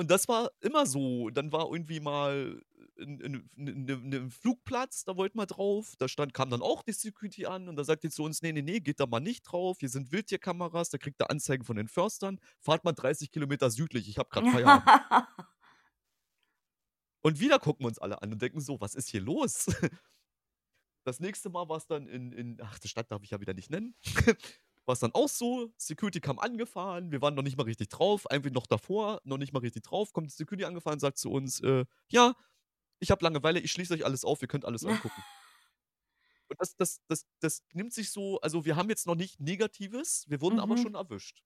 [0.00, 1.30] und das war immer so.
[1.30, 2.62] Dann war irgendwie mal
[2.98, 5.94] 'n 'n 'n 'ne 'ne Flugplatz, da wollten wir drauf.
[5.98, 8.52] Da stand kam dann auch die Security an und da sagt die zu uns: „Ne,
[8.52, 9.78] ne, ne, geht da mal nicht drauf.
[9.80, 12.40] Hier sind Wildtierkameras, da kriegt ihr Anzeigen von den Förstern.
[12.60, 14.90] Fahrt mal 30 Kilometer südlich, ich habe grad Feierabend.“
[17.24, 19.66] Und wieder gucken wir uns alle an und denken so: „Was ist hier los?“
[21.06, 23.70] Das nächste Mal war's dann in in ach, die Stadt darf ich ja wieder nicht
[23.70, 23.94] nennen.
[24.90, 25.72] war es dann auch so.
[25.78, 29.52] Security kam angefahren, wir waren noch nicht mal richtig drauf, einfach noch davor, noch nicht
[29.54, 32.34] mal richtig drauf, kommt Security angefahren und sagt zu uns, äh, ja,
[33.00, 35.24] ich habe Langeweile, ich schließe euch alles auf, ihr könnt alles angucken.
[36.48, 40.24] Und das, das, das, das nimmt sich so, also wir haben jetzt noch nicht Negatives,
[40.28, 40.76] wir wurden aber Mhm.
[40.76, 41.42] schon erwischt.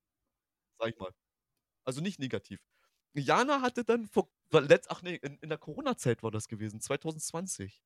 [0.78, 1.12] Sag ich mal.
[1.84, 2.60] Also nicht negativ.
[3.14, 7.82] Jana hatte dann vor, letzt, ach nee, in, in der Corona-Zeit war das gewesen, 2020.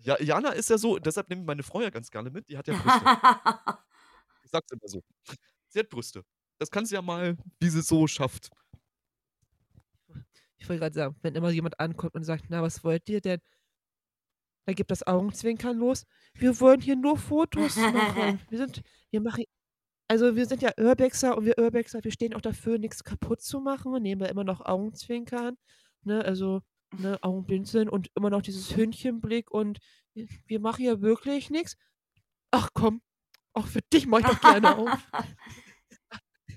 [0.00, 2.56] Ja, Jana ist ja so, deshalb nehme ich meine Frau ja ganz gerne mit, die
[2.56, 3.04] hat ja Brüste.
[4.42, 5.04] Ich sag's immer so.
[5.68, 6.24] Sie hat Brüste.
[6.58, 8.50] Das kann sie ja mal, wie sie es so schafft.
[10.58, 13.40] Ich wollte gerade sagen, wenn immer jemand ankommt und sagt, na, was wollt ihr denn?
[14.66, 16.04] Da gibt das Augenzwinkern los.
[16.34, 18.40] Wir wollen hier nur Fotos machen.
[18.50, 19.44] Wir sind, wir machen,
[20.08, 23.60] also wir sind ja Urbexer und wir Urbexer, wir stehen auch dafür, nichts kaputt zu
[23.60, 23.92] machen.
[24.02, 25.56] Nehmen wir immer noch Augenzwinkern,
[26.02, 26.62] ne, also
[26.98, 29.78] ne, Augenblinzeln und immer noch dieses Hündchenblick und
[30.14, 31.76] wir, machen ja wirklich nichts.
[32.50, 33.02] Ach komm,
[33.52, 35.12] auch für dich mach ich doch gerne auf.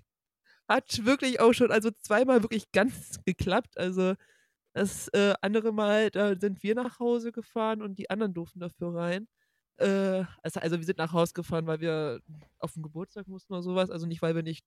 [0.68, 3.78] Hat wirklich auch schon, also zweimal wirklich ganz geklappt.
[3.78, 4.16] Also
[4.74, 8.96] das äh, andere Mal, da sind wir nach Hause gefahren und die anderen durften dafür
[8.96, 9.28] rein.
[9.78, 12.22] Äh, also, also wir sind nach Hause gefahren, weil wir
[12.60, 13.90] auf den Geburtstag mussten oder sowas.
[13.92, 14.66] Also nicht, weil wir nicht,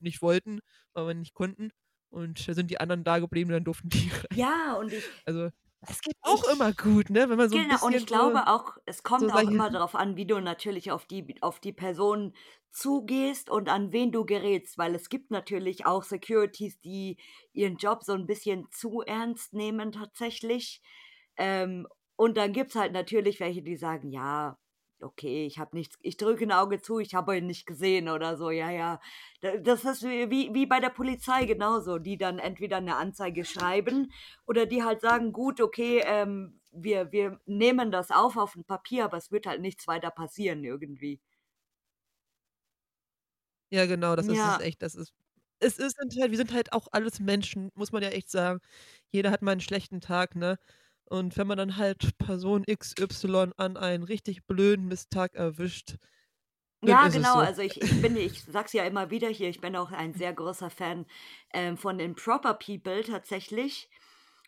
[0.00, 0.60] nicht wollten,
[0.92, 1.70] weil wir nicht konnten.
[2.10, 4.38] Und da sind die anderen da geblieben, dann durften die rein.
[4.38, 5.50] ja, und ich, Also
[5.86, 7.28] das geht auch Ich- immer gut, ne?
[7.28, 9.48] Wenn man so ein genau, bisschen und ich glaube so, auch, es kommt so auch
[9.48, 12.34] immer darauf an, wie du natürlich auf die, auf die Person
[12.70, 17.18] zugehst und an wen du gerätst, weil es gibt natürlich auch Securities, die
[17.52, 20.82] ihren Job so ein bisschen zu ernst nehmen tatsächlich.
[21.36, 21.86] Ähm,
[22.16, 24.58] und dann gibt es halt natürlich welche, die sagen, ja,
[25.02, 28.36] okay, ich habe nichts, ich drücke ein Auge zu, ich habe ihn nicht gesehen oder
[28.36, 29.00] so, ja, ja.
[29.40, 34.12] Da- Das ist wie, wie bei der Polizei genauso, die dann entweder eine Anzeige schreiben
[34.46, 39.04] oder die halt sagen, gut, okay, ähm, wir, wir nehmen das auf auf ein Papier,
[39.06, 41.20] aber es wird halt nichts weiter passieren irgendwie.
[43.72, 44.58] Ja, genau, das ist Ja.
[44.58, 44.82] es echt.
[44.82, 45.12] Das ist.
[45.58, 48.60] Es ist halt, wir sind halt auch alles Menschen, muss man ja echt sagen.
[49.10, 50.58] Jeder hat mal einen schlechten Tag, ne?
[51.08, 55.96] Und wenn man dann halt Person XY an einen richtig blöden Misstag erwischt,
[56.82, 57.34] Ja, genau.
[57.34, 57.40] so.
[57.40, 60.32] Also ich, ich bin, ich sag's ja immer wieder hier, ich bin auch ein sehr
[60.32, 61.06] großer Fan
[61.52, 63.88] ähm, von Improper People tatsächlich.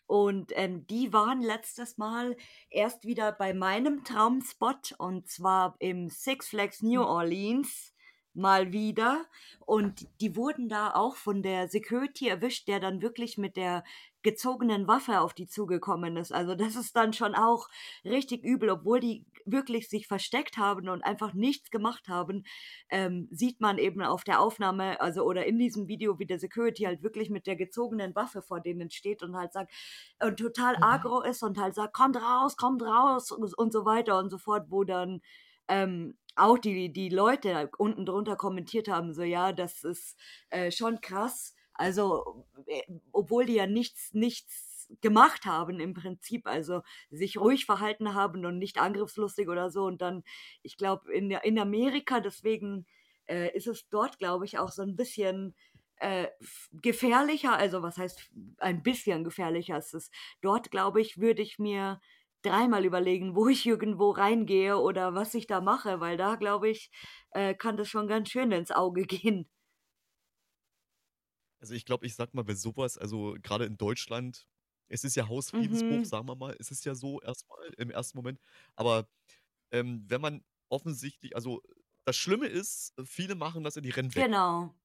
[0.07, 2.35] Und ähm, die waren letztes Mal
[2.69, 7.93] erst wieder bei meinem Traumspot und zwar im Six Flags New Orleans
[8.33, 9.25] mal wieder.
[9.65, 13.83] Und die wurden da auch von der Security erwischt, der dann wirklich mit der
[14.21, 16.31] gezogenen Waffe auf die zugekommen ist.
[16.33, 17.67] Also das ist dann schon auch
[18.03, 22.43] richtig übel, obwohl die wirklich sich versteckt haben und einfach nichts gemacht haben,
[22.89, 26.83] ähm, sieht man eben auf der Aufnahme, also oder in diesem Video, wie der Security
[26.83, 29.71] halt wirklich mit der gezogenen Waffe vor denen steht und halt sagt,
[30.21, 30.81] und total Mhm.
[30.81, 34.37] agro ist und halt sagt, kommt raus, kommt raus und, und so weiter und so
[34.37, 35.21] fort, wo dann
[35.67, 40.17] ähm, auch die, die Leute unten drunter kommentiert haben, so ja, das ist
[40.49, 41.55] äh, schon krass.
[41.79, 42.81] Also, äh,
[43.13, 48.57] obwohl die ja nichts, nichts gemacht haben im Prinzip, also sich ruhig verhalten haben und
[48.57, 49.85] nicht angriffslustig oder so.
[49.85, 50.23] Und dann,
[50.61, 52.85] ich glaube, in, in Amerika, deswegen
[53.27, 55.55] äh, ist es dort, glaube ich, auch so ein bisschen
[55.97, 56.27] äh,
[56.73, 57.53] gefährlicher.
[57.53, 59.77] Also, was heißt ein bisschen gefährlicher?
[59.77, 62.01] Es ist dort, glaube ich, würde ich mir
[62.41, 66.91] dreimal überlegen, wo ich irgendwo reingehe oder was ich da mache, weil da, glaube ich,
[67.31, 69.47] äh, kann das schon ganz schön ins Auge gehen.
[71.59, 74.47] Also ich glaube, ich sag mal, bei sowas, also gerade in Deutschland,
[74.87, 76.05] es ist ja Hausfriedensbruch, Mhm.
[76.05, 78.39] sagen wir mal, es ist ja so erstmal im ersten Moment.
[78.75, 79.09] Aber
[79.71, 81.61] ähm, wenn man offensichtlich, also
[82.05, 84.27] das Schlimme ist, viele machen das in die Rennen weg.
[84.27, 84.75] Genau.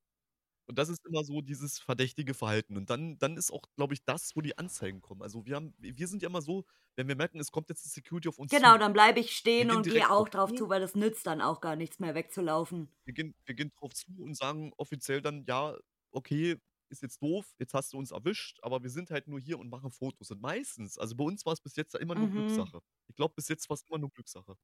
[0.66, 2.76] Und das ist immer so dieses verdächtige Verhalten.
[2.76, 5.22] Und dann, dann ist auch, glaube ich, das, wo die Anzeigen kommen.
[5.22, 6.64] Also wir haben, wir sind ja immer so,
[6.96, 9.36] wenn wir merken, es kommt jetzt die Security auf uns Genau, zu, dann bleibe ich
[9.36, 10.54] stehen und gehe auch drauf drauf zu.
[10.54, 12.88] zu, weil das nützt dann auch gar nichts mehr wegzulaufen.
[13.04, 15.76] wir gehen, wir gehen drauf zu und sagen offiziell dann, ja,
[16.14, 16.56] okay,
[16.90, 19.68] ist jetzt doof, jetzt hast du uns erwischt, aber wir sind halt nur hier und
[19.70, 20.30] machen Fotos.
[20.30, 22.30] Und meistens, also bei uns war es bis jetzt immer nur Mhm.
[22.30, 22.80] Glückssache.
[23.08, 24.56] Ich glaube, bis jetzt war es immer nur Glückssache.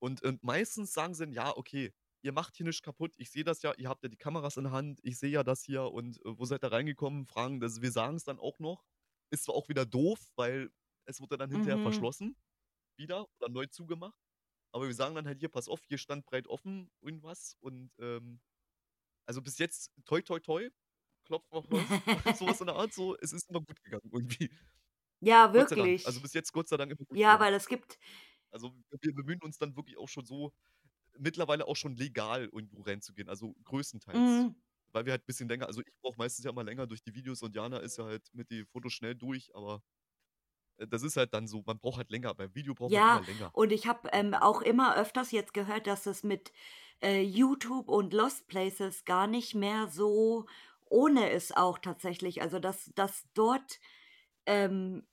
[0.00, 3.44] Und, und meistens sagen sie dann, ja, okay, ihr macht hier nichts kaputt, ich sehe
[3.44, 5.84] das ja, ihr habt ja die Kameras in der Hand, ich sehe ja das hier
[5.92, 7.26] und äh, wo seid ihr reingekommen?
[7.26, 8.84] Fragen, das, wir sagen es dann auch noch.
[9.30, 10.70] Ist zwar auch wieder doof, weil
[11.06, 11.78] es wurde dann hinterher Mhm.
[11.78, 12.36] verschlossen,
[12.98, 14.20] wieder oder neu zugemacht.
[14.72, 18.40] Aber wir sagen dann halt hier, pass auf, hier stand breit offen irgendwas und ähm,
[19.28, 20.70] also bis jetzt toi toi toi,
[21.26, 22.02] klopfen auf Holz,
[22.32, 24.50] sowas in der Art, so, es ist immer gut gegangen irgendwie.
[25.20, 26.02] Ja, wirklich.
[26.02, 27.40] Also bis jetzt Gott sei Dank immer gut Ja, gegangen.
[27.40, 27.98] weil es gibt,
[28.50, 30.52] Also wir bemühen uns dann wirklich auch schon so,
[31.18, 34.46] mittlerweile auch schon legal irgendwo reinzugehen, also größtenteils.
[34.46, 34.54] mm,
[34.92, 37.14] Weil wir halt ein bisschen länger, also ich brauche meistens ja mal länger durch die
[37.14, 39.82] Videos und Jana ist ja halt mit den Fotos schnell durch, aber
[40.78, 43.20] äh, das ist halt dann so, man braucht halt länger, beim Video braucht man ja,
[43.20, 43.52] immer länger.
[43.52, 46.52] und ich habe ähm, auch immer öfters jetzt gehört, dass es mit
[47.02, 50.46] äh, YouTube und Lost Places gar nicht mehr so
[50.90, 52.42] ohne ist auch tatsächlich.
[52.42, 53.80] Also, dass dass dort,
[54.46, 55.06] ähm,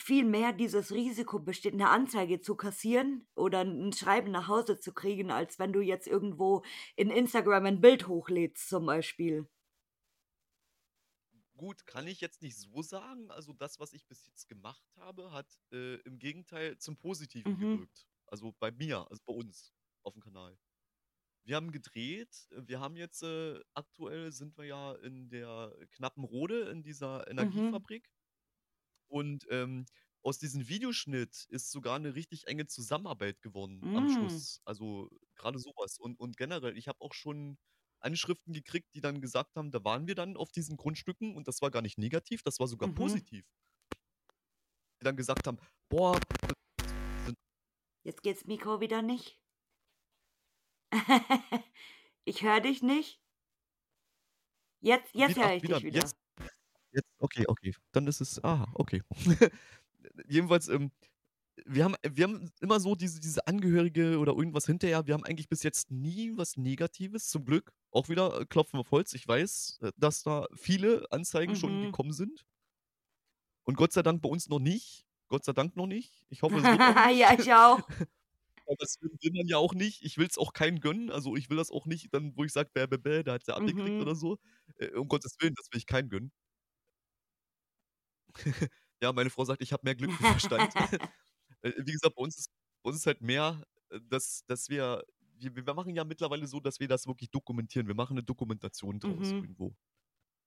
[0.00, 4.94] viel mehr dieses Risiko besteht, 'ne Anzeige zu kassieren oder 'n Schreiben nach Hause zu
[4.94, 6.62] kriegen, als wenn du jetzt irgendwo
[6.96, 9.48] in Instagram 'n Bild hochlädst zum Beispiel.
[11.56, 13.30] Gut, kann ich jetzt nicht so sagen.
[13.30, 17.84] Also, das, was ich bis jetzt gemacht habe, hat, äh, im Gegenteil zum Positiven Mhm.
[17.84, 18.08] gewirkt.
[18.26, 19.72] Also, bei mir, also bei uns
[20.02, 20.58] auf'm Kanal.
[21.46, 22.48] Wir haben gedreht.
[22.50, 27.84] Wir haben jetzt, äh aktuell sind wir ja in der Knappenrode in dieser Mhm.
[27.84, 28.06] Energiefabrik.
[29.10, 29.86] Und, ähm,
[30.22, 34.44] aus diesem Videoschnitt ist sogar 'ne richtig enge Zusammenarbeit geworden am Hm.
[34.48, 34.60] Schluss.
[34.64, 35.98] Also, grade so was.
[35.98, 37.58] Und und generell, ich habe auch schon
[38.00, 41.60] Anschriften gekriegt, die dann gesagt haben, da waren wir dann auf diesen Grundstücken und das
[41.62, 43.24] war gar nicht negativ, das war sogar Mhm.
[43.28, 43.44] positiv.
[45.00, 46.18] Die dann gesagt haben: „Boah“
[48.04, 49.38] Jetzt geht's Mikro wieder nicht.
[52.26, 53.20] Ich höre dich nicht.
[54.82, 56.00] Jetzt jetzt höre ich wieder dich wieder.
[56.00, 56.16] jetzt
[56.92, 57.74] jetzt okay, okay.
[57.92, 59.02] Dann ist es aha, okay.
[60.28, 60.92] Jedenfalls, ähm,
[61.66, 65.48] wir haben wir haben immer so diese diese Angehörige oder irgendwas hinterher wir haben eigentlich
[65.48, 67.72] bis jetzt nie was Negatives, zum Glück.
[67.90, 69.14] Auch wieder, äh, Klopfen auf Holz.
[69.14, 71.86] Ich weiß, äh, dass da viele Anzeigen schon Mhm.
[71.86, 72.44] gekommen sind.
[73.64, 75.06] Und Gott sei Dank bei uns noch nicht.
[75.28, 76.26] Gott sei Dank noch nicht.
[76.28, 76.78] Ich hoffe, es wird
[77.12, 77.18] nicht.
[77.18, 77.80] Ja, ich auch.
[78.78, 80.02] Das will will man ja auch nicht.
[80.02, 81.10] Ich will's auch keinem gönnen.
[81.10, 83.46] Also, ich will das auch nicht dann, wo ich sage: „Bäh, bäh, bäh, der hat's
[83.46, 84.02] ja abgekriegt“ Mhm.
[84.02, 84.38] oder so.
[84.78, 86.32] Äh, um Gottes Willen, das will ich keinem gönnen.
[89.02, 90.74] Ja, meine Frau sagt, ich habe mehr Glück wie Verstand.
[91.62, 92.50] Äh, wie gesagt, bei uns ist
[92.82, 95.04] bei uns ist halt mehr, äh, dass dass wir
[95.38, 97.88] wir wir machen ja mittlerweile so, dass wir das wirklich dokumentieren.
[97.88, 99.44] Wir machen 'ne Dokumentation draus Mhm.
[99.44, 99.74] irgendwo.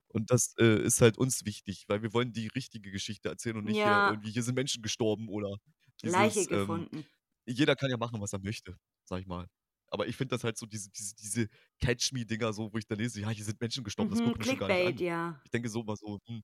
[0.10, 3.66] Und das, äh, ist halt uns wichtig, weil wir wollen die richtige Geschichte erzählen und
[3.66, 4.08] nicht hier Ja.
[4.08, 5.58] irgendwie: „Hier sind Menschen gestorben“ oder
[6.04, 7.08] Leiche dieses, ähm gefunden.
[7.48, 9.48] Jeder kann ja machen, was er möchte, sage ich mal.
[9.90, 11.48] Aber ich finde das halt so diese diese diese
[11.82, 14.46] Catch-me-Dinger so, wo ich da lese: „Ja, hier sind Menschen gestorben, das Mhm, gucken wir
[14.46, 15.44] schon gar nicht Clickbait, an.“ ja.
[15.44, 16.42] Ich denke so immer so: „Hm,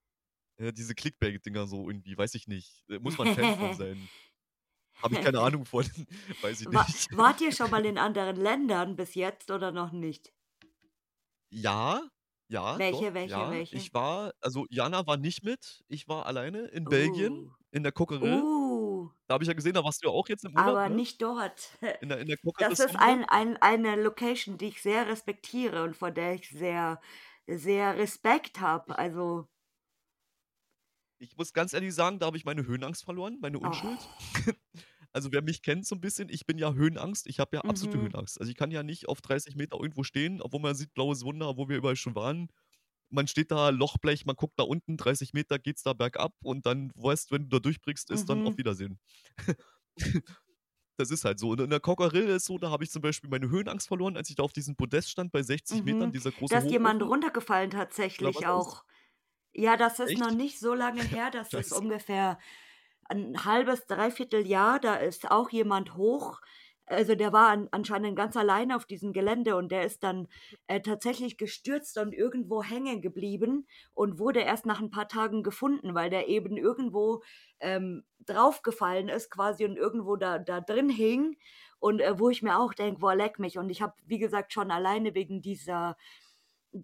[0.58, 2.84] ja, diese Clickbait-Dinger so irgendwie, weiß ich nicht.
[2.90, 4.10] Äh, muss man Fan von sein.
[5.02, 5.84] Habe ich keine Ahnung von,
[6.42, 10.32] weiß ich nicht.“ wart ihr schon mal in anderen Ländern bis jetzt oder noch nicht?
[11.50, 12.08] Ja,
[12.48, 13.50] ja, Welche, doch, welche, ja.
[13.50, 13.70] welche?
[13.70, 15.82] Ich war also, Jana war nicht mit.
[15.88, 17.56] Ich war alleine in Belgien, Oh.
[17.70, 18.46] in der Cockerill.
[18.46, 18.63] Uh.
[19.30, 20.96] Da habe ich ja gesehen, da warst du ja auch jetzt im Urlaub, Aber ne?
[20.96, 21.78] nicht dort.
[22.00, 25.96] In der in der Das ist ein ein eine Location, die ich sehr respektiere und
[25.96, 27.00] vor der ich sehr
[27.48, 28.96] sehr Respekt habe.
[28.98, 29.48] Ich Also
[31.18, 34.08] ich muss ganz ehrlich sagen, da habe ich meine Höhenangst verloren, meine Unschuld.
[34.08, 34.14] Oh.
[35.16, 37.28] Also, wer mich kennt so 'n bisschen, ich bin ja Höhenangst.
[37.28, 38.00] Ich habe ja absolute Mhm.
[38.00, 38.40] Höhenangst.
[38.40, 41.56] Also, ich kann ja nicht auf 30 Meter irgendwo stehen, obwohl man sieht blaues Wunder,
[41.56, 42.48] wo wir überall schon waren.
[43.14, 46.92] Man steht da, Lochblech, man guckt da unten, 30 Meter geht's da bergab und dann
[46.96, 48.58] weißt, wenn du da durchbrichst, ist dann auf Mhm.
[48.58, 48.98] Wiedersehen.
[50.98, 51.50] Das ist halt so.
[51.50, 54.30] Und in der Cockerill ist so, da habe ich zum Beispiel meine Höhenangst verloren, als
[54.30, 56.14] ich da auf diesem Podest stand bei 60 Metern, Mhm.
[56.14, 57.70] dieser Da große ist jemand runtergefallen
[58.22, 58.84] Da tatsächlich das auch.
[59.54, 60.32] Ja, das ist noch Echt?
[60.32, 61.30] nicht so lange her.
[61.30, 61.72] Das ist Scheiße.
[61.72, 62.38] ungefähr
[63.10, 64.80] 'n 1/2, 3/4 Jahr.
[64.80, 66.40] Da ist auch jemand hoch
[66.86, 70.28] also, der war an anscheinend ganz alleine auf diesem Gelände und der ist dann,
[70.66, 75.94] äh, tatsächlich gestürzt und irgendwo hängen geblieben und wurde erst nach 'n paar Tagen gefunden,
[75.94, 77.22] weil der eben irgendwo,
[77.60, 81.36] ähm, draufgefallen ist quasi und irgendwo da da drin hing.
[81.78, 84.52] Und, äh, wo ich mir auch denke: „Boah, leck mich.“ Und ich habe, wie gesagt,
[84.52, 85.96] schon alleine wegen dieser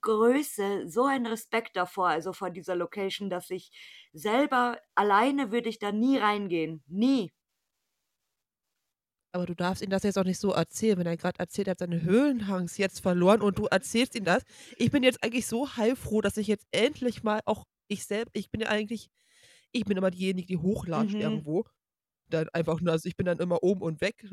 [0.01, 3.73] Größe so einen Respekt davor, also, vor dieser Location, dass ich
[4.13, 7.33] selber alleine würde ich da nie reingehen, nie.
[9.35, 11.73] Aber du darfst ihm das jetzt auch nicht so erzählen, wenn er grad erzählt, er
[11.73, 14.43] hat seine Höhenangst jetzt verloren und du erzählst ihm das.
[14.77, 18.51] Ich bin jetzt eigentlich so heilfroh, dass ich jetzt endlich mal auch ich selb ich
[18.51, 19.09] bin ja eigentlich
[19.73, 21.21] ich bin immer diejenige, die hochlatscht Mhm.
[21.21, 21.65] irgendwo.
[22.29, 24.27] Dann einfach nur also, ich bin dann immer oben und weg,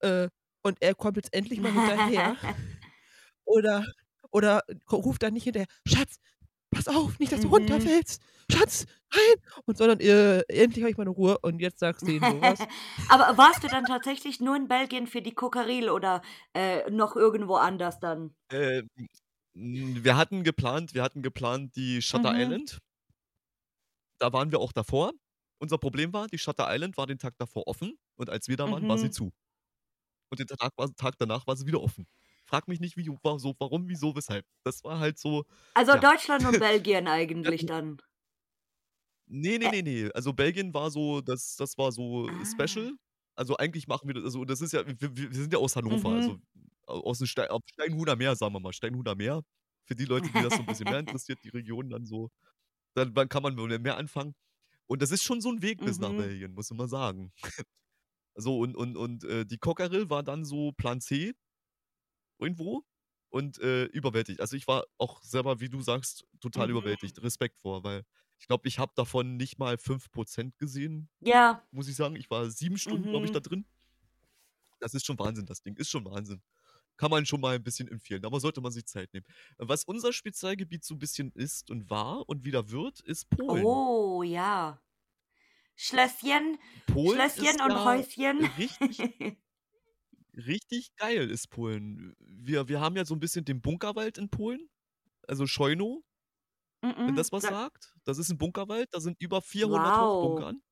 [0.00, 0.28] äh,
[0.64, 2.36] und er kommt jetzt endlich mal hinterher.
[3.44, 3.84] Oder
[4.30, 4.62] oder
[4.92, 6.16] ruft dann nicht hinterher: „Schatz,
[6.70, 7.48] pass auf, nicht, dass du Mhm.
[7.48, 8.22] runterfällst.
[8.50, 12.26] Schatz, nein!“ Und sondern, äh, endlich habe ich meine Ruhe und jetzt sagst du ihm
[12.26, 12.66] so was.
[13.08, 16.22] Aber warst du dann tatsächlich nur in Belgien für die Cockerill oder,
[16.54, 18.34] äh, noch irgendwo anders dann?
[19.54, 22.38] Hm, wir hatten geplant wir hatten geplant die Shutter Mhm.
[22.38, 22.78] Island.
[24.20, 25.12] Da waren wir auch davor.
[25.60, 28.70] Unser Problem war, die Shutter Island war den Tag davor offen und als wir da
[28.70, 29.12] waren, war sie Mhm.
[29.12, 29.32] zu.
[30.30, 32.06] Und den Tag war Tag danach war sie wieder offen.
[32.48, 33.04] Frage mich nicht, wie
[33.38, 34.46] so warum, wieso, weshalb.
[34.64, 35.44] Das war halt so
[35.76, 36.00] Also, ja.
[36.00, 38.02] Deutschland und Belgien eigentlich dann?
[39.30, 40.10] Ne, ne, Ä ne, ne.
[40.14, 42.44] Also, Belgien war so das das war so Ah.
[42.44, 42.94] special.
[43.36, 46.14] Also, eigentlich machen wir das also, das ist ja wir wir sind ja aus Hannover,
[46.14, 46.70] also, Mhm.
[46.86, 49.42] au aus dem Stei am Steinhuder Meer, sagen wir mal, Steinhuder Meer.
[49.84, 52.30] Für die Leute, die das so 'n bisschen mehr interessiert, die Region dann so,
[52.94, 54.34] dann dann kann man mehr anfangen.
[54.88, 56.14] Und das ist schon so 'n Weg bis nach Mhm.
[56.14, 57.32] Belgien, muss man mal sagen.
[58.36, 61.34] So und und und, äh, die Cockerill war dann so Plan C.
[62.38, 62.84] irgendwo
[63.30, 64.40] und äh, überwältigt.
[64.40, 66.72] Also ich war auch selber, wie du sagst, total Mhm.
[66.76, 67.22] überwältigt.
[67.22, 68.04] Respekt vor, weil
[68.40, 71.66] ich glaube, ich habe davon nicht mal 5% gesehen, Ja.
[71.72, 72.14] muss ich sagen.
[72.16, 73.42] Ich war sieben Stunden, glaube ich, da Mhm.
[73.42, 73.66] drin.
[74.80, 75.76] Das ist schon Wahnsinn, das Ding.
[75.76, 76.40] Ist schon Wahnsinn.
[76.96, 79.26] Kann man schon mal ein bisschen empfehlen, aber sollte man sich Zeit nehmen.
[79.58, 83.64] Was unser Spezialgebiet so ein bisschen ist und war und wieder wird, ist Polen.
[83.64, 84.80] Oh, ja.
[85.76, 86.58] Schlösschen,
[86.88, 88.44] Polen Schlösschen und ja Häuschen.
[88.58, 88.98] richtig
[90.38, 92.14] richtig geil ist Polen.
[92.20, 94.68] Wir wir haben ja so ein bisschen den Bunkerwald in Polen,
[95.28, 96.04] also Scheunau,
[97.04, 97.94] wenn Mhm, das was sa sagt.
[98.04, 100.48] Das ist 'n Bunkerwald, da sind über 400 Hochbunker Wow.
[100.48, 100.62] an.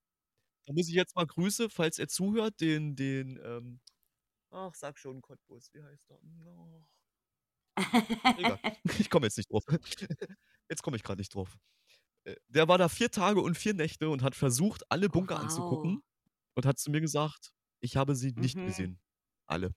[0.67, 3.81] Da muss ich jetzt mal Grüße, falls er zuhört, den den, ähm
[4.51, 6.19] ach, sag schon, Cottbus, wie heißt er?
[6.45, 6.83] Oh.
[8.37, 8.59] Egal.
[8.99, 9.65] Ich komme jetzt nicht drauf.
[10.69, 11.59] Jetzt komme ich grad nicht drauf.
[12.25, 15.41] Äh, der war da 4 Tage und 4 Nächte und hat versucht, alle Bunker wow.
[15.41, 16.03] anzugucken
[16.57, 18.65] und hat zu mir gesagt: „Ich habe sie nicht Mhm.
[18.65, 19.01] gesehen.
[19.47, 19.73] Alle.“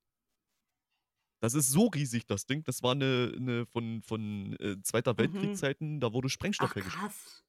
[1.41, 2.63] Das ist so riesig, das Ding.
[2.65, 5.61] Das war 'ne 'ne von von, äh, Zweiter Mhm.
[5.69, 7.13] Weltkriegszeiten, da wurde Sprengstoff Ach, hergestellt.
[7.15, 7.43] krass.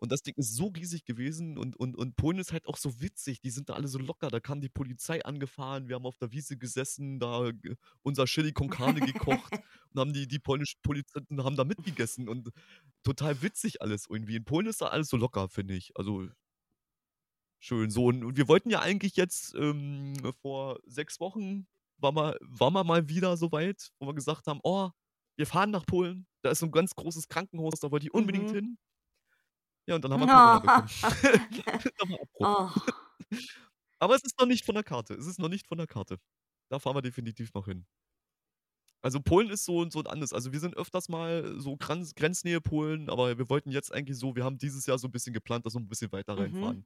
[0.00, 3.00] Und das Ding ist so riesig gewesen und und und Polen ist halt auch so
[3.00, 3.40] witzig.
[3.40, 4.28] Die sind da alle so locker.
[4.28, 7.50] Da kam die Polizei angefahren, wir haben auf der Wiese gesessen, da
[8.02, 9.54] unser Chili con Carne gekocht
[9.90, 12.50] und haben die die polnischen Polizisten haben da mitgegessen und
[13.04, 14.36] total witzig alles irgendwie.
[14.36, 15.92] In Polen ist da alles so locker, finde ich.
[15.96, 16.28] Also
[17.64, 18.06] schön so.
[18.06, 21.66] Und und wir wollten ja eigentlich jetzt, ähm, vor 6 Wochen
[21.98, 24.90] waren wir waren wir mal wieder so weit, wo wir gesagt haben: „Oh,
[25.36, 26.26] wir fahren nach Polen.
[26.42, 28.52] Da ist so 'n ganz großes Krankenhaus, da wollte ich unbedingt Mhm.
[28.52, 28.76] hin.“
[29.88, 30.58] Ja, und dann haben wir Corona
[32.22, 32.48] Abbruch.
[32.48, 32.80] Och.
[34.00, 35.14] Aber es ist noch nicht von der Karte.
[35.14, 36.18] Es ist noch nicht von der Karte.
[36.70, 37.86] Da fahren wir definitiv noch hin.
[39.04, 42.14] Also, Polen ist so 'n so 'n anderes also, wir sind öfters mal so Granz
[42.14, 45.34] Grenznähe Polen, aber wir wollten jetzt eigentlich so wir haben dieses Jahr so 'n bisschen
[45.34, 46.84] geplant, dass wir 'n bisschen weiter Mhm.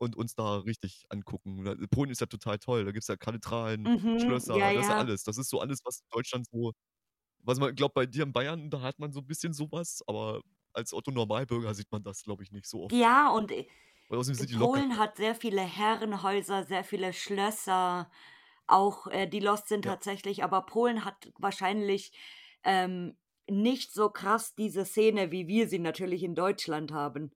[0.00, 1.64] Und uns da richtig angucken.
[1.90, 2.84] Polen ist ja total toll.
[2.86, 4.12] Da gibt's ja Kathedralen, Mhm.
[4.16, 4.98] Schlösser, Ja, das ist ja ja.
[4.98, 5.24] alles.
[5.24, 6.72] Das ist so alles, was Deutschland so
[7.44, 10.02] was man glaube, bei dir in Bayern, da hat man so 'n bisschen so was,
[10.08, 10.42] aber
[10.74, 12.92] als Otto Normalbürger sieht man das, glaube ich, nicht so oft.
[12.92, 13.66] Ja, und, äh,
[14.38, 14.82] locker.
[14.82, 18.10] Polen hat sehr viele Herrenhäuser, sehr viele Schlösser.
[18.66, 19.94] Auch, äh, die Lost sind Ja.
[19.94, 22.12] tatsächlich aber Polen hat wahrscheinlich,
[22.64, 23.16] ähm,
[23.48, 27.32] nicht so krass diese Szene, wie wir sie natürlich in Deutschland haben.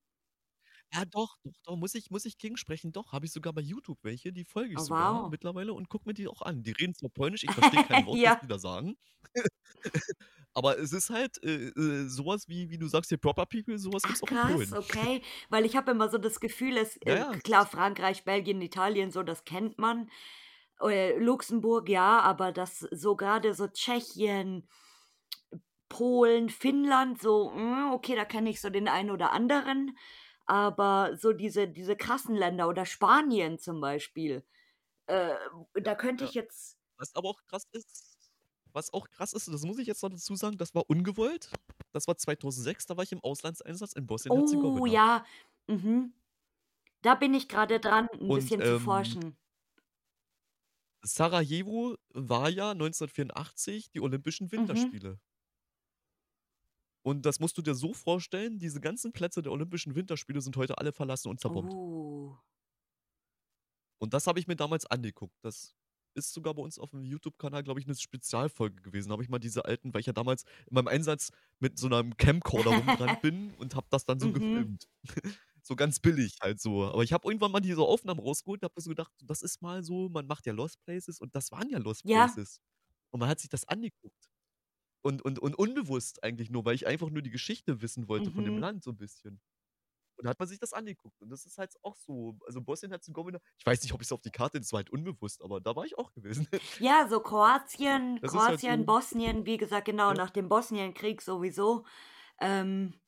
[0.95, 2.93] Ja, doch, doch, doch, muss ich muss ich gegensprechen.
[2.93, 5.31] Doch, habe ich sogar bei YouTube welche, die folge ich Oh, sogar wow.
[5.31, 6.63] mittlerweile und gucke mir die auch an.
[6.63, 8.41] Die reden zwar Polnisch, ich verstehe kein Wort, was Ja.
[8.41, 8.97] die da sagen.
[10.55, 13.79] Aber es ist halt, äh, äh, so was wie wie du sagst hier Proper People,
[13.79, 14.79] so was Ach gibt's auch in krass, Polen.
[14.79, 15.23] okay.
[15.49, 18.61] Weil ich habe immer so das Gefühl, es Ja, äh, ja, klar, es Frankreich, Belgien,
[18.61, 20.11] Italien, so, das kennt man.
[20.83, 24.69] Äh, Luxemburg, ja, aber das so grade so Tschechien,
[25.89, 29.97] Polen, Finnland, so, hm, okay, da kenne ich so den einen oder anderen.
[30.47, 34.45] Aber so diese diese krassen Länder oder Spanien zum Beispiel,
[35.07, 35.35] äh,
[35.75, 36.27] da könnte ja.
[36.27, 38.17] ich jetzt Was aber auch krass ist
[38.75, 41.51] was auch krass ist, das muss ich jetzt noch dazu sagen, das war ungewollt.
[41.93, 44.87] Das war 2006, da war ich im Auslandseinsatz in Oh, Bosnien-Herzegowina.
[44.87, 45.25] ja,
[45.67, 46.13] mhm.
[47.03, 49.37] Da bin ich grade dran, 'n Und, bisschen zu ähm forschen.
[51.03, 54.97] Sarajevo war ja 1984 die Olympischen Mhm.
[57.07, 60.79] Und das musst du dir so vorstellen, diese ganzen Plätze der Olympischen Winterspiele sind heute
[60.79, 61.75] alle verlassen und zerbombt.
[61.77, 62.39] Oh.
[64.03, 65.35] Und das habe ich mir damals angeguckt.
[65.43, 65.75] Das
[66.17, 69.09] ist sogar bei uns auf'm YouTube-Kanal, glaube ich, 'ne Spezialfolge gewesen.
[69.09, 71.89] Da habe ich mal diese alten weil ich ja damals in meinem Einsatz mit so
[71.89, 74.31] 'nem Camcorder rumgerannt bin und habe das dann so Mhm.
[74.31, 74.85] gefilmt.
[75.67, 76.85] So ganz billig halt so.
[76.85, 79.83] Aber ich habe irgendwann mal diese Aufnahmen rausgeholt und habe so gedacht, das ist mal
[79.83, 82.37] so man macht ja Lost Places und das waren ja Lost Ja.
[82.37, 82.61] Places.
[83.11, 84.27] Und man hat sich das angeguckt.
[85.07, 88.47] Und und und unbewusst eigentlich nur, weil ich einfach nur die Geschichte wissen wollte von
[88.47, 88.59] dem Mhm.
[88.59, 89.39] Land so 'n bisschen.
[90.17, 91.23] Und da hat man sich das angeguckt.
[91.23, 94.31] Und das ist halt auch so also Bosnien-Herzegowina ich weiß nicht, ob ich's auf die
[94.33, 96.49] Karte das war halt unbewusst, aber da war ich auch gewesen.
[96.81, 100.15] Ja, so Kroatien Das halt Kroatien, so Bosnien, wie gesagt, genau, Ja.
[100.15, 101.85] nach dem Bosnienkrieg sowieso,
[102.41, 103.01] ähm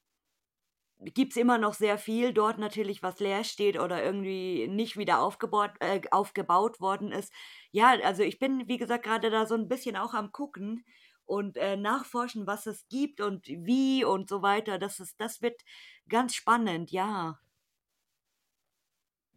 [1.01, 5.73] gibt's immer noch sehr viel dort natürlich, was leer steht oder irgendwie nicht wieder aufgebaut
[5.81, 7.33] äh, aufgebaut worden ist.
[7.71, 10.85] Ja, also, ich bin, wie gesagt, grade da so 'n bisschen auch am Gucken
[11.27, 14.79] und, äh, nachforschen, was es gibt und wie und so weiter.
[14.79, 15.63] Das ist das wird
[16.09, 17.39] ganz spannend, ja.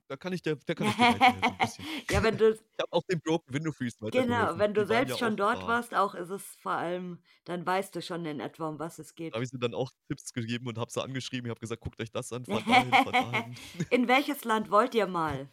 [0.09, 1.07] Da kann ich dir da kann ich dir.
[2.09, 5.17] Ja, wenn du Ich habe auch den Broken Window Freeze Genau, wenn du Die selbst
[5.19, 5.67] ja schon dort da.
[5.67, 9.13] warst, auch ist es vor allem dann weißt du schon in etwa, um was es
[9.31, 9.37] Da geht.
[9.37, 11.45] habe ich sie dann auch Tipps gegeben und habe sie angeschrieben.
[11.47, 13.59] Ich habe gesagt: „Guckt euch das an, fahrt dahin, fahrt dahin.“
[13.89, 15.49] In welches Land wollt ihr mal?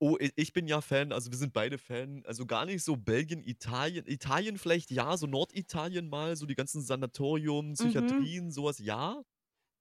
[0.00, 3.42] Oh, ich bin ja Fan also, wir sind beide Fan also, gar nicht so Belgien,
[3.44, 8.26] Italien Italien vielleicht ja, so Norditalien mal, so die ganzen Sanatorien, Mhm.
[8.26, 9.22] Psychiatrien, so was ja,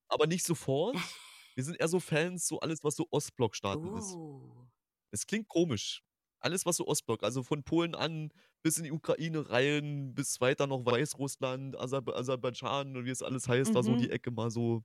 [0.10, 0.98] aber nicht sofort.
[1.56, 4.18] Wir sind eher so Fans, so alles, was so Ostblockstaaten ist.
[4.18, 4.68] Oh.
[5.12, 6.04] Es klingt komisch,
[6.40, 8.30] Alles, was so Ostblock, also von Polen an
[8.64, 13.48] bis in die Ukraine rein, bis weiter noch Weißrussland, Aser Aserbaidschan und wie es alles
[13.48, 14.12] heißt, da so die Mhm.
[14.12, 14.84] Ecke mal so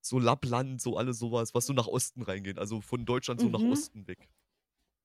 [0.00, 3.62] so Lappland, so alles sowas, was so nach Osten reingeht, also von Deutschland so nach
[3.62, 3.64] Mhm.
[3.64, 4.28] Osten weg.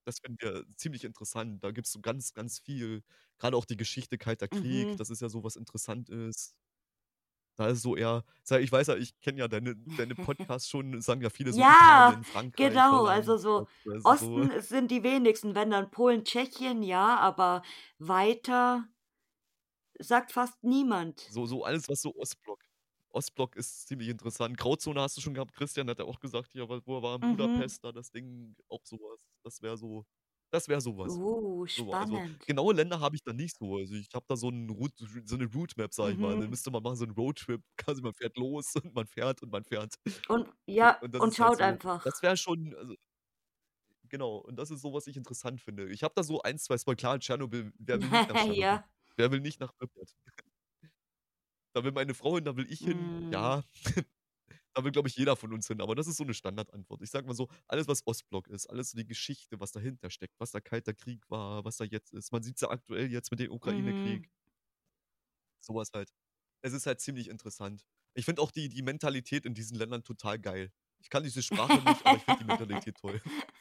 [0.06, 1.64] Das finden wir ziemlich interessant.
[1.64, 3.04] Da gibt's so ganz, ganz viel
[3.40, 4.98] grade auch die Geschichte Kalter Krieg, Mhm.
[4.98, 6.54] das ist ja so was Interessantes.
[7.58, 8.24] Da ist so eher
[8.60, 11.66] ich weiß ja, ich kenne ja deine deine Podcasts schon, sagen ja viele so Ja,
[11.68, 13.06] Italien, Frankreich, genau.
[13.06, 17.18] Also so das ist so Osten es sind die wenigsten, wenn dann Polen, Tschechien, ja,
[17.18, 17.62] aber
[18.00, 18.88] weiter
[20.00, 21.32] sagt fast niemand.
[21.32, 22.60] So so alles, was so Ostblock
[23.14, 24.58] Ostblock ist ziemlich interessant.
[24.58, 27.24] Grauzone hast du schon gehabt, Christian hat ja auch gesagt hier, wo er war in
[27.24, 27.24] Mhm.
[27.28, 29.22] Budapest, da das Ding, auch so was.
[29.44, 30.06] Das wäre so
[30.52, 31.20] das wäre so was.
[31.20, 32.48] Oh, So, also spannend.
[32.48, 33.78] genaue Länder habe ich da nicht so.
[33.78, 36.38] Also, ich habe da so 'n Route so 'ne Route Map, sage ich mal.
[36.38, 36.52] Dann Mhm.
[36.52, 37.64] müsste man machen, so 'n Roadtrip.
[37.78, 39.96] Quasi man fährt los und man fährt und man fährt.
[40.28, 42.04] Und ja, Und und halt schaut so einfach.
[42.04, 42.96] das wäre schon also
[44.10, 45.90] genau, und das ist so, was ich interessant finde.
[45.92, 48.80] Ich habe da so 1, 2 Spots klar, Tschernobyl, wer will nicht nach Tschernobyl?
[48.80, 48.90] Ja.
[49.18, 50.14] Wer will nicht nach Pripyat?
[51.76, 53.20] Da will meine Frau hin, da will ich hin.
[53.20, 53.32] Mhm.
[53.32, 53.64] Ja,
[54.74, 57.02] da will, glaube ich, jeder von uns hin, aber das ist so 'ne Standardantwort.
[57.02, 60.36] Ich sage mal so, alles, was Ostblock ist, alles so die Geschichte, was dahinter steckt,
[60.40, 62.32] was da Kalter Krieg war, was da jetzt ist.
[62.32, 64.26] Man sieht's ja aktuell jetzt mit dem Ukraine-Krieg.
[64.26, 64.30] Mhm.
[65.62, 66.10] So was halt.
[66.62, 67.86] Es ist halt ziemlich interessant.
[68.16, 70.72] Ich finde auch die die Mentalität in diesen Ländern total geil.
[71.00, 73.22] Ich kann diese Sprache nicht, aber ich finde die Mentalität toll.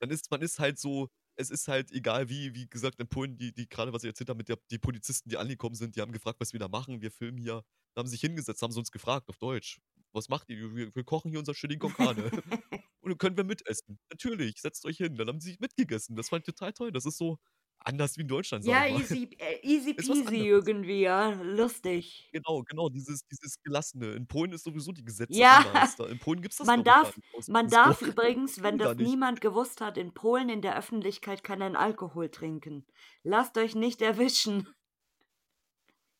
[0.00, 1.08] Dann ist man ist halt so
[1.40, 4.28] es ist halt egal wie wie gesagt, in Polen, die die grade was ich erzählt
[4.30, 7.00] habe mit der die Polizisten, die angekommen sind, die haben gefragt, was wir da machen.
[7.02, 7.64] Wir filmen hier.
[7.96, 9.80] Haben sich hingesetzt, haben sie uns gefragt auf Deutsch:
[10.12, 12.30] „Was macht ihr?“ „Wir wir kochen hier unser Chili con Carne.“
[13.02, 16.16] „Und dann können wir mitessen.“ „Natürlich, setzt euch hin.“ Dann haben sie mitgegessen.
[16.16, 16.92] Das fand ich total toll.
[16.92, 17.38] Das ist so
[17.84, 22.28] anders wie in Deutschland, Ja, easy äh, easy peasy irgendwie, ja, lustig.
[22.32, 24.12] Genau, genau, dieses dieses Gelassene.
[24.12, 25.98] In Polen ist sowieso die Gesetze Ja, anders.
[26.10, 27.18] In Polen gibt's das, man darf
[27.48, 32.28] man darf übrigens, wenn das niemand gewusst hat, in Polen in der Öffentlichkeit keinen Alkohol
[32.28, 32.86] trinken.
[33.22, 34.68] Lasst euch nicht erwischen.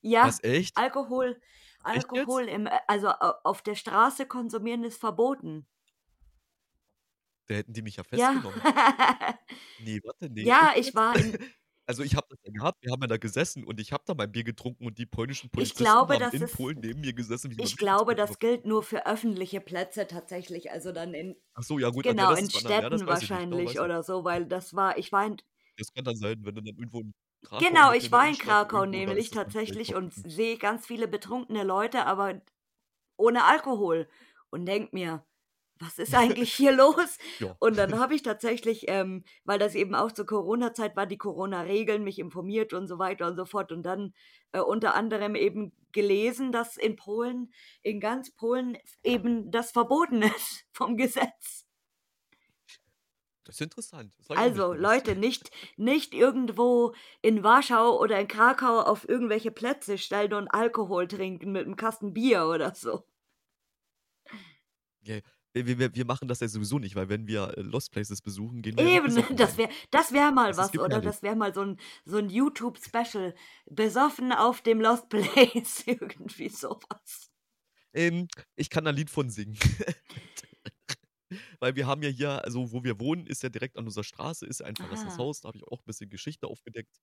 [0.03, 0.77] Ja, Was, echt?
[0.77, 1.41] Alkohol
[1.85, 2.11] Echt?
[2.11, 5.67] Alkohol im äh, also au auf der Straße konsumieren ist verboten.
[7.51, 8.43] Da hätten die mich ja Ja.
[8.45, 8.63] festgenommen.
[9.79, 11.37] Ne, warte, ne, Ja, ich war in
[11.87, 12.83] Also, ich habe das ja gehabt.
[12.85, 15.51] Wir haben ja da gesessen und ich habe da mein Bier getrunken und die polnischen
[15.59, 18.83] Ich Polizisten glaube, haben in ist Polen neben mir gesessen, ich glaube, das gilt nur
[18.83, 22.51] für öffentliche Plätze tatsächlich, also dann in Ach so, ja gut, genau, in.
[22.79, 23.47] Ja, Städten weiß ich nicht.
[23.51, 25.39] Da weiß wahrscheinlich ich oder so, weil das war ich war in
[25.79, 28.87] Das kann dann sein, wenn du dann irgendwo in Krakau Genau, ich war in Krakau
[28.87, 32.41] nämlich dann tatsächlich und sehe ganz viele betrunkene Leute, aber
[33.19, 34.09] ohne Alkohol
[34.51, 35.27] und denke mir:
[35.81, 37.59] „Was ist eigentlich hier los?“ Ja.
[37.59, 42.05] Und dann habe ich tatsächlich, ähm, weil das eben auch zur Corona-Zeit war, die Corona-Regeln,
[42.05, 44.15] mich informiert und so weiter und so fort und dann,
[44.53, 47.53] äh, unter anderem eben gelesen, dass in Polen
[47.83, 51.65] in ganz Polen eben das verboten ist vom Gesetz.
[53.45, 54.15] Das ist interessant.
[54.19, 54.75] Das nicht Also, gewusst.
[54.75, 61.07] Leute, nicht nicht irgendwo in Warschau oder in Krakau auf irgendwelche Plätze stellen und Alkohol
[61.09, 63.05] trinken mit 'm Kasten Bier oder so.
[65.03, 65.21] Ja,
[65.55, 68.63] wir wir wir machen das ja sowieso nicht, weil wenn wir, äh, Lost Places besuchen,
[68.63, 71.01] gehen wir Eben, das wäre das wäre mal Das was, oder?
[71.01, 73.35] Das wäre mal so 'n so 'n YouTube-Special.
[73.67, 77.29] Besoffen auf dem Lost Place, irgendwie so was.
[77.95, 79.59] Ähm, ich kann da 'n Lied von singen.
[81.61, 84.47] Weil wir haben ja hier also, wo wir wohnen, ist ja direkt an unserer Straße
[84.47, 85.19] ist ja ein verlassenes Ah.
[85.19, 85.41] Haus.
[85.43, 86.99] Da habe ich auch 'n bisschen Geschichte aufgedeckt.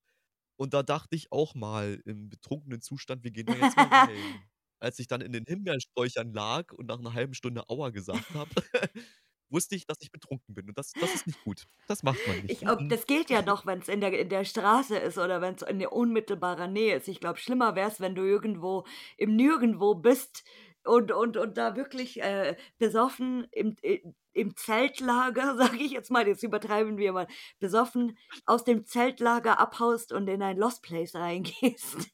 [0.57, 4.49] Und da dachte ich auch mal im betrunkenen Zustand: „Wir gehen da jetzt mal rein.“
[4.81, 8.51] Als ich dann in den Himbeersträuchern lag und nach 'ner halben Stunde „Aua“ gesagt habe,
[9.49, 11.65] wusste ich, dass ich betrunken bin und das das ist nicht gut.
[11.87, 12.61] Das macht man nicht.
[12.61, 12.89] Ich ob Mm-mm.
[12.89, 15.93] das gilt ja noch, wenn's in der in der Straße ist oder wenn's in der
[15.93, 17.07] unmittelbarer Nähe ist.
[17.07, 18.85] Ich glaube, schlimmer wär's, wenn du irgendwo
[19.17, 20.43] im Nirgendwo bist
[20.85, 24.01] und und und da wirklich, äh, besoffen im i
[24.33, 27.27] im Zeltlager, sage ich jetzt mal, jetzt übertreiben wir mal,
[27.59, 32.09] besoffen aus dem Zeltlager abhaust und in ein Lost Place reingehst.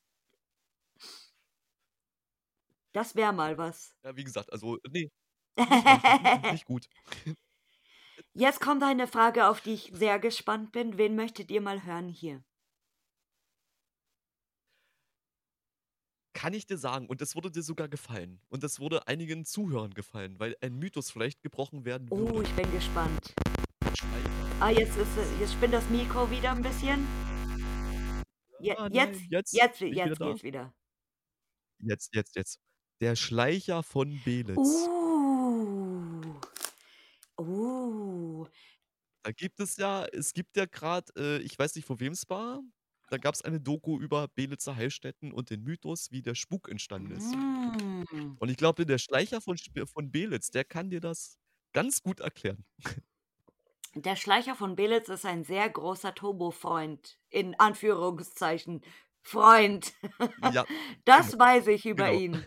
[2.93, 3.93] Das wäre mal was.
[4.03, 5.09] Ja, wie gesagt, also, ne,
[6.49, 6.87] nicht gut.
[8.35, 10.99] Jetzt kommt eine Frage, auf die ich sehr gespannt bin.
[10.99, 12.43] Wen möchtet ihr mal hören hier?
[16.35, 18.41] Kann ich dir sagen und das würde dir sogar gefallen.
[18.49, 22.41] Und das würde einigen Zuhörern gefallen, weil ein Mythos vielleicht gebrochen werden Oh, würde.
[22.41, 23.33] ich bin gespannt.
[24.59, 27.05] Ah, jetzt ist jetzt spinnt das Mikro wieder 'n bisschen.
[28.59, 30.73] Je Ah, jetzt nein, jetzt jetzt jetzt geht's wieder.
[31.79, 32.57] Jetzt, jetzt, jetzt.
[33.03, 34.57] Der Schleicher von Belitz.
[34.57, 36.39] Uh.
[37.37, 38.45] Uh.
[39.23, 42.29] Da gibt es ja es gibt ja grad, äh ich weiß nicht, von wem es
[42.29, 42.61] war.
[43.09, 47.33] Da gab's eine Doku über Belitzer Heilstätten und den Mythos, wie der Spuk entstanden ist.
[47.33, 48.37] Hm.
[48.39, 51.37] Und ich glaube, der Schleicher von von Belitz, der kann dir das
[51.73, 52.63] ganz gut erklären.
[53.95, 57.19] Der Schleicher von Belitz ist ein sehr großer Turbo-Freund.
[57.29, 58.81] In Anführungszeichen.
[59.23, 59.93] Freund.
[60.53, 60.65] Ja,
[61.05, 61.45] Das genau.
[61.45, 62.19] weiß ich über Genau.
[62.19, 62.45] ihn.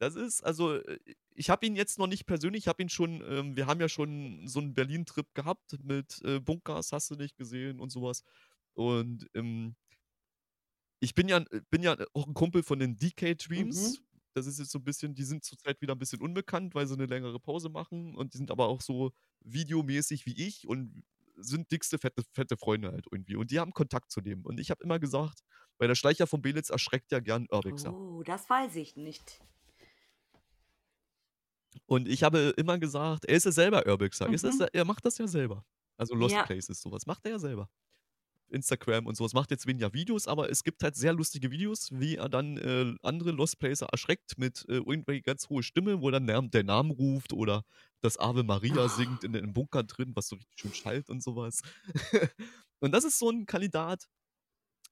[0.00, 0.98] Das ist, also, äh,
[1.34, 3.88] ich habe ihn jetzt noch nicht persönlich, ich habe ihn schon, ähm, wir haben ja
[3.88, 8.24] schon so einen Berlin-Trip gehabt mit äh, Bunkers, hast du nicht gesehen und sowas.
[8.72, 9.76] Und ähm,
[11.00, 13.36] ich bin ja, äh, bin ja auch ein Kumpel von den DK Mhm.
[13.36, 14.02] Dreams.
[14.34, 16.94] Das ist jetzt so ein bisschen, die sind zurzeit wieder ein bisschen unbekannt, weil sie
[16.94, 18.14] eine längere Pause machen.
[18.16, 21.02] Und die sind aber auch so videomäßig wie ich und
[21.36, 23.36] sind dickste, fette, fette Freunde halt irgendwie.
[23.36, 24.44] Und die haben Kontakt zu dem.
[24.46, 25.40] Und ich habe immer gesagt,
[25.78, 27.94] weil der Schleicher von Belitz erschreckt ja gern Urbixer.
[27.94, 29.40] Oh, das weiß ich nicht.
[31.86, 34.26] Und ich habe immer gesagt, er ist ja selber Urbixer.
[34.26, 34.60] Er, ist Mhm.
[34.60, 35.64] ja, er macht das ja selber.
[35.96, 36.44] Also Lost Ja.
[36.44, 37.68] Places, sowas macht er ja selber.
[38.48, 42.16] Instagram und sowas macht jetzt weniger Videos, aber es gibt halt sehr lustige Videos, wie
[42.16, 46.26] er dann äh, andere Lost Placer erschreckt mit äh, irgendwie ganz hohe Stimme, wo dann
[46.26, 47.62] der, der Namen ruft oder
[48.00, 51.60] das Ave Maria singt in einem Bunker drin, was so richtig schön schallt und sowas.
[52.80, 54.08] und das ist so ein Kandidat.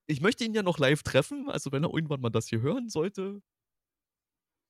[0.07, 2.89] Ich möchte ihn ja noch live treffen, also wenn er irgendwann mal das hier hören
[2.89, 3.43] sollte,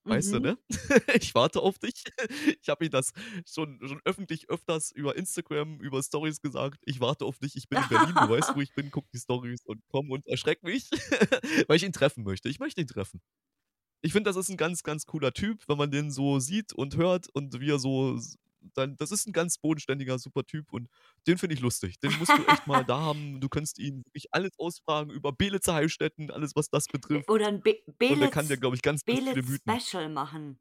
[0.09, 0.43] Weißt du, Mhm.
[0.43, 0.59] ne?
[1.23, 2.03] Ich warte auf dich.
[2.63, 3.13] Ich habe ihm das
[3.47, 6.81] schon, schon öffentlich öfters über Instagram, über Stories gesagt.
[6.87, 7.57] Ich warte auf dich.
[7.57, 8.15] Ich bin in Berlin.
[8.15, 8.91] Du weißt, wo ich bin.
[8.91, 10.89] Guck die Stories und komm und erschreck mich,
[11.69, 12.49] weil ich ihn treffen möchte.
[12.49, 13.21] Ich möchte ihn treffen.
[14.03, 16.97] Ich finde, das ist ein ganz, ganz cooler Typ, wenn man den so sieht und
[16.97, 18.17] hört und wie er so.
[18.17, 18.39] s-
[18.75, 20.89] Dann, das ist ein ganz bodenständiger, super Typ und
[21.27, 21.99] den finde ich lustig.
[22.01, 23.41] Den musst du echt mal da haben.
[23.41, 27.29] Du kannst ihn wirklich alles ausfragen über Belitzer Heilstätten, alles, was das betrifft.
[27.29, 29.81] Oder ein Be Und er kann dir, Belitz, glaube ich, ganz, ganz viele Belitz Mythen
[29.81, 30.61] Special machen.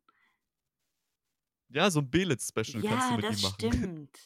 [1.69, 3.55] Ja, so ein Belitz-Special kannst du Ja, mit ihm das machen.
[3.55, 4.17] stimmt.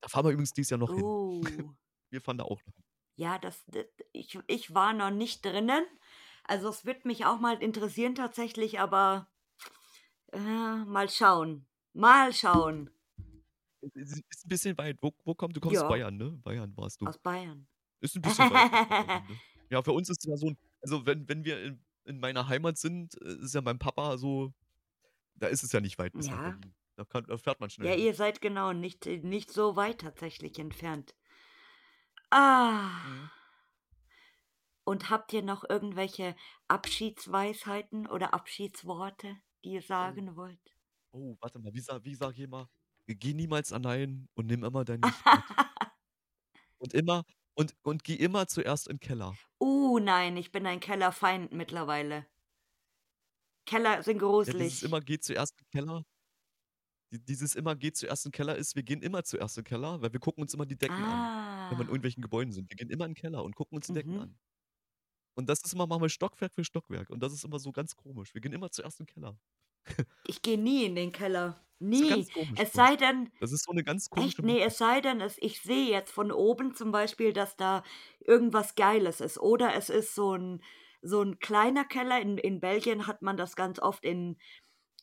[0.00, 1.02] Da fahren wir übrigens dieses Jahr noch hin.
[1.04, 1.40] Oh.
[2.10, 2.84] Wir fahren da auch noch hin.
[3.16, 5.84] Ja, das, das ich, ich war noch nicht drinnen.
[6.44, 9.28] Also es wird mich auch mal interessieren tatsächlich, aber
[10.32, 11.67] äh, mal schauen.
[11.98, 12.90] Mal schauen.
[13.80, 14.98] Es Ist ein bisschen weit.
[15.00, 16.30] Wo, wo kommt, du kommst aus Ja, Bayern, ne?
[16.44, 17.06] Bayern warst du.
[17.06, 17.66] aus Bayern.
[18.00, 18.70] Ist ein bisschen weit
[19.28, 19.36] ne?
[19.70, 22.78] Ja, für uns ist ja so ein, also wenn, wenn wir in, in meiner Heimat
[22.78, 24.52] sind, äh, ist ja mein Papa so,
[25.34, 26.50] da ist es ja nicht weit bis nach Ja.
[26.50, 26.74] Berlin.
[26.96, 30.58] Da, kann, da fährt man schnell Ja, ihr seid genau nicht, nicht so weit tatsächlich
[30.58, 31.14] entfernt.
[32.30, 32.90] Ah.
[33.06, 33.30] Mhm.
[34.84, 36.34] Und habt ihr noch irgendwelche
[36.66, 40.77] Abschiedsweisheiten oder Abschiedsworte, die ihr Oh, sagen wollt?
[41.12, 42.68] Oh, warte mal, wie, sag, wie sag ich immer?
[43.06, 45.44] Geh niemals allein und nimm immer dein Licht mit.
[46.78, 49.34] Und immer, und, und geh immer zuerst in den Keller.
[49.60, 52.26] uh, nein, ich bin ein Kellerfeind mittlerweile.
[53.66, 54.82] Keller sind Ja, dieses gruselig.
[54.84, 56.04] immer geht zuerst im Keller.
[57.12, 60.12] die- Dieses immer geht zuerst im Keller ist, wir gehen immer zuerst im Keller, weil
[60.12, 61.90] wir gucken uns immer die Decken an, wenn wir in Ah.
[61.90, 62.68] irgendwelchen Gebäuden sind.
[62.70, 64.20] Wir gehen immer in den Keller und gucken uns die Decken Mhm.
[64.20, 64.38] an.
[65.34, 67.10] Und das ist immer, machen wir Stockwerk für Stockwerk.
[67.10, 68.34] Und das ist immer so ganz komisch.
[68.34, 69.38] Wir gehen immer zuerst im Keller.
[70.24, 71.64] Ich gehe nie in den Keller.
[71.78, 72.28] Nie.
[72.54, 74.66] Es sei denn, Das ist so eine ganz echt, komische nee, Mache.
[74.66, 77.82] es sei denn, es, ich sehe jetzt von oben zum Beispiel, dass da
[78.20, 79.38] irgendwas Geiles ist.
[79.38, 80.62] Oder es ist so ein,
[81.02, 82.20] so ein kleiner Keller.
[82.20, 84.38] In, in Belgien hat man das ganz oft in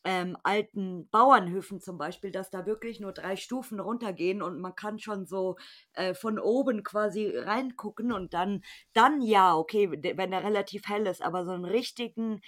[0.06, 5.00] ähm, alten Bauernhöfen zum Beispiel, dass da wirklich nur drei Stufen runtergehen und man kann
[5.00, 5.58] schon so
[5.94, 8.64] äh, von oben quasi reingucken und dann,
[8.94, 12.42] dann ja, okay, wenn er relativ hell ist, aber so einen richtigen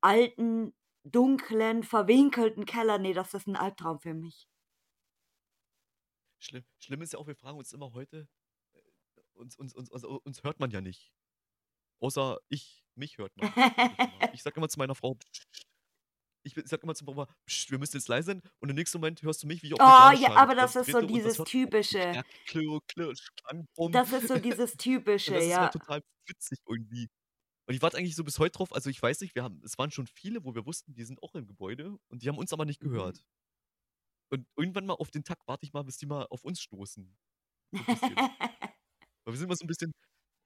[0.00, 0.74] alten,
[1.04, 4.48] dunklen, verwinkelten Keller, nee, das ist ein Albtraum für mich.
[6.38, 8.28] Schlimm, schlimm ist ja auch, wir fragen uns immer heute,
[8.72, 8.80] äh,
[9.34, 11.12] uns, uns, uns, also uns hört man ja nicht.
[12.00, 13.52] Außer ich, mich hört man.
[14.32, 15.18] ich sag immer zu meiner Frau,
[16.42, 18.42] ich sag immer zu meiner Frau, "Psst, wir müssen jetzt leise sein.
[18.60, 20.90] Und im nächsten Moment hörst du mich, wie ich auf Oh, ja, aber das ist
[20.90, 22.24] so das dieses typische.
[22.46, 23.12] Klirr, klirr.
[23.92, 25.68] Das ist so dieses typische, das ist ja.
[25.68, 27.10] total witzig irgendwie.
[27.70, 29.78] Und ich warte eigentlich so bis heute drauf, also ich weiß nicht, wir haben, es
[29.78, 32.52] waren schon viele, wo wir wussten, die sind auch im Gebäude und die haben uns
[32.52, 32.88] aber nicht Mhm.
[32.88, 33.24] gehört.
[34.32, 37.16] Und irgendwann mal auf den Tag warte ich mal, bis die mal auf uns stoßen.
[37.72, 37.72] So.
[39.24, 39.92] Weil wir sind immer so ein bisschen,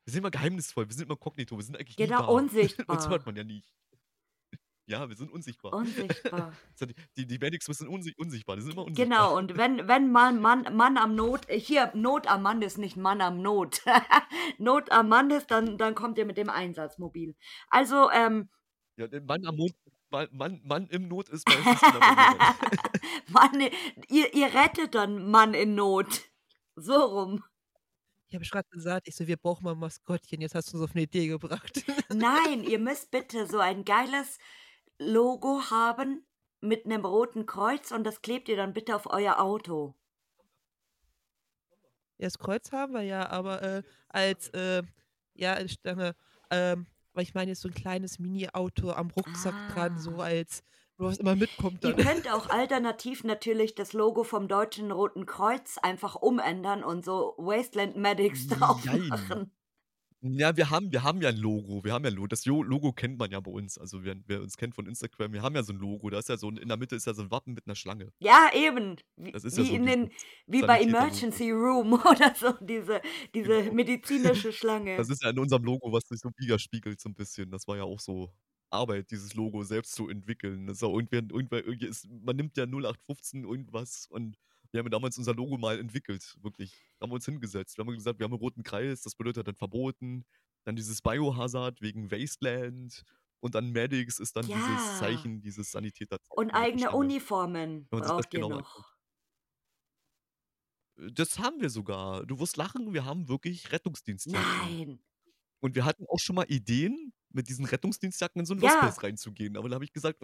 [0.05, 2.26] wir sind immer geheimnisvoll, wir sind immer kognito, wir sind eigentlich Genau, da.
[2.28, 3.22] Uns hört unsichtbar.
[3.24, 3.64] man ja nie.
[4.86, 5.73] Ja, wir sind unsichtbar.
[5.73, 6.52] Unsichtbar.
[7.16, 9.06] Die, die, Medics sind unsi unsichtbar, die sind immer unsichtbar.
[9.06, 12.77] Genau, und wenn, wenn man Mann, Mann am Not, äh, hier, Not am Mann ist
[12.77, 13.81] nicht Mann am Not.
[14.59, 17.35] Not am Mann ist, dann, dann kommt ihr mit dem Einsatzmobil.
[17.69, 18.51] Also, ähm,
[18.97, 19.74] Ja, der Mann am Mond,
[20.11, 21.55] Mann, Mann, Mann im Not ist bei.
[23.28, 23.61] Mann,
[24.09, 26.23] ihr, ihr rettet dann Mann in Not.
[26.77, 27.44] So rum.
[28.28, 30.40] Ich habe gerade gesagt, ich so, wir brauchen mal ein Maskottchen.
[30.40, 31.85] Jetzt hast du uns auf eine Idee gebracht.
[32.12, 34.39] Nein, ihr müsst bitte so ein geiles
[34.99, 36.25] Logo haben
[36.61, 39.95] mit einem roten Kreuz und das klebt ihr dann bitte auf euer Auto.
[42.19, 44.83] Ja, das Kreuz haben wir ja, aber äh, als, äh,
[45.35, 46.15] ja, ich denke,
[46.51, 50.25] ähm, weil ich meine, jetzt so ein kleines Mini-Auto am Rucksack dran, so Ah.
[50.25, 50.62] als
[50.97, 52.07] was immer mitkommt Ihr dann.
[52.07, 57.97] könnt auch alternativ natürlich das Logo vom Deutschen Roten Kreuz einfach umändern und so Wasteland
[57.97, 59.51] Medics drauf machen.
[60.26, 61.84] Ja, wir haben, wir haben ja ein Logo.
[61.84, 62.28] Wir haben ja ein Logo.
[62.28, 63.76] Das Jo- Logo kennt man ja bei uns.
[63.76, 66.09] Also wer, wer uns kennt von Instagram, wir haben ja so ein Logo.
[66.09, 67.74] Da ist ja so ein, in der Mitte ist ja so ein Wappen mit einer
[67.74, 68.10] Schlange.
[68.20, 68.96] Ja, eben.
[69.16, 70.10] Wie, Das ist ja wie so in den,
[70.46, 70.80] wie bei.
[70.80, 73.02] Emergency Room oder so, diese,
[73.34, 73.74] diese Genau.
[73.74, 74.96] medizinische Schlange.
[74.96, 77.51] Das ist ja in unserem Logo, was sich so widerspiegelt so ein bisschen.
[77.51, 78.32] Das war ja auch so
[78.70, 80.66] Arbeit, dieses Logo selbst zu entwickeln.
[80.66, 84.36] Das ist ja irgendwer, irgendwer, ist, man nimmt ja 0815 irgendwas und
[84.74, 86.72] wir haben ja damals unser Logo mal entwickelt, wirklich.
[86.98, 87.78] Da haben wir uns hingesetzt.
[87.78, 90.24] Wir haben gesagt, wir haben einen roten Kreis, das bedeutet dann verboten.
[90.64, 93.05] Dann dieses Biohazard wegen Wasteland.
[93.40, 94.56] Und dann Medics ist dann Ja.
[94.56, 96.18] dieses Zeichen, dieses Sanitäter.
[96.30, 98.59] Und eigene Uniformen braucht ihr genau noch.
[98.59, 98.90] anguckt.
[101.12, 102.24] Das haben wir sogar.
[102.26, 104.86] Du wirst lachen, wir haben wirklich Rettungsdienstjacken.
[104.86, 104.98] Nein.
[105.60, 108.68] Und wir hatten auch schon mal Ideen, mit diesen Rettungsdienstjacken in so ein Ja.
[108.68, 109.56] Lost Place reinzugehen.
[109.56, 110.20] Aber da habe ich gesagt,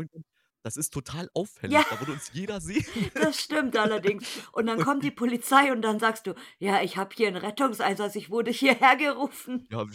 [0.63, 1.75] das ist total auffällig.
[1.75, 1.85] Ja.
[1.89, 2.85] Da würde uns jeder sehen.
[3.15, 4.27] Das stimmt allerdings.
[4.53, 8.17] Und dann kommt die Polizei und dann sagst du, ja, ich habe hier einen Rettungseinsatz,
[8.17, 9.67] ich wurde hierher gerufen.
[9.71, 9.87] Ja,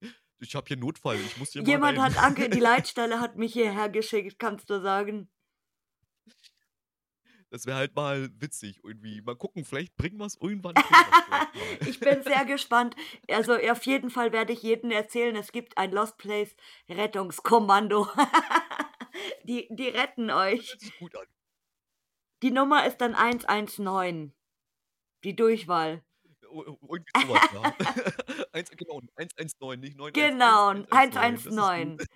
[0.38, 2.14] ich habe hier Notfall, ich muss Jemand rein.
[2.14, 5.28] hat Anke, die Leitstelle hat mich hierher geschickt, kannst du sagen.
[7.50, 9.22] Das wäre halt mal witzig irgendwie.
[9.22, 10.74] Mal gucken, vielleicht bringen wir es irgendwann.
[10.74, 11.88] bringen wir's vielleicht mal.
[11.88, 12.96] Ich bin sehr gespannt.
[13.28, 16.54] Also auf jeden Fall werde ich jedem erzählen, es gibt ein Lost Place
[16.88, 18.08] Rettungskommando.
[19.44, 20.76] Die, die retten euch.
[20.78, 21.26] Sich gut an.
[22.42, 24.34] Die Nummer ist dann 119.
[25.24, 26.04] Die Durchwahl.
[26.42, 27.62] Irgendwie sowas, ja.
[28.52, 30.12] Eins, genau, 119, nicht 911.
[30.12, 31.34] Genau, 119.
[31.34, 31.96] Das ist 119.
[31.98, 32.06] gut.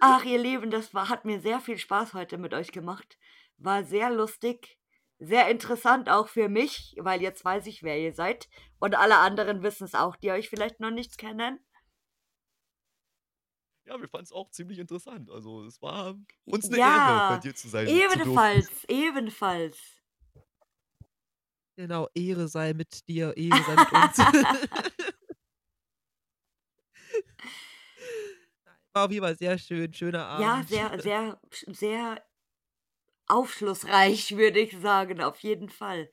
[0.00, 3.18] Ach, ihr Lieben, das war, hat mir sehr viel Spaß heute mit euch gemacht.
[3.58, 4.78] War sehr lustig,
[5.18, 8.48] sehr interessant auch für mich, weil jetzt weiß ich, wer ihr seid.
[8.78, 11.58] Und alle anderen wissen es auch, die euch vielleicht noch nicht kennen.
[13.86, 15.30] Ja, wir fanden es auch ziemlich interessant.
[15.30, 18.02] Also, es war uns eine Ja, Ehre, bei dir zu sein.
[18.06, 18.18] zu.
[18.18, 20.02] Ebenfalls, ebenfalls.
[21.78, 24.18] Genau, Ehre sei mit dir, Ehre sei mit uns.
[28.94, 30.36] War auf jeden Fall sehr schön, schöner Abend.
[30.36, 32.22] Ja, sehr, sehr, sehr
[33.28, 36.10] aufschlussreich, würde ich sagen, auf jeden Fall.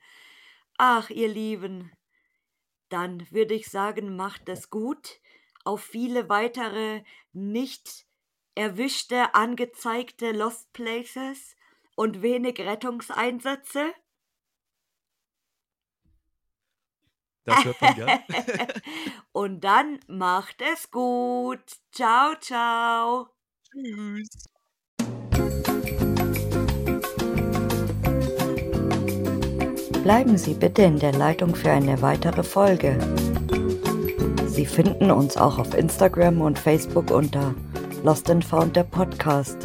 [0.78, 1.92] Ach, ihr Lieben,
[2.90, 5.20] dann würde ich sagen, macht es gut.
[5.64, 8.06] Auf viele weitere nicht
[8.54, 11.56] erwischte, angezeigte Lost Places
[11.96, 13.92] und wenig Rettungseinsätze.
[17.44, 18.20] Das hört man gern.
[19.32, 21.64] und dann macht es gut.
[21.92, 23.28] Ciao, ciao.
[23.70, 24.48] Tschüss.
[30.02, 32.98] Bleiben Sie bitte in der Leitung für eine weitere Folge.
[34.54, 37.56] Sie finden uns auch auf Instagram und Facebook unter
[38.04, 39.58] Lost and Found der Podcast.